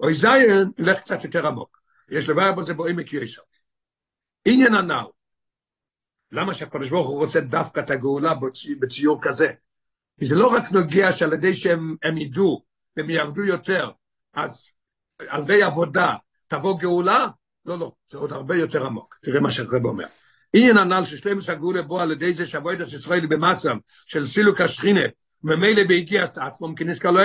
אוי 0.00 0.14
זיין, 0.14 0.70
נלך 0.78 1.00
קצת 1.00 1.24
יותר 1.24 1.46
עמוק. 1.46 1.80
יש 2.08 2.28
לבעיה 2.28 2.52
בזה 2.52 2.74
בעמק 2.74 3.12
יסר. 3.12 3.42
עניין 4.44 4.74
הנ"ל, 4.74 5.04
למה 6.32 6.54
שהקדוש 6.54 6.90
ברוך 6.90 7.08
הוא 7.08 7.18
רוצה 7.18 7.40
דווקא 7.40 7.80
את 7.80 7.90
הגאולה 7.90 8.32
בציור 8.80 9.18
כזה? 9.22 9.52
כי 10.18 10.26
זה 10.26 10.34
לא 10.34 10.46
רק 10.46 10.72
נוגע 10.72 11.12
שעל 11.12 11.32
ידי 11.32 11.54
שהם 11.54 12.16
ידעו, 12.16 12.64
והם 12.96 13.10
יעבדו 13.10 13.44
יותר, 13.44 13.90
אז 14.34 14.70
על 15.28 15.42
ידי 15.42 15.62
עבודה 15.62 16.14
תבוא 16.46 16.80
גאולה? 16.80 17.26
לא, 17.64 17.78
לא, 17.78 17.92
זה 18.08 18.18
עוד 18.18 18.32
הרבה 18.32 18.56
יותר 18.56 18.86
עמוק. 18.86 19.18
תראה 19.22 19.40
מה 19.40 19.50
שהרב 19.50 19.84
אומר. 19.84 20.06
עניין 20.58 20.76
הנ"ל 20.76 21.04
ששלמוס 21.04 21.48
הגאולה 21.48 21.82
בו 21.82 22.00
על 22.00 22.12
ידי 22.12 22.34
זה 22.34 22.46
שעבודת 22.46 22.88
ישראל 22.92 23.26
במצב 23.26 23.74
של 24.06 24.26
סילוק 24.26 24.60
השכינה, 24.60 25.00
וממילא 25.44 25.84
בהגיע 25.84 26.24
עצמם 26.24 26.74
כנזכר 26.74 27.10
לא 27.10 27.22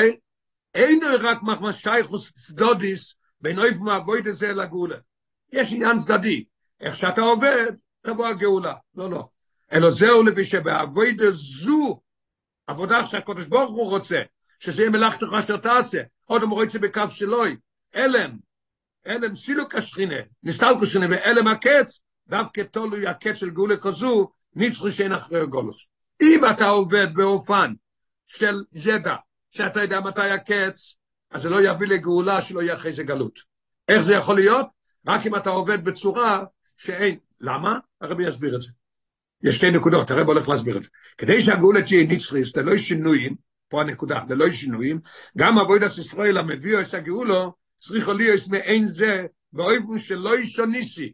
אין 0.76 1.00
רק 1.22 1.44
מחמש 1.44 1.82
שייכוס 1.82 2.32
צדודיס 2.32 3.16
בין 3.42 3.60
אויב 3.60 3.78
מעבוד 3.84 4.28
הזה 4.28 4.48
לגאולה. 4.48 4.98
יש 5.52 5.74
עניין 5.74 5.98
צדדי. 5.98 6.46
איך 6.80 6.96
שאתה 6.96 7.22
עובד, 7.22 7.72
תבוא 8.02 8.28
הגאולה. 8.28 8.74
לא, 8.96 9.12
לא. 9.12 9.28
אלא 9.74 9.92
זהו 9.92 10.24
לפי 10.24 10.46
שבעבודה 10.46 11.32
זו, 11.32 12.02
עבודה 12.68 13.06
שהקדוש 13.06 13.48
ברוך 13.48 13.72
הוא 13.72 13.90
רוצה, 13.90 14.22
שזה 14.60 14.82
יהיה 14.82 14.92
מלאכתך 14.92 15.28
אשר 15.40 15.58
תעשה, 15.58 16.02
עוד 16.26 16.42
את 16.64 16.70
זה 16.70 16.80
בקו 16.80 17.10
שלוי, 17.10 17.58
אלם, 17.96 18.38
אלם 19.08 19.36
סילוק 19.36 19.76
השכינה, 19.76 20.16
נסתלקו 20.44 20.86
שכינה, 20.86 21.06
ואלם 21.10 21.48
הקץ, 21.48 22.00
דווקא 22.28 22.62
תולוי 22.62 23.08
הקץ 23.08 23.36
של 23.36 23.50
גאולה 23.50 23.78
כזו, 23.78 24.32
ניצחו 24.56 24.92
שאין 24.92 25.14
אחרי 25.14 25.46
גולוס. 25.46 25.88
אם 26.22 26.42
אתה 26.52 26.68
עובד 26.68 27.08
באופן 27.14 27.74
של 28.26 28.64
ידע, 28.74 29.16
שאתה 29.52 29.82
יודע 29.82 30.02
מתי 30.02 30.30
הקץ, 30.30 30.96
אז 31.32 31.42
זה 31.42 31.50
לא 31.50 31.70
יביא 31.70 31.88
לגאולה 31.88 32.42
שלא 32.42 32.62
יהיה 32.62 32.74
אחרי 32.74 32.94
זה 32.94 33.04
גלות. 33.04 33.40
איך 33.88 34.02
זה 34.02 34.14
יכול 34.14 34.36
להיות? 34.36 34.68
רק 35.08 35.26
אם 35.26 35.36
אתה 35.36 35.50
עובד 35.50 35.86
בצורה 35.86 36.44
שאין. 36.78 37.18
למה? 37.42 37.80
הרבי 38.02 38.28
יסביר 38.28 38.56
את 38.56 38.62
זה. 38.62 38.70
יש 39.44 39.56
שתי 39.56 39.72
נקודות, 39.72 40.12
הרב 40.12 40.28
הולך 40.28 40.50
להסביר 40.50 40.78
את 40.78 40.84
זה. 40.84 40.90
כדי 41.18 41.44
שהגאולה 41.44 41.82
תהיה 41.82 42.06
נצחית, 42.08 42.58
ללא 42.58 42.78
שינויים, 42.78 43.36
פה 43.70 43.82
הנקודה, 43.82 44.22
ללא 44.30 44.52
שינויים, 44.52 45.00
גם 45.38 45.58
אבוידס 45.60 45.98
ישראל 45.98 46.38
המביאו 46.38 46.82
את 46.82 46.94
הגאולו, 46.94 47.54
צריכו 47.78 48.14
להיות 48.14 48.42
מעין 48.50 48.86
זה, 48.86 49.26
באופן 49.54 49.98
שלא 49.98 50.40
ישוניסי, 50.40 51.12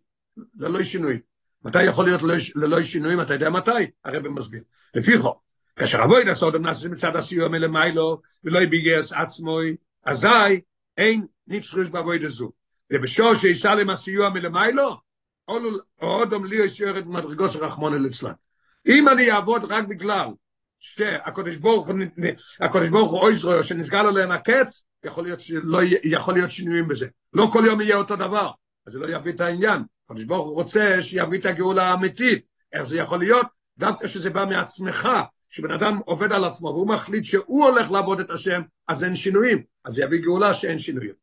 ללא 0.60 0.84
שינויים. 0.84 1.20
מתי 1.66 1.84
יכול 1.84 2.06
להיות 2.06 2.22
ללא 2.56 2.84
שינויים? 2.84 3.22
אתה 3.22 3.34
יודע 3.34 3.50
מתי? 3.50 3.72
הרב 4.06 4.28
מסביר. 4.28 4.62
לפיכו, 4.96 5.40
כאשר 5.76 6.04
אבוידס 6.04 6.44
אודם 6.44 6.62
נעשה 6.62 6.90
מצד 6.90 7.16
הסיוע 7.16 7.48
מלמיילו, 7.48 8.22
ולא 8.44 8.60
יביגס 8.60 9.14
עצמוי, 9.14 9.76
אזי 10.06 10.62
אין 10.98 11.26
נצחוש 11.48 11.90
באבוידס 11.90 12.32
זו. 12.32 12.52
ובשור 12.94 13.34
שישא 13.34 13.68
להם 13.68 13.90
הסיוע 13.90 14.30
מלמיילו, 14.30 14.98
אודם 16.02 16.46
לי 16.46 16.56
יש 16.56 16.80
יורד 16.80 17.08
מדרגות 17.08 17.52
של 17.52 17.66
רחמון 17.66 18.06
אצלן. 18.06 18.32
אם 18.88 19.10
אני 19.10 19.32
אעבוד 19.32 19.64
רק 19.72 19.88
בגלל 19.88 20.28
שהקדוש 20.80 21.56
ברוך 21.56 21.88
הוא, 21.88 21.96
הקדוש 22.60 22.90
הוא 22.90 23.20
אויזרו, 23.20 23.64
שנסגר 23.64 24.00
עליהם 24.00 24.32
הקץ, 24.32 24.84
שלא, 25.38 25.80
יכול 26.04 26.34
להיות 26.34 26.52
שינויים 26.52 26.88
בזה. 26.88 27.08
לא 27.34 27.48
כל 27.52 27.64
יום 27.66 27.82
יהיה 27.82 27.96
אותו 27.96 28.16
דבר, 28.16 28.52
אז 28.88 28.94
זה 28.94 29.00
לא 29.00 29.08
יביא 29.16 29.34
את 29.34 29.42
העניין. 29.42 29.82
הקדוש 30.06 30.24
ברוך 30.24 30.48
הוא 30.48 30.56
רוצה 30.56 31.02
שיביא 31.02 31.40
את 31.40 31.46
הגאולה 31.46 31.84
האמיתית. 31.84 32.46
איך 32.74 32.84
זה 32.84 32.98
יכול 32.98 33.20
להיות? 33.20 33.48
דווקא 33.78 34.08
שזה 34.08 34.30
בא 34.30 34.46
מעצמך, 34.46 35.10
שבן 35.50 35.72
אדם 35.72 36.00
עובד 36.06 36.32
על 36.32 36.46
עצמו, 36.46 36.68
והוא 36.68 36.88
מחליט 36.88 37.24
שהוא 37.24 37.64
הולך 37.66 37.92
לעבוד 37.92 38.20
את 38.20 38.30
השם, 38.30 38.62
אז 38.88 39.04
אין 39.04 39.16
שינויים. 39.16 39.64
אז 39.86 39.94
זה 39.94 40.04
יביא 40.04 40.22
גאולה 40.22 40.54
שאין 40.54 40.80
שינויים. 40.80 41.14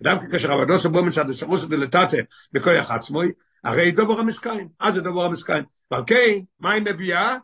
ודווקא 0.00 0.26
כאשר 0.32 0.52
עבדו 0.52 0.78
סבו 0.78 1.04
מצד 1.04 1.30
הסרוס 1.30 1.64
דלתתה 1.64 2.16
בכוח 2.52 2.90
עצמוי, 2.90 3.32
הרי 3.64 3.90
דובר 3.90 4.20
המסקיים, 4.20 4.68
אז 4.80 4.94
זה 4.94 5.00
דובר 5.00 5.24
המסקיים. 5.24 5.64
ועל 5.90 6.02
כן, 6.06 6.38
מה 6.60 6.72
היא 6.72 6.82
מביאה? 6.82 7.36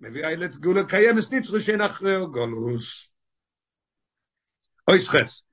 מביאה 0.00 0.32
אלת 0.32 0.56
גאולה 0.56 0.84
קיימס 0.84 1.30
ניצרו 1.30 1.60
שאין 1.60 1.80
אחרי 1.80 2.26
גולוס. 2.26 3.08
אוי 4.88 5.00
סחס. 5.00 5.51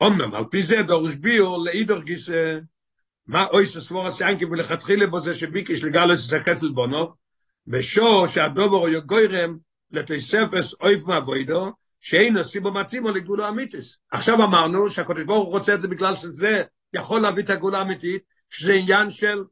אומנם, 0.00 0.34
על 0.34 0.44
פי 0.50 0.62
זה 0.62 0.82
דורש 0.82 1.14
ביור 1.14 1.64
לאידור 1.64 2.00
גיסא, 2.00 2.58
מה 3.26 3.46
אוי 3.46 3.66
ססבור 3.66 4.06
הסיינקי 4.06 4.44
ולכתחילה 4.44 5.06
בו 5.06 5.20
זה 5.20 5.34
שביקש 5.34 5.84
לגלס 5.84 6.30
סקץ 6.30 6.62
לבונו, 6.62 7.14
שהדובר 8.28 8.76
הוא 8.76 8.88
יגוירם 8.88 9.56
לתספס 9.90 10.74
אויף 10.80 11.06
מהבוידו, 11.06 11.72
שאין 12.00 12.36
הסיבו 12.36 12.72
מתאימו 12.72 13.10
לגאולה 13.10 13.48
אמיתיס. 13.48 13.98
עכשיו 14.10 14.34
אמרנו 14.34 14.90
שהקדוש 14.90 15.24
ברוך 15.24 15.44
הוא 15.44 15.52
רוצה 15.52 15.74
את 15.74 15.80
זה 15.80 15.88
בגלל 15.88 16.16
שזה 16.16 16.62
יכול 16.92 17.20
להביא 17.20 17.42
את 17.42 17.50
הגאולה 17.50 17.78
האמיתית, 17.78 18.22
שזה 18.50 18.72
עניין 18.72 19.10
של 19.10 19.44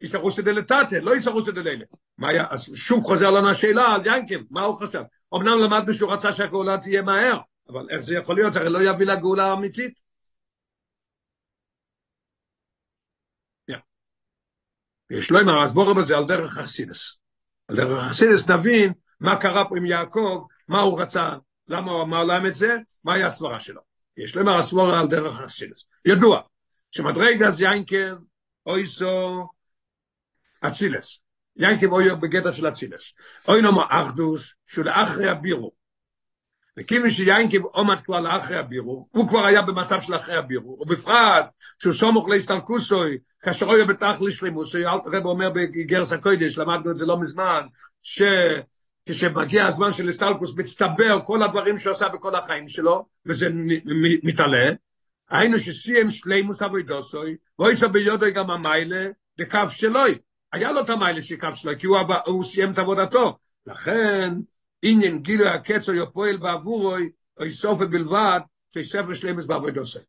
יסרוסי 0.00 0.42
דלתתה, 0.42 0.80
לא 1.02 1.12
דלילה. 1.52 1.84
מה 2.18 2.28
היה, 2.28 2.44
אז 2.50 2.70
שוב 2.74 3.04
חוזר 3.04 3.30
לנו 3.30 3.50
השאלה 3.50 3.94
על 3.94 4.00
ינקב, 4.04 4.44
מה 4.50 4.62
הוא 4.62 4.74
חשב? 4.74 5.02
אמנם 5.34 5.58
למדנו 5.58 5.94
שהוא 5.94 6.12
רצה 6.12 6.32
שהגאולה 6.32 6.78
תהיה 6.78 7.02
מהר, 7.02 7.38
אבל 7.68 7.86
איך 7.90 8.00
זה 8.00 8.14
יכול 8.14 8.34
להיות? 8.36 8.52
זה 8.52 8.60
הרי 8.60 8.70
לא 8.70 8.82
יביא 8.82 9.06
לגאולה 9.06 9.44
האמיתית. 9.44 10.04
יש 15.10 15.30
לו 15.30 15.40
אמר, 15.40 15.64
אז 15.64 15.74
בזה 15.96 16.16
על 16.16 16.24
דרך 16.26 16.58
אכסידס. 16.58 17.18
על 17.68 17.76
דרך 17.76 18.06
אכסידס 18.06 18.48
נבין 18.48 18.92
מה 19.20 19.40
קרה 19.40 19.68
פה 19.68 19.76
עם 19.76 19.86
יעקב, 19.86 20.46
מה 20.68 20.80
הוא 20.80 21.02
רצה, 21.02 21.30
למה 21.68 21.92
הוא 21.92 22.02
אמר 22.02 22.24
להם 22.24 22.46
את 22.46 22.54
זה, 22.54 22.76
מה 23.04 23.14
היה 23.14 23.26
הסברה 23.26 23.60
שלו. 23.60 23.80
יש 24.16 24.36
לו 24.36 24.42
אמר 24.42 24.58
הסברה 24.58 25.00
על 25.00 25.08
דרך 25.08 25.40
אכסידס. 25.40 25.84
ידוע, 26.04 26.40
שמדרגס 26.90 27.60
יינקב 27.60 28.16
אויסו 28.66 29.48
אצילס. 30.60 31.20
יינקב 31.56 31.92
אויו 31.92 32.20
בגדר 32.20 32.52
של 32.52 32.68
אצילס. 32.68 33.14
אוי 33.48 33.62
נאמר 33.62 33.84
אחדוס, 33.88 34.54
שהוא 34.66 34.84
לאחרי 34.84 35.28
הבירו. 35.28 35.83
וכיוון 36.78 37.10
שיינקב 37.10 37.64
עומד 37.64 38.00
כבר 38.00 38.20
לאחרי 38.20 38.56
הבירו, 38.56 39.08
הוא 39.10 39.28
כבר 39.28 39.44
היה 39.44 39.62
במצב 39.62 40.00
של 40.00 40.14
אחרי 40.14 40.36
הבירו, 40.36 40.78
ובפרט 40.80 41.46
שהוא 41.78 41.92
סומך 41.92 42.28
להסתלקוסוי, 42.28 43.18
כאשר 43.42 43.66
אויו 43.66 43.86
בתכלי 43.86 44.30
שלימוסוי, 44.30 44.84
רב 44.84 45.26
אומר 45.26 45.50
בגרס 45.50 46.12
הקוידש, 46.12 46.58
למדנו 46.58 46.90
את 46.90 46.96
זה 46.96 47.06
לא 47.06 47.20
מזמן, 47.20 47.60
שכשמגיע 48.02 49.66
הזמן 49.66 49.92
של 49.92 50.08
הסתלקוס, 50.08 50.54
מצטבר 50.56 51.18
כל 51.24 51.42
הדברים 51.42 51.78
שהוא 51.78 51.92
עשה 51.92 52.08
בכל 52.08 52.34
החיים 52.34 52.68
שלו, 52.68 53.06
וזה 53.26 53.48
מתעלה, 54.22 54.70
היינו 55.30 55.58
שסיים 55.58 56.10
שלימוס 56.10 56.62
אבוידוסוי, 56.62 57.36
ואויסו 57.58 57.88
ביודוי 57.88 58.32
גם 58.32 58.50
המיילה, 58.50 59.06
לקו 59.38 59.58
שלוי. 59.68 60.18
היה 60.52 60.72
לו 60.72 60.80
את 60.80 60.90
המיילה 60.90 61.20
של 61.20 61.36
קו 61.36 61.48
שלוי, 61.52 61.78
כי 61.78 61.86
הוא, 61.86 61.98
הוא 62.26 62.44
סיים 62.44 62.72
את 62.72 62.78
עבודתו. 62.78 63.38
לכן, 63.66 64.34
עניין 64.86 65.18
גילו 65.18 65.46
הקצר 65.46 65.94
יפועל 65.94 66.36
בעבורוי, 66.36 67.10
או 67.40 67.44
יסופה 67.44 67.86
בלבד, 67.86 68.40
כספר 68.72 69.14
שלימוס 69.14 69.46
באבוידוסוי. 69.46 70.02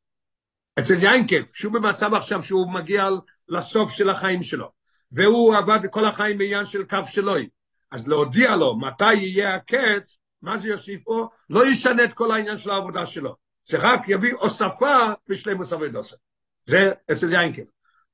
אצל 0.79 1.03
יינקב, 1.03 1.41
שהוא 1.53 1.73
במצב 1.73 2.13
עכשיו 2.13 2.43
שהוא 2.43 2.73
מגיע 2.73 3.09
לסוף 3.49 3.91
של 3.91 4.09
החיים 4.09 4.43
שלו, 4.43 4.71
והוא 5.11 5.55
עבד 5.55 5.79
כל 5.91 6.05
החיים 6.05 6.37
בעניין 6.37 6.65
של 6.65 6.83
קו 6.83 6.97
שלוי, 7.07 7.49
אז 7.91 8.07
להודיע 8.07 8.55
לו 8.55 8.79
מתי 8.79 9.13
יהיה 9.13 9.55
הקץ, 9.55 10.17
מה 10.41 10.57
זה 10.57 10.69
יוסיף 10.69 11.03
פה? 11.03 11.27
לא 11.49 11.67
ישנה 11.67 12.03
את 12.03 12.13
כל 12.13 12.31
העניין 12.31 12.57
של 12.57 12.71
העבודה 12.71 13.05
שלו. 13.05 13.35
זה 13.65 13.77
רק 13.81 14.01
יביא 14.07 14.33
הוספה 14.33 14.97
בשלימוס 15.29 15.73
אבידוסה. 15.73 16.15
זה 16.63 16.91
אצל 17.11 17.33
יינקב. 17.33 17.63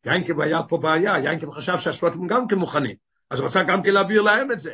יינקב 0.05 0.41
היה 0.41 0.63
פה 0.63 0.77
בעיה, 0.77 1.17
יינקב 1.17 1.51
חשב 1.51 1.77
שהשפטים 1.77 2.27
גם 2.27 2.47
כן 2.47 2.55
מוכנים, 2.55 2.95
אז 3.29 3.39
הוא 3.39 3.47
רצה 3.47 3.63
גם 3.63 3.83
כן 3.83 3.93
להעביר 3.93 4.21
להם 4.21 4.51
את 4.51 4.59
זה, 4.59 4.73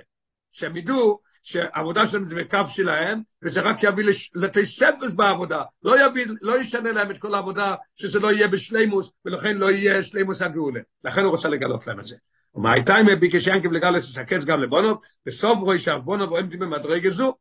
שהם 0.51 0.77
ידעו 0.77 1.19
שהעבודה 1.47 2.07
שלהם 2.07 2.27
זה 2.27 2.35
בקו 2.35 2.59
שלהם, 2.69 3.21
וזה 3.43 3.61
רק 3.61 3.83
יביא 3.83 4.05
לתספס 4.35 5.11
בעבודה, 5.15 5.63
לא, 5.83 6.05
יביא, 6.05 6.25
לא 6.41 6.61
ישנה 6.61 6.91
להם 6.91 7.11
את 7.11 7.17
כל 7.19 7.35
העבודה, 7.35 7.75
שזה 7.95 8.19
לא 8.19 8.31
יהיה 8.31 8.47
בשלימוס, 8.47 9.11
ולכן 9.25 9.57
לא 9.57 9.71
יהיה 9.71 10.03
שלימוס 10.03 10.41
הגאולה. 10.41 10.79
לכן 11.03 11.21
הוא 11.21 11.31
רוצה 11.31 11.49
לגלות 11.49 11.87
להם 11.87 11.99
את 11.99 12.03
זה. 12.03 12.15
ומה 12.55 12.73
ביקש 13.19 13.47
יינקב 13.47 13.71
לגלס 13.71 14.09
לסקץ 14.09 14.45
גם 14.45 14.61
לבונוב, 14.61 15.01
בסוף 15.25 15.59
רואי 15.59 15.79
שהבונוב 15.79 16.29
עומדים 16.29 16.59
במדרגה 16.59 17.09
זו, 17.09 17.35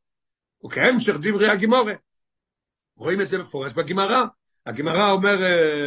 וכהמשך 0.66 1.14
דברי 1.22 1.48
הגימורה. 1.48 1.94
רואים 2.96 3.20
את 3.20 3.28
זה 3.28 3.38
מפורש 3.38 3.72
בגמרא. 3.72 4.24
הגמרא 4.66 5.10
אומר 5.10 5.36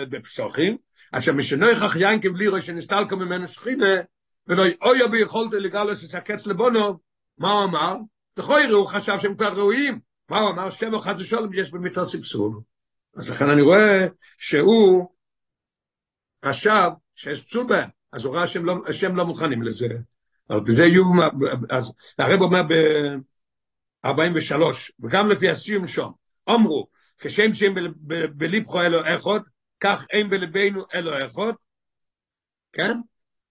בפסוחים, 0.09 0.77
אשר 1.11 1.33
משנויכך 1.33 1.95
יינקב 1.95 2.35
לירוי 2.35 2.61
שנסתלקו 2.61 3.17
ממנו 3.17 3.47
שכינה, 3.47 3.95
ולא 4.47 4.63
אויה 4.81 5.07
ביכולת 5.07 5.53
לגלוס 5.53 6.03
לסקץ 6.03 6.47
לבונו, 6.47 7.08
מה 7.39 7.51
הוא 7.51 7.63
אמר? 7.63 7.95
לכוירי 8.37 8.71
הוא 8.71 8.87
חשב 8.87 9.19
שהם 9.21 9.35
כבר 9.35 9.53
ראויים. 9.53 9.99
מה 10.29 10.39
הוא 10.39 10.49
אמר? 10.49 10.69
שם 10.69 10.95
אחד 10.95 11.15
ושולם 11.19 11.53
יש 11.53 11.71
במיתו 11.71 12.05
סבסול. 12.05 12.59
אז 13.15 13.29
לכן 13.29 13.49
אני 13.49 13.61
רואה 13.61 14.07
שהוא 14.37 15.07
חשב 16.45 16.89
שיש 17.15 17.41
פסול 17.41 17.67
בהם, 17.67 17.89
אז 18.11 18.25
הוא 18.25 18.35
ראה 18.35 18.47
שהם 18.47 18.65
לא, 18.65 18.75
שהם 18.91 19.15
לא 19.15 19.25
מוכנים 19.25 19.61
לזה. 19.61 19.87
אבל 20.49 20.59
בזה 20.59 20.85
יהיו, 20.85 21.03
אז 21.69 21.93
הרב 22.17 22.41
אומר 22.41 22.61
ב-43, 22.63 24.55
וגם 24.99 25.29
לפי 25.29 25.49
הסיום 25.49 25.87
שם, 25.87 26.09
אמרו, 26.49 26.87
כשם 27.19 27.53
שהם 27.53 27.73
בליבכו 28.37 28.81
אלו 28.81 29.05
איכות, 29.05 29.41
כך 29.79 30.05
אין 30.09 30.29
בלבינו 30.29 30.83
אלו 30.93 31.17
איכות, 31.17 31.55
כן? 32.73 32.97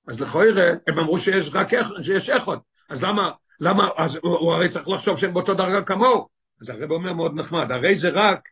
אז 0.08 0.20
לכוירא, 0.20 0.70
הם 0.86 0.98
אמרו 0.98 1.18
שיש 1.18 1.50
רק 1.52 1.74
איכות, 1.74 1.96
שיש 2.04 2.30
איכות, 2.30 2.58
אז 2.88 3.04
למה, 3.04 3.30
למה, 3.60 3.88
אז 3.96 4.18
הוא, 4.22 4.38
הוא 4.38 4.52
הרי 4.52 4.68
צריך 4.68 4.88
לחשוב 4.88 5.16
שהם 5.16 5.34
באותו 5.34 5.54
דרגה 5.54 5.82
כמוהו, 5.82 6.28
אז 6.60 6.70
הרב 6.70 6.90
אומר 6.90 7.12
מאוד 7.12 7.34
נחמד, 7.34 7.72
הרי 7.72 7.94
זה 7.96 8.08
רק 8.08 8.48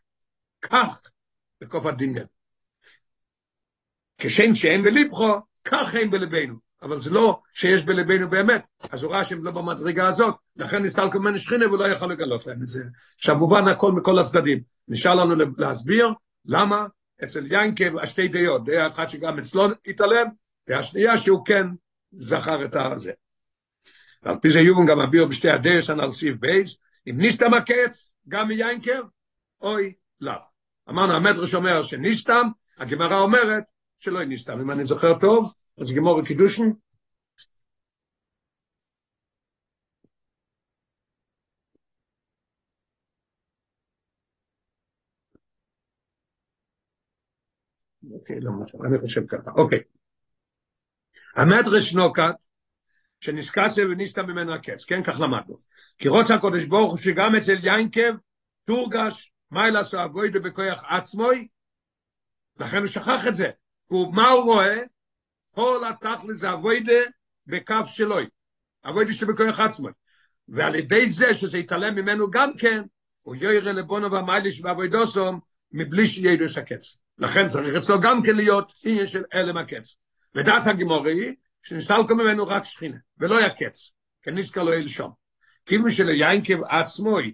כך 0.61 1.03
בקוף 1.61 1.87
הדינגן. 1.87 2.25
כשם 4.19 4.55
שאין 4.55 4.83
בליבכו, 4.83 5.41
כך 5.65 5.95
אין 5.95 6.11
בלבינו. 6.11 6.67
אבל 6.83 6.99
זה 6.99 7.11
לא 7.11 7.41
שיש 7.53 7.85
בלבינו 7.85 8.31
באמת, 8.31 8.63
אז 8.91 9.03
הוא 9.03 9.13
ראה 9.13 9.25
שהם 9.25 9.45
לא 9.45 9.51
במדרגה 9.51 10.09
הזאת, 10.09 10.35
לכן 10.57 10.83
נסתלקו 10.83 11.21
ממנו 11.21 11.39
שכינה 11.39 11.67
והוא 11.67 11.79
לא 11.79 11.89
יכול 11.89 12.13
לגלות 12.13 12.47
להם 12.47 12.63
את 12.63 12.69
זה. 12.69 12.83
עכשיו 13.15 13.37
מובן 13.37 13.69
הכל 13.69 13.93
מכל 13.93 14.19
הצדדים. 14.19 14.61
נשאר 14.89 15.15
לנו 15.15 15.35
להסביר 15.59 16.09
למה 16.45 16.87
אצל 17.25 17.53
יינקב 17.53 17.99
השתי 17.99 18.29
דעות, 18.29 18.65
דעה 18.65 18.87
אחת 18.87 19.09
שגם 19.09 19.39
אצלו 19.39 19.67
התעלם, 19.87 20.27
והשנייה 20.69 21.19
שהוא 21.19 21.47
כן 21.47 21.67
זכר 22.13 22.65
את 22.65 22.77
הזה. 22.77 23.13
ועל 24.27 24.37
פי 24.43 24.51
זה 24.51 24.61
יובן 24.61 24.87
גם 24.87 25.01
הביאו 25.01 25.29
בשתי 25.29 25.51
הדשן 25.51 26.01
על 26.01 26.13
סיב 26.13 26.41
בייס, 26.41 26.77
אם 27.11 27.15
נסתם 27.19 27.55
הקץ, 27.55 28.13
גם 28.29 28.49
מיינקר, 28.49 29.03
אוי, 29.61 29.95
לאו. 30.21 30.33
אמרנו, 30.89 31.13
המדרש 31.13 31.55
אומר 31.55 31.83
שנסתם, 31.83 32.49
הגמרא 32.79 33.19
אומרת 33.19 33.65
שלא 33.99 34.25
נסתם. 34.25 34.61
אם 34.61 34.71
אני 34.71 34.87
זוכר 34.87 35.19
טוב, 35.19 35.55
אז 35.81 35.93
גמור 35.93 36.21
הקידושן, 36.21 36.71
אוקיי, 48.13 48.41
לא 48.41 48.53
משנה, 48.53 48.89
אני 48.89 48.99
חושב 48.99 49.27
ככה, 49.27 49.51
אוקיי. 49.51 49.81
המדרש 51.37 51.95
נוקט 51.95 52.46
שנזכסה 53.21 53.83
וניסתה 53.83 54.23
ממנו 54.23 54.55
הקץ, 54.55 54.85
כן, 54.85 55.03
כך 55.03 55.21
למדנו. 55.21 55.57
כי 55.99 56.09
רוצה 56.09 56.35
הקודש 56.35 56.65
ברוך 56.65 56.91
הוא 56.91 56.99
שגם 56.99 57.37
אצל 57.37 57.65
יינקב 57.65 58.13
תורגש 58.65 59.33
לעשות 59.53 60.01
אבוידה 60.01 60.41
בכוח 60.41 60.85
עצמוי, 60.89 61.49
לכן 62.61 62.79
הוא 62.79 62.87
שכח 62.87 63.27
את 63.29 63.35
זה. 63.35 63.51
ומה 63.91 64.29
הוא 64.29 64.45
רואה? 64.45 64.83
כל 65.51 65.83
התכלס 65.89 66.39
זה 66.39 66.53
אבוידה 66.53 66.93
בכף 67.47 67.87
שלוי, 67.87 68.27
אבוידה 68.85 69.13
שבכוח 69.13 69.61
עצמוי. 69.61 69.93
ועל 70.49 70.75
ידי 70.75 71.09
זה 71.09 71.35
שזה 71.35 71.59
יתעלם 71.59 71.95
ממנו 71.95 72.31
גם 72.31 72.57
כן, 72.59 72.83
הוא 73.23 73.37
יוירה 73.37 73.73
לבונו 73.73 74.13
והמייליש 74.13 74.61
ואבוידוסום, 74.61 75.41
מבלי 75.73 76.07
שידעו 76.07 76.47
הקץ. 76.57 76.99
לכן 77.19 77.49
צריך 77.49 77.75
אצלו 77.77 78.01
גם 78.01 78.23
כן 78.23 78.37
להיות 78.37 78.73
עניין 78.85 79.07
של 79.07 79.23
אלם 79.35 79.57
הקץ. 79.57 79.97
ודס 80.35 80.67
הגימורי, 80.67 81.35
שנסתלקו 81.67 82.15
ממנו 82.15 82.47
רק 82.47 82.65
שכינה, 82.65 82.97
ולא 83.19 83.41
יקץ, 83.47 83.91
כניסקה 84.23 84.63
לא 84.63 84.75
ילשום. 84.75 85.13
כאילו 85.67 85.91
שליינקב 85.91 86.65
עצמוי, 86.65 87.33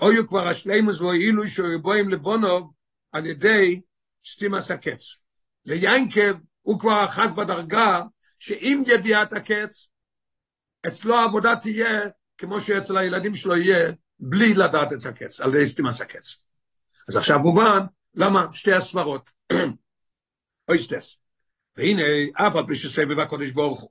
אויו 0.00 0.28
כבר 0.28 0.48
השלימוס 0.48 1.00
ואילו 1.00 1.48
שריבוים 1.48 2.10
לבונוב 2.10 2.72
על 3.12 3.26
ידי 3.26 3.80
סטימאס 4.26 4.70
הקץ. 4.70 5.16
ליינקב 5.64 6.32
הוא 6.62 6.80
כבר 6.80 7.04
אחז 7.04 7.32
בדרגה 7.32 8.02
שאם 8.38 8.82
ידיעת 8.86 9.32
הקץ, 9.32 9.88
אצלו 10.86 11.18
העבודה 11.18 11.56
תהיה 11.56 12.00
כמו 12.38 12.60
שאצל 12.60 12.98
הילדים 12.98 13.34
שלו 13.34 13.56
יהיה 13.56 13.92
בלי 14.18 14.54
לדעת 14.54 14.92
את 14.92 15.06
הקץ, 15.06 15.40
על 15.40 15.54
ידי 15.54 15.66
סטימאס 15.66 16.00
הקץ. 16.00 16.42
אז 17.08 17.16
עכשיו 17.16 17.38
מובן, 17.38 17.80
למה 18.14 18.46
שתי 18.52 18.72
הסברות? 18.72 19.30
אוי 20.68 20.78
שטס. 20.78 21.20
והנה, 21.80 22.02
אף 22.34 22.56
על 22.56 22.66
פי 22.66 22.76
שסבב 22.76 23.18
הקודש 23.18 23.50
ברוך 23.50 23.80
הוא. 23.80 23.90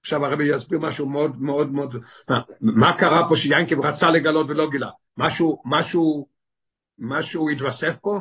עכשיו 0.00 0.26
הרבי 0.26 0.44
יסביר 0.44 0.78
משהו 0.78 1.08
מאוד 1.08 1.42
מאוד 1.42 1.72
מאוד, 1.72 1.96
מה, 2.28 2.40
מה 2.60 2.98
קרה 2.98 3.28
פה 3.28 3.36
שיינקב 3.36 3.80
רצה 3.80 4.10
לגלות 4.10 4.46
ולא 4.48 4.70
גילה? 4.70 4.90
משהו, 5.16 5.62
משהו, 5.64 6.28
משהו 6.98 7.50
התווסף 7.50 7.96
פה? 8.00 8.20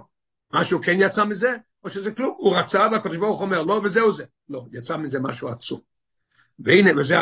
משהו 0.54 0.82
כן 0.82 0.96
יצא 1.00 1.26
מזה? 1.26 1.56
או 1.84 1.90
שזה 1.90 2.12
כלום? 2.12 2.36
הוא 2.38 2.58
רצה 2.58 2.88
והקודש 2.92 3.18
ברוך 3.18 3.42
אומר 3.42 3.64
לא 3.64 3.82
וזהו 3.84 4.12
זה. 4.12 4.24
לא, 4.50 4.66
יצא 4.72 4.98
מזה 4.98 5.20
משהו 5.20 5.50
עצום. 5.50 5.80
והנה, 6.60 7.00
וזה 7.00 7.18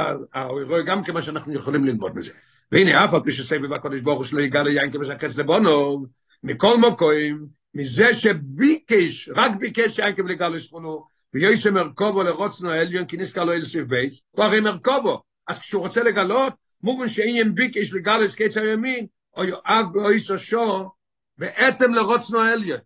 רואה 0.67 0.81
גם 0.81 1.03
כמה 1.03 1.21
שאנחנו 1.21 1.53
יכולים 1.53 1.85
ללמוד 1.85 2.15
מזה. 2.15 2.31
והנה, 2.71 3.05
אף 3.05 3.13
על 3.13 3.23
פי 3.23 3.31
שסבב 3.31 3.73
הקודש 3.73 4.01
ברוך 4.01 4.17
הוא 4.17 4.25
שלא 4.25 4.41
יגע 4.41 4.63
ליינקב 4.63 4.99
ושקץ 5.01 5.37
לבונו, 5.37 6.05
מכל 6.43 6.77
מוקוים, 6.77 7.45
מזה 7.73 8.13
שביקש, 8.13 9.29
רק 9.35 9.51
ביקש 9.59 9.95
שיינקב 9.95 10.25
לגל 10.25 10.49
לשכונו, 10.49 11.12
ויש 11.33 11.67
מרכובו 11.67 12.23
לרוצנו 12.23 12.71
העליון, 12.71 13.05
כי 13.05 13.17
נזכר 13.17 13.43
לו 13.43 13.53
אלסיף 13.53 13.87
בייס, 13.87 14.21
הוא 14.31 14.45
הרי 14.45 14.59
מרכובו. 14.59 15.21
אז 15.47 15.59
כשהוא 15.59 15.81
רוצה 15.81 16.03
לגלות, 16.03 16.53
מובן 16.81 17.09
שאין 17.09 17.55
ביקש 17.55 17.93
לגלס 17.93 18.35
קץ 18.35 18.57
הימין, 18.57 19.07
או 19.37 19.43
יואב 19.43 19.85
באויס 19.93 20.31
השור, 20.31 20.95
ואתם 21.37 21.93
לרוצנו 21.93 22.41
העליון. 22.41 22.79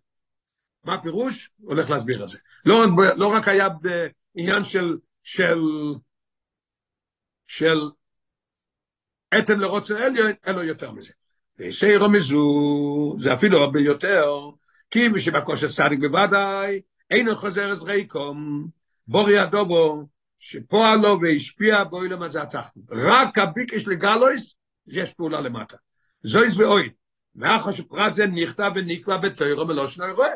מה 0.84 0.94
הפירוש? 0.94 1.50
הולך 1.60 1.90
להסביר 1.90 2.22
את 2.22 2.28
זה. 2.28 2.38
לא, 2.64 2.84
לא 3.16 3.26
רק 3.26 3.48
היה 3.48 3.68
בעניין 3.68 4.64
של, 4.64 4.96
של, 5.22 5.58
של 7.46 7.78
אתם 9.38 9.60
לרוצנו 9.60 9.98
העליון, 9.98 10.32
אלא 10.46 10.60
יותר 10.60 10.92
מזה. 10.92 11.12
וישי 11.58 11.96
רמזו, 11.96 13.16
זה 13.20 13.34
אפילו 13.34 13.58
הרבה 13.58 13.80
יותר, 13.80 14.30
כי 14.90 15.08
מי 15.08 15.20
שבקושי 15.20 15.66
צדיק 15.68 16.00
בוודאי, 16.00 16.80
אינו 17.10 17.36
חוזר 17.36 17.70
אז 17.70 17.82
ריקום, 17.82 18.68
בורי 19.06 19.38
הדובו, 19.38 20.06
שפועל 20.38 20.98
לו 20.98 21.20
והשפיע 21.20 21.84
בו 21.84 22.02
אילם 22.02 22.22
הזה 22.22 22.42
התחתן. 22.42 22.80
רק 22.90 23.38
הביקש 23.38 23.88
לגלויס, 23.88 24.54
יש 24.86 25.12
פעולה 25.12 25.40
למטה. 25.40 25.76
זויס 26.22 26.56
ואוי. 26.56 26.90
מאחר 27.34 27.72
שפרט 27.72 28.12
זה 28.12 28.26
נכתב 28.26 28.70
ונקרא 28.74 29.16
בתוירו 29.16 29.66
מלושן 29.66 30.02
הרואה. 30.02 30.28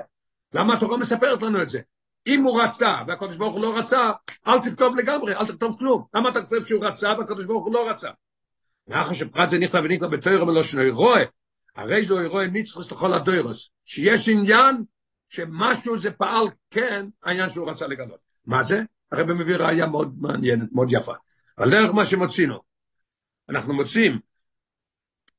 למה 0.54 0.74
התורה 0.74 0.96
מספרת 0.96 1.42
לנו 1.42 1.62
את 1.62 1.68
זה? 1.68 1.80
אם 2.26 2.42
הוא 2.42 2.62
רצה, 2.62 2.94
והקדוש 3.06 3.36
ברוך 3.36 3.54
הוא 3.54 3.62
לא 3.62 3.78
רצה, 3.78 4.10
אל 4.46 4.58
תכתוב 4.58 4.96
לגמרי, 4.96 5.36
אל 5.36 5.46
תכתוב 5.46 5.78
כלום. 5.78 6.04
למה 6.14 6.28
אתה 6.28 6.42
כותב 6.42 6.64
שהוא 6.64 6.84
רצה, 6.84 7.14
והקדוש 7.18 7.44
ברוך 7.44 7.64
הוא 7.64 7.74
לא 7.74 7.90
רצה? 7.90 8.10
מאחר 8.88 9.12
שפרט 9.12 9.48
זה 9.48 9.58
נכתב 9.58 9.82
ונקרא 9.84 10.08
בתוירו 10.08 10.46
מלושן 10.46 10.86
הרואה, 10.88 11.22
הרי 11.76 12.02
זו 12.02 12.20
אירוע 12.20 12.46
ניצחוס 12.46 12.92
לכל 12.92 13.14
הדוירוס, 13.14 13.70
שיש 13.84 14.28
עניין 14.28 14.84
שמשהו 15.32 15.98
זה 15.98 16.10
פעל 16.10 16.46
כן 16.70 17.06
העניין 17.22 17.48
שהוא 17.48 17.70
רצה 17.70 17.86
לגלות. 17.86 18.18
מה 18.46 18.62
זה? 18.62 18.80
הרב 19.12 19.32
מביא 19.32 19.56
ראייה 19.56 19.86
מאוד 19.86 20.14
מעניינת, 20.18 20.72
מאוד 20.72 20.88
יפה. 20.90 21.12
על 21.56 21.70
דרך 21.70 21.94
מה 21.94 22.04
שמוצאינו, 22.04 22.60
אנחנו 23.48 23.74
מוצאים 23.74 24.18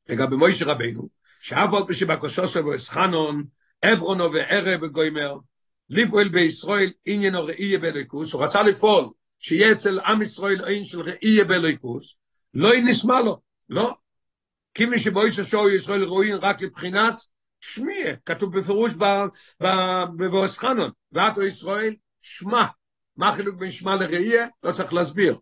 לגבי 0.10 0.36
מוישה 0.36 0.66
רבינו, 0.66 1.10
שאף 1.40 1.74
על 1.74 1.84
פי 1.88 1.94
שבקושוסו 1.94 2.66
ואסחנון, 2.66 3.44
עברונו 3.82 4.34
וערב 4.34 4.84
וגוימר, 4.84 5.38
לפעול 5.90 6.30
בישראל 6.30 6.92
עניינו 7.06 7.46
ראייה 7.46 7.80
בליקוס, 7.80 8.34
הוא 8.34 8.44
רצה 8.44 8.64
לפעול 8.64 9.10
שיהיה 9.40 9.72
אצל 9.72 10.00
עם 10.00 10.22
ישראל 10.22 10.66
עין 10.66 10.86
של 10.86 11.02
ראייה 11.02 11.46
בליקוס, 11.46 12.16
לא 12.54 12.70
נשמע 12.84 13.22
לו, 13.22 13.42
לא. 13.70 13.96
כי 14.74 14.86
מי 14.86 15.00
שבוישה 15.00 15.44
שואו 15.44 15.70
ישראל 15.70 16.04
רואים 16.04 16.36
רק 16.36 16.62
לבחינת 16.62 17.14
שמיה, 17.66 18.16
כתוב 18.26 18.60
בפירוש 18.60 18.94
בבוס 20.18 20.58
חנון, 20.58 20.92
ואתו 21.12 21.44
ישראל, 21.44 21.96
שמע. 22.22 22.66
מה 23.18 23.30
החילוק 23.30 23.56
בין 23.56 23.72
שמע 23.72 23.96
לראייה? 23.96 24.48
לא 24.64 24.72
צריך 24.72 24.94
להסביר. 24.94 25.38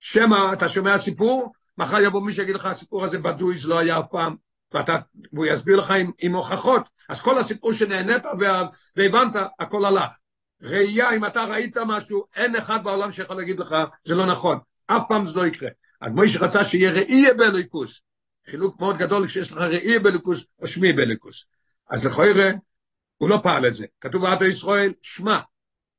שמע, 0.00 0.52
אתה 0.52 0.68
שומע 0.68 0.98
סיפור, 0.98 1.52
מחר 1.78 2.00
יבוא 2.00 2.22
מי 2.22 2.32
שיגיד 2.32 2.54
לך, 2.54 2.66
הסיפור 2.66 3.04
הזה 3.04 3.18
בדוי, 3.18 3.58
זה 3.58 3.68
לא 3.68 3.78
היה 3.78 3.98
אף 3.98 4.06
פעם, 4.10 4.36
ואתה, 4.74 4.96
והוא 5.32 5.46
יסביר 5.46 5.76
לך 5.76 5.90
עם, 5.90 6.10
עם 6.18 6.34
הוכחות. 6.34 6.82
אז 7.08 7.20
כל 7.20 7.38
הסיפור 7.38 7.72
שנהנית 7.72 8.22
והבנת, 8.96 9.36
הכל 9.60 9.84
הלך. 9.84 10.18
ראייה, 10.62 11.10
אם 11.16 11.24
אתה 11.24 11.44
ראית 11.44 11.76
משהו, 11.86 12.24
אין 12.36 12.56
אחד 12.56 12.84
בעולם 12.84 13.12
שיכול 13.12 13.36
להגיד 13.36 13.60
לך, 13.60 13.74
זה 14.04 14.14
לא 14.14 14.26
נכון. 14.26 14.58
אף 14.86 15.02
פעם 15.08 15.26
זה 15.26 15.36
לא 15.36 15.46
יקרה. 15.46 15.68
אז 16.00 16.12
מוישה 16.12 16.44
רצה 16.44 16.64
שיהיה 16.64 16.90
ראייה 16.90 17.34
באלוהיקוס. 17.34 18.00
חילוק 18.46 18.80
מאוד 18.80 18.98
גדול 18.98 19.26
כשיש 19.26 19.52
לך 19.52 19.58
ראי 19.58 19.98
בליקוס 19.98 20.44
או 20.58 20.66
שמי 20.66 20.92
בליקוס. 20.92 21.44
אז 21.90 22.06
לכוירא, 22.06 22.50
הוא 23.16 23.28
לא 23.28 23.40
פעל 23.42 23.66
את 23.66 23.74
זה. 23.74 23.86
כתוב 24.00 24.24
עתו 24.24 24.44
ישראל, 24.44 24.92
שמע, 25.02 25.40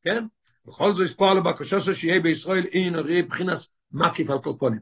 כן? 0.04 0.26
בכל 0.66 0.94
זאת 0.94 1.06
יספור 1.06 1.34
לו 1.34 1.44
בקושו 1.44 1.94
שיהיה 1.94 2.20
בישראל 2.20 2.66
אין 2.66 2.96
ראי 2.96 3.22
בחינס 3.22 3.70
מקיף 3.92 4.30
על 4.30 4.38
קורפונים. 4.38 4.80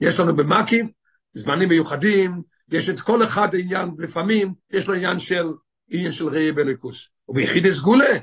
יש 0.00 0.20
לנו 0.20 0.36
במקיף, 0.36 0.90
זמנים 1.34 1.68
מיוחדים, 1.68 2.42
יש 2.68 2.88
את 2.88 3.00
כל 3.00 3.24
אחד 3.24 3.48
עניין, 3.54 3.90
לפעמים 3.98 4.54
יש 4.70 4.88
לו 4.88 4.94
עניין 4.94 5.18
של 5.18 5.44
עניין 5.90 6.12
של 6.12 6.28
ראי 6.28 6.52
בליקוס. 6.52 7.08
וביחיד 7.28 7.72
סגולה, 7.72 8.14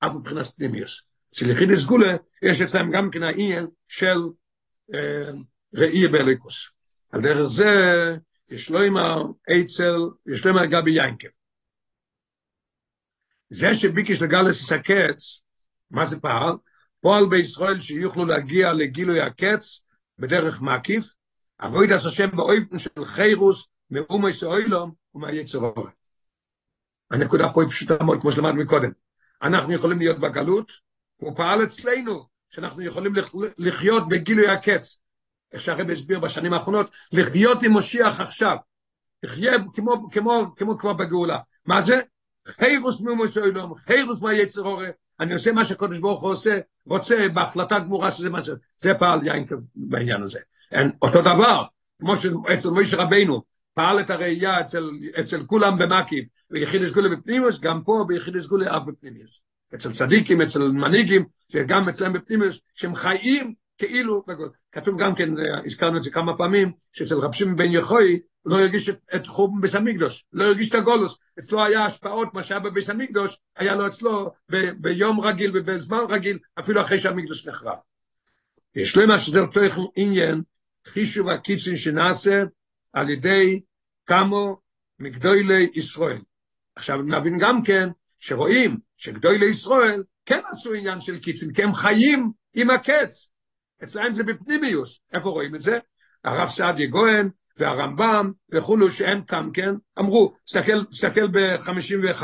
אף 0.00 0.14
מבחינת 0.14 0.46
פנימיוס. 0.56 1.02
אצל 1.32 1.50
יחיד 1.50 1.74
סגולה, 1.74 2.16
יש 2.42 2.60
אצלם 2.60 2.90
גם 2.90 3.10
כן 3.10 3.22
העניין 3.22 3.66
של 3.88 4.18
אה, 4.94 5.30
ראי 5.74 6.08
בליקוס. 6.08 6.68
על 7.10 7.20
דרך 7.20 7.46
זה, 7.46 8.16
יש 8.50 8.70
לו 8.70 8.82
עם 8.82 8.96
האצל, 8.96 9.96
יש 10.26 10.46
לו 10.46 10.50
עם 10.50 10.58
הגבי 10.58 10.90
ינקב. 10.90 11.28
זה 13.50 13.74
שביקש 13.74 14.22
לגלס 14.22 14.72
הקץ, 14.72 15.40
מה 15.90 16.06
זה 16.06 16.20
פעל? 16.20 16.52
פועל 17.00 17.26
בישראל 17.26 17.78
שיוכלו 17.78 18.26
להגיע 18.26 18.72
לגילוי 18.72 19.20
הקץ 19.20 19.80
בדרך 20.18 20.62
מקיף, 20.62 21.04
אבוי 21.60 21.86
דס 21.86 22.06
השם 22.06 22.36
באויפן 22.36 22.78
של 22.78 23.04
חירוס, 23.04 23.68
מאומי 23.90 24.32
סאוילום 24.32 24.92
ומהיצר 25.14 25.58
אורן. 25.58 25.90
הנקודה 27.10 27.52
פה 27.54 27.62
היא 27.62 27.70
פשוטה 27.70 28.04
מאוד, 28.04 28.20
כמו 28.20 28.32
שלמד 28.32 28.52
מקודם. 28.52 28.90
אנחנו 29.42 29.72
יכולים 29.72 29.98
להיות 29.98 30.18
בגלות, 30.18 30.72
הוא 31.16 31.36
פעל 31.36 31.64
אצלנו, 31.64 32.26
שאנחנו 32.50 32.82
יכולים 32.82 33.12
לחיות 33.58 34.08
בגילוי 34.08 34.48
הקץ. 34.48 34.98
איך 35.52 35.62
שהרב 35.62 35.90
הסביר 35.90 36.20
בשנים 36.20 36.52
האחרונות, 36.52 36.90
לחיות 37.12 37.62
עם 37.62 37.72
מושיח 37.72 38.20
עכשיו, 38.20 38.56
לחיה 39.22 39.52
כמו, 39.74 40.10
כמו, 40.10 40.54
כמו 40.56 40.78
כבר 40.78 40.92
בגאולה. 40.92 41.38
מה 41.66 41.82
זה? 41.82 42.00
חירוס 42.46 43.00
מימוס 43.00 43.38
אוילום, 43.38 43.74
חירוס 43.74 44.20
מהיצר 44.20 44.60
הורה, 44.60 44.88
אני 45.20 45.34
עושה 45.34 45.52
מה 45.52 45.64
שהקדוש 45.64 45.98
ברוך 45.98 46.20
הוא 46.20 46.30
עושה, 46.30 46.58
רוצה 46.86 47.16
בהחלטה 47.34 47.78
גמורה 47.78 48.10
שזה 48.10 48.30
מה 48.30 48.42
ש... 48.42 48.50
זה 48.76 48.94
פעל 48.94 49.26
יין 49.26 49.44
בעניין 49.74 50.22
הזה. 50.22 50.40
אין, 50.72 50.90
אותו 51.02 51.20
דבר, 51.20 51.64
כמו 52.00 52.16
שאצל 52.16 52.68
מוישה 52.68 52.96
רבינו, 52.96 53.42
פעל 53.74 54.00
את 54.00 54.10
הראייה 54.10 54.60
אצל, 54.60 54.90
אצל 55.20 55.46
כולם 55.46 55.78
במקיב, 55.78 56.24
ויחיד 56.50 56.84
סגולה 56.84 57.08
בפנימיוס, 57.08 57.60
גם 57.60 57.82
פה 57.82 58.04
ביחיד 58.08 58.40
סגולה 58.40 58.76
אף 58.76 58.82
בפנימיוס. 58.86 59.42
אצל 59.74 59.92
צדיקים, 59.92 60.42
אצל 60.42 60.68
מנהיגים, 60.68 61.24
שגם 61.52 61.88
אצלם 61.88 62.12
בפנימיוס, 62.12 62.60
שהם 62.74 62.94
חיים 62.94 63.54
כאילו, 63.78 64.24
כתוב 64.80 65.02
גם 65.02 65.14
כן, 65.14 65.30
הזכרנו 65.66 65.96
את 65.96 66.02
זה 66.02 66.10
כמה 66.10 66.36
פעמים, 66.36 66.72
שאצל 66.92 67.14
רב 67.14 67.32
שמעון 67.32 67.56
בן 67.56 67.70
יחוי, 67.72 68.20
הוא 68.42 68.52
לא 68.52 68.60
הרגיש 68.60 68.88
את, 68.88 68.98
את 69.14 69.26
חורבן 69.26 69.60
ביס 69.60 69.74
המקדוש, 69.74 70.24
לא 70.32 70.44
הרגיש 70.44 70.68
את 70.68 70.74
הגולוס, 70.74 71.18
אצלו 71.38 71.64
היה 71.64 71.84
השפעות, 71.84 72.34
מה 72.34 72.42
שהיה 72.42 72.60
בביס 72.60 72.90
המקדוש, 72.90 73.38
היה 73.56 73.74
לו 73.74 73.86
אצלו 73.86 74.30
ב, 74.50 74.56
ביום 74.70 75.20
רגיל 75.20 75.50
ובזמן 75.54 75.98
רגיל, 76.08 76.38
אפילו 76.58 76.80
אחרי 76.80 76.98
שהמקדוש 76.98 77.46
נחרב. 77.46 77.76
יש 78.74 78.96
למה 78.96 79.20
שזה 79.20 79.40
אותו 79.40 79.60
עניין, 79.96 80.42
חישוב 80.86 81.28
הקיצין 81.28 81.76
שנעשה 81.76 82.42
על 82.92 83.10
ידי 83.10 83.60
כמו 84.06 84.60
מגדולי 84.98 85.70
ישראל. 85.74 86.20
עכשיו 86.76 87.02
נבין 87.02 87.38
גם 87.38 87.62
כן, 87.62 87.88
שרואים 88.18 88.76
שגדולי 88.96 89.46
ישראל 89.46 90.02
כן 90.26 90.40
עשו 90.50 90.74
עניין 90.74 91.00
של 91.00 91.18
קיצין, 91.18 91.52
כי 91.52 91.62
הם 91.62 91.74
חיים 91.74 92.32
עם 92.54 92.70
הקץ. 92.70 93.28
אצלהם 93.84 94.14
זה 94.14 94.24
בפנימיוס. 94.24 95.00
איפה 95.12 95.28
רואים 95.28 95.54
את 95.54 95.60
זה? 95.60 95.78
הרב 96.24 96.48
סעדיה 96.48 96.86
גוהן 96.86 97.28
והרמב"ם 97.56 98.32
וכולו 98.52 98.90
שהם 98.90 99.22
כאן, 99.22 99.48
כן? 99.54 99.74
אמרו, 99.98 100.34
תסתכל, 100.44 100.84
תסתכל 100.84 101.28
ב-51, 101.28 102.22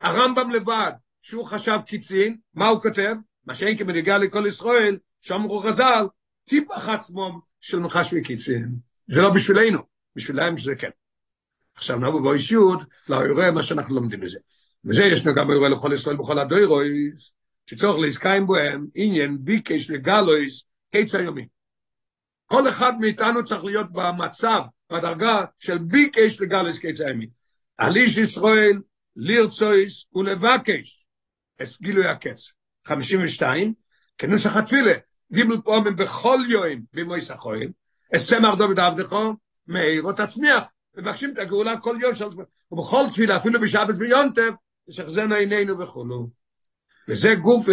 הרמב"ם 0.00 0.50
לבד, 0.50 0.92
שהוא 1.22 1.46
חשב 1.46 1.78
קיצין, 1.86 2.36
מה 2.54 2.68
הוא 2.68 2.80
כותב? 2.80 3.14
מה 3.46 3.54
שאין 3.54 3.78
כמנהיגה 3.78 4.18
לכל 4.18 4.44
ישראל, 4.48 4.98
שאמרו 5.20 5.60
חז"ל, 5.60 6.06
טיפח 6.44 6.88
עצמו 6.88 7.40
של 7.60 7.78
מחש 7.78 8.14
וקיצין. 8.16 8.68
זה 9.08 9.22
לא 9.22 9.30
בשבילנו, 9.30 9.78
בשבילם 10.16 10.56
זה 10.56 10.74
כן. 10.74 10.90
עכשיו 11.74 11.98
נבוא 11.98 12.20
באישיות, 12.20 12.80
לאירוע 13.08 13.50
מה 13.50 13.62
שאנחנו 13.62 13.94
לומדים 13.94 14.20
מזה. 14.20 14.38
וזה 14.84 15.04
ישנו 15.04 15.34
גם 15.34 15.50
אירוע 15.50 15.68
לכל 15.68 15.92
ישראל 15.94 16.16
בכל 16.16 16.38
הדוירויס, 16.38 17.32
שצורך 17.66 17.98
להזכאים 18.00 18.46
בוהם 18.46 18.86
עניין 18.94 19.38
ביקש 19.40 19.90
לגלויס 19.90 20.64
קץ 20.92 21.14
היומי. 21.14 21.46
כל 22.46 22.68
אחד 22.68 22.92
מאיתנו 23.00 23.44
צריך 23.44 23.64
להיות 23.64 23.92
במצב, 23.92 24.60
בדרגה 24.92 25.44
של 25.56 25.78
ביקש 25.78 26.40
לגלויס 26.40 26.78
קץ 26.78 27.00
היומי. 27.00 27.26
על 27.78 27.96
איש 27.96 28.18
ישראל 28.18 28.80
לרצויס 29.16 30.06
ולבקש 30.14 31.06
את 31.62 31.68
גילוי 31.82 32.06
הקץ. 32.06 32.52
52, 32.86 33.74
כנוסח 34.18 34.56
התפילה, 34.56 34.92
גימל 35.32 35.56
פעמים 35.64 35.96
בכל 35.96 36.38
יום 36.48 36.80
במויס 36.92 37.30
החויל, 37.30 37.70
את 38.14 38.20
סמר 38.20 38.54
דוד 38.54 38.80
עבדכו, 38.80 39.34
מאיר 39.66 40.02
או 40.02 40.12
תצמיח, 40.12 40.66
מבקשים 40.96 41.32
את 41.32 41.38
הגאולה 41.38 41.80
כל 41.80 41.96
יום, 42.00 42.14
של... 42.14 42.24
ובכל 42.70 43.04
תפילה, 43.12 43.36
אפילו 43.36 43.60
בשבת 43.60 43.94
ביונטב, 43.94 44.52
שחזנו 44.90 45.34
עינינו 45.34 45.78
וכולו. 45.78 46.30
וזה 47.08 47.34
גוף, 47.34 47.66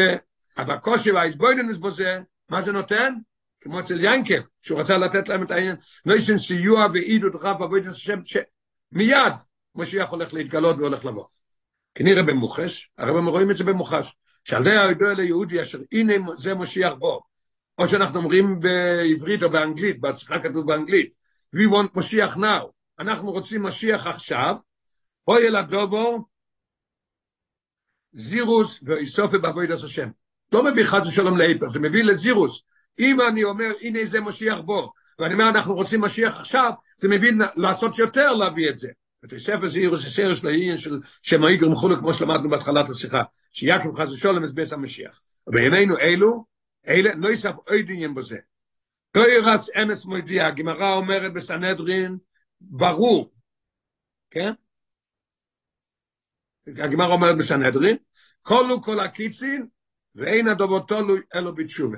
אבל 0.57 0.73
הקושי 0.73 1.11
והאיזבויננס 1.11 1.77
בו 1.77 1.91
זה, 1.91 2.19
מה 2.49 2.61
זה 2.61 2.71
נותן? 2.71 3.13
כמו 3.61 3.79
אצל 3.79 4.03
ינקל, 4.03 4.41
שהוא 4.61 4.79
רצה 4.79 4.97
לתת 4.97 5.29
להם 5.29 5.43
את 5.43 5.51
העניין, 5.51 5.75
לא 6.05 6.13
יש 6.13 6.31
סיוע 6.31 6.87
ועידוד 6.93 7.35
רב 7.35 7.61
עבודת 7.61 7.85
השם, 7.85 8.19
שמיד 8.23 9.33
משיח 9.75 10.09
הולך 10.09 10.33
להתגלות 10.33 10.77
והולך 10.77 11.05
לבוא. 11.05 11.25
כי 11.95 12.03
נראה 12.03 12.23
במוחש, 12.23 12.91
הרי 12.97 13.09
הם 13.09 13.27
רואים 13.27 13.51
את 13.51 13.57
זה 13.57 13.63
במוחש, 13.63 14.15
שעל 14.43 14.61
ידי 14.67 14.77
הידוע 14.77 15.13
ליהודי 15.13 15.61
אשר 15.61 15.79
הנה 15.91 16.13
זה 16.37 16.55
משיח 16.55 16.93
בו, 16.99 17.21
או 17.77 17.87
שאנחנו 17.87 18.19
אומרים 18.19 18.59
בעברית 18.59 19.43
או 19.43 19.49
באנגלית, 19.49 19.99
בהצלחה 20.01 20.39
כתוב 20.43 20.67
באנגלית, 20.67 21.13
we 21.55 21.73
want 21.73 21.99
משיח 21.99 22.37
now, 22.37 22.67
אנחנו 22.99 23.31
רוצים 23.31 23.63
משיח 23.63 24.07
עכשיו, 24.07 24.55
אוי 25.27 25.47
אל 25.47 25.55
הדובו, 25.55 26.25
זירוס 28.13 28.79
ואיסופי 28.83 29.37
בעבודת 29.37 29.83
השם. 29.83 30.09
לא 30.51 30.63
מביא 30.63 30.83
חס 30.83 31.07
ושלום 31.07 31.37
להיפך, 31.37 31.67
זה 31.67 31.79
מביא 31.79 32.03
לזירוס. 32.03 32.63
אם 32.99 33.21
אני 33.21 33.43
אומר, 33.43 33.71
הנה 33.81 34.05
זה 34.05 34.21
משיח 34.21 34.59
בו, 34.59 34.91
ואני 35.19 35.33
אומר, 35.33 35.49
אנחנו 35.49 35.73
רוצים 35.73 36.01
משיח 36.01 36.39
עכשיו, 36.39 36.71
זה 36.97 37.07
מביא 37.09 37.31
לעשות 37.55 37.99
יותר 37.99 38.33
להביא 38.33 38.69
את 38.69 38.75
זה. 38.75 38.89
ותוספת 39.23 39.67
זירוס 39.67 40.03
זה 40.03 40.09
סרש 40.09 40.43
לעניין 40.43 40.77
של 40.77 40.99
שם 41.21 41.43
האיגר 41.43 41.69
מחולו, 41.69 41.97
כמו 41.97 42.13
שלמדנו 42.13 42.49
בהתחלת 42.49 42.89
השיחה, 42.89 43.21
שיעקב 43.51 44.01
חס 44.01 44.09
ושלום 44.09 44.43
הסבס 44.43 44.73
המשיח. 44.73 45.21
ובימינו 45.47 45.97
אלו, 45.97 46.45
אלה, 46.87 47.15
לא 47.15 47.29
יסף 47.29 47.51
עוד 47.67 47.85
עניין 47.89 48.15
בזה. 48.15 48.37
לא 49.15 49.29
ירס 49.29 49.69
אמס 49.75 50.05
מודיע, 50.05 50.47
הגמרא 50.47 50.93
אומרת 50.93 51.33
בסנהדרין, 51.33 52.17
ברור, 52.61 53.31
כן? 54.31 54.51
הגמרא 56.67 57.13
אומרת 57.13 57.37
בסנהדרין, 57.37 57.97
כלו 58.41 58.81
כל 58.81 58.99
הקיצין, 58.99 59.67
ואין 60.19 60.47
הדובו 60.47 60.79
תולוי 60.79 61.21
אלו 61.35 61.55
בתשובה. 61.55 61.97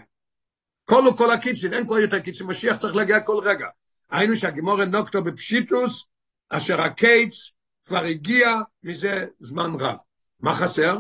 כלו 0.86 1.18
כל 1.18 1.32
הקיצין, 1.32 1.74
אין 1.74 1.86
כבר 1.86 1.98
יותר 1.98 2.20
קיצין, 2.20 2.48
משיח 2.48 2.78
צריך 2.78 2.96
להגיע 2.96 3.20
כל 3.20 3.40
רגע. 3.44 3.68
היינו 4.10 4.36
שהגמורה 4.36 4.86
נוקטו 4.86 5.24
בפשיטוס, 5.24 6.06
אשר 6.50 6.82
הקיץ 6.82 7.52
כבר 7.86 8.04
הגיע 8.04 8.56
מזה 8.84 9.26
זמן 9.40 9.72
רב. 9.80 9.96
מה 10.40 10.54
חסר? 10.54 10.98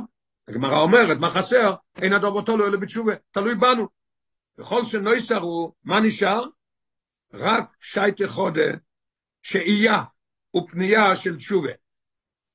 הגמרא 0.47 0.79
אומרת, 0.79 1.17
מה 1.17 1.29
חסר? 1.29 1.73
אין 2.01 2.13
הדובו 2.13 2.41
תולוי 2.41 2.67
אלו 2.67 2.79
בתשובה, 2.79 3.13
תלוי 3.31 3.55
בנו. 3.55 3.87
וכל 4.57 4.85
שנוי 4.85 5.21
שרו, 5.21 5.73
מה 5.83 5.99
נשאר? 5.99 6.43
רק 7.33 7.75
שייטה 7.79 8.27
חודה, 8.27 8.71
שאייה 9.41 10.03
ופנייה 10.55 11.15
של 11.15 11.37
תשובה. 11.37 11.71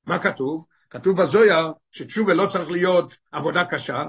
מה 0.05 0.19
כתוב? 0.19 0.65
כתוב 0.89 1.21
בזויה 1.21 1.71
שתשובה 1.91 2.33
לא 2.33 2.47
צריך 2.47 2.69
להיות 2.69 3.17
עבודה 3.31 3.65
קשה, 3.65 4.03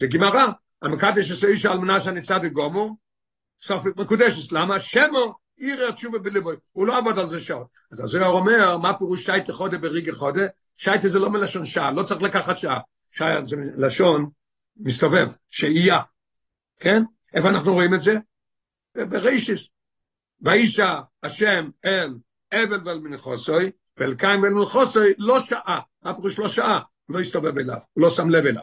זה 0.00 0.06
גמרא, 0.06 0.46
המקדש 0.82 1.30
עשה 1.30 1.46
איש 1.46 1.66
על 1.66 1.78
מנשה 1.78 2.10
ניצד 2.10 2.40
וגומו, 2.42 2.96
סוף 3.62 3.86
מקודשת, 3.96 4.52
למה? 4.52 4.80
שמו 4.80 5.34
עיר 5.56 5.88
התשובה 5.88 6.18
בליבו, 6.18 6.50
הוא 6.72 6.86
לא 6.86 6.98
עבוד 6.98 7.18
על 7.18 7.26
זה 7.26 7.40
שעות. 7.40 7.66
אז 7.92 8.00
הזויה 8.00 8.26
אומר, 8.26 8.78
מה 8.78 8.98
פירוש 8.98 9.24
שייטה 9.24 9.52
חודה 9.52 9.78
בריגה 9.78 10.12
חודה? 10.12 10.46
שייטה 10.76 11.08
זה 11.08 11.18
לא 11.18 11.30
מלשון 11.30 11.64
שעה, 11.64 11.90
לא 11.90 12.02
צריך 12.02 12.22
לקחת 12.22 12.56
שעה, 12.56 12.78
שעה 13.10 13.44
זה 13.44 13.56
לשון 13.76 14.30
מסתובב, 14.76 15.28
שאייה, 15.50 16.00
כן? 16.80 17.02
איפה 17.34 17.48
אנחנו 17.48 17.72
רואים 17.72 17.94
את 17.94 18.00
זה? 18.00 18.16
ברישיס. 18.94 19.68
ואישה 20.40 21.00
השם 21.22 21.70
אל 21.84 22.14
אבל 22.54 22.88
ואל 22.88 22.98
מנחוסוי, 22.98 23.70
ואל 23.96 24.14
קיים 24.14 24.42
ואל 24.42 24.52
מנחוסוי 24.52 25.14
לא 25.18 25.40
שעה, 25.40 25.80
מה 26.02 26.14
פירוש 26.14 26.38
לא 26.38 26.48
שעה? 26.48 26.80
לא 27.08 27.20
הסתובב 27.20 27.58
אליו, 27.58 27.78
לא 27.96 28.10
שם 28.10 28.30
לב 28.30 28.46
אליו. 28.46 28.62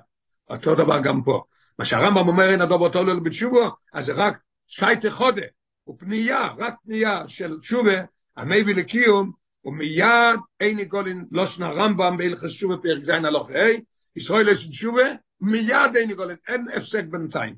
אותו 0.49 0.75
דבר 0.75 0.99
גם 0.99 1.23
פה. 1.23 1.43
מה 1.79 1.85
שהרמב"ם 1.85 2.27
אומר 2.27 2.49
אין 2.49 2.61
הדוב 2.61 2.81
אותו 2.81 3.03
לא 3.03 3.19
בתשובו, 3.19 3.69
אז 3.93 4.05
זה 4.05 4.13
רק 4.13 4.39
שייטה 4.67 5.11
חודה, 5.11 5.41
הוא 5.83 5.95
פנייה, 5.99 6.47
רק 6.57 6.73
פנייה 6.85 7.27
של 7.27 7.59
תשובה, 7.59 8.01
המביא 8.37 8.75
לקיום, 8.75 9.31
ומיד 9.65 10.39
אין 10.59 10.83
גולין 10.83 11.25
לא 11.31 11.45
שנה 11.45 11.71
רמב"ם 11.71 12.17
בהלכס 12.17 12.49
תשובה 12.49 12.77
פרק 12.77 12.99
זין 12.99 13.25
הלוך 13.25 13.51
ה', 13.51 13.79
ישראל 14.15 14.49
יש 14.49 14.67
תשובה, 14.67 15.03
מיד 15.41 15.95
אין 15.95 16.13
גולין, 16.13 16.37
אין 16.47 16.67
הפסק 16.75 17.03
בינתיים. 17.09 17.55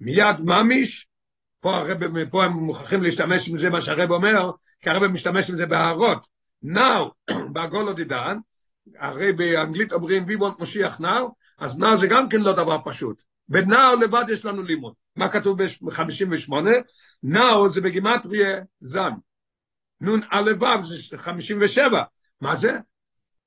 מיד 0.00 0.40
ממיש, 0.40 1.06
פה 1.60 1.76
הרב, 1.76 2.30
פה 2.30 2.44
הם 2.44 2.52
מוכרחים 2.52 3.02
להשתמש 3.02 3.48
עם 3.48 3.56
זה 3.56 3.70
מה 3.70 3.80
שהרב 3.80 4.10
אומר, 4.10 4.50
כי 4.80 4.90
הרב 4.90 5.06
משתמש 5.06 5.50
עם 5.50 5.56
זה 5.56 5.66
בהערות. 5.66 6.26
now, 6.64 7.10
בעגולו 7.52 7.92
דידן, 7.92 8.38
הרי 8.98 9.32
באנגלית 9.32 9.92
אומרים 9.92 10.24
we 10.28 10.40
want 10.40 10.62
משיח 10.62 11.00
now, 11.00 11.22
אז 11.60 11.80
now 11.80 11.96
זה 11.96 12.06
גם 12.06 12.28
כן 12.28 12.40
לא 12.40 12.52
דבר 12.52 12.76
פשוט. 12.84 13.22
ב-now 13.48 13.96
לבד 14.02 14.24
יש 14.28 14.44
לנו 14.44 14.62
לימוד. 14.62 14.92
מה 15.16 15.28
כתוב 15.28 15.62
ב-58? 15.62 16.52
now 17.24 17.68
זה 17.68 17.80
בגימטריה 17.80 18.60
זן. 18.80 19.10
נון 20.00 20.20
א' 20.30 20.50
ו' 20.60 20.82
זה 20.82 21.18
57. 21.18 22.02
מה 22.40 22.56
זה? 22.56 22.78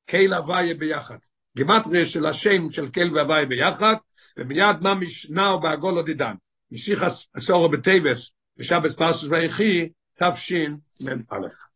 קייל 0.06 0.34
הוויה 0.34 0.74
ביחד. 0.74 1.18
גימטריה 1.56 2.06
של 2.06 2.26
השם 2.26 2.70
של 2.70 2.90
קייל 2.90 3.18
והוויה 3.18 3.46
ביחד, 3.46 3.96
ומיד 4.38 4.78
ממש 4.82 5.30
נאו 5.30 5.62
בעגולו 5.62 6.02
דידן. 6.02 6.34
משיחס 6.72 7.28
עשורו 7.34 7.70
בטייבס, 7.70 8.32
בשבס 8.58 8.96
פרסוס 8.96 9.30
ויחי, 9.30 9.90
תש"מ 10.20 11.22
א'. 11.30 11.73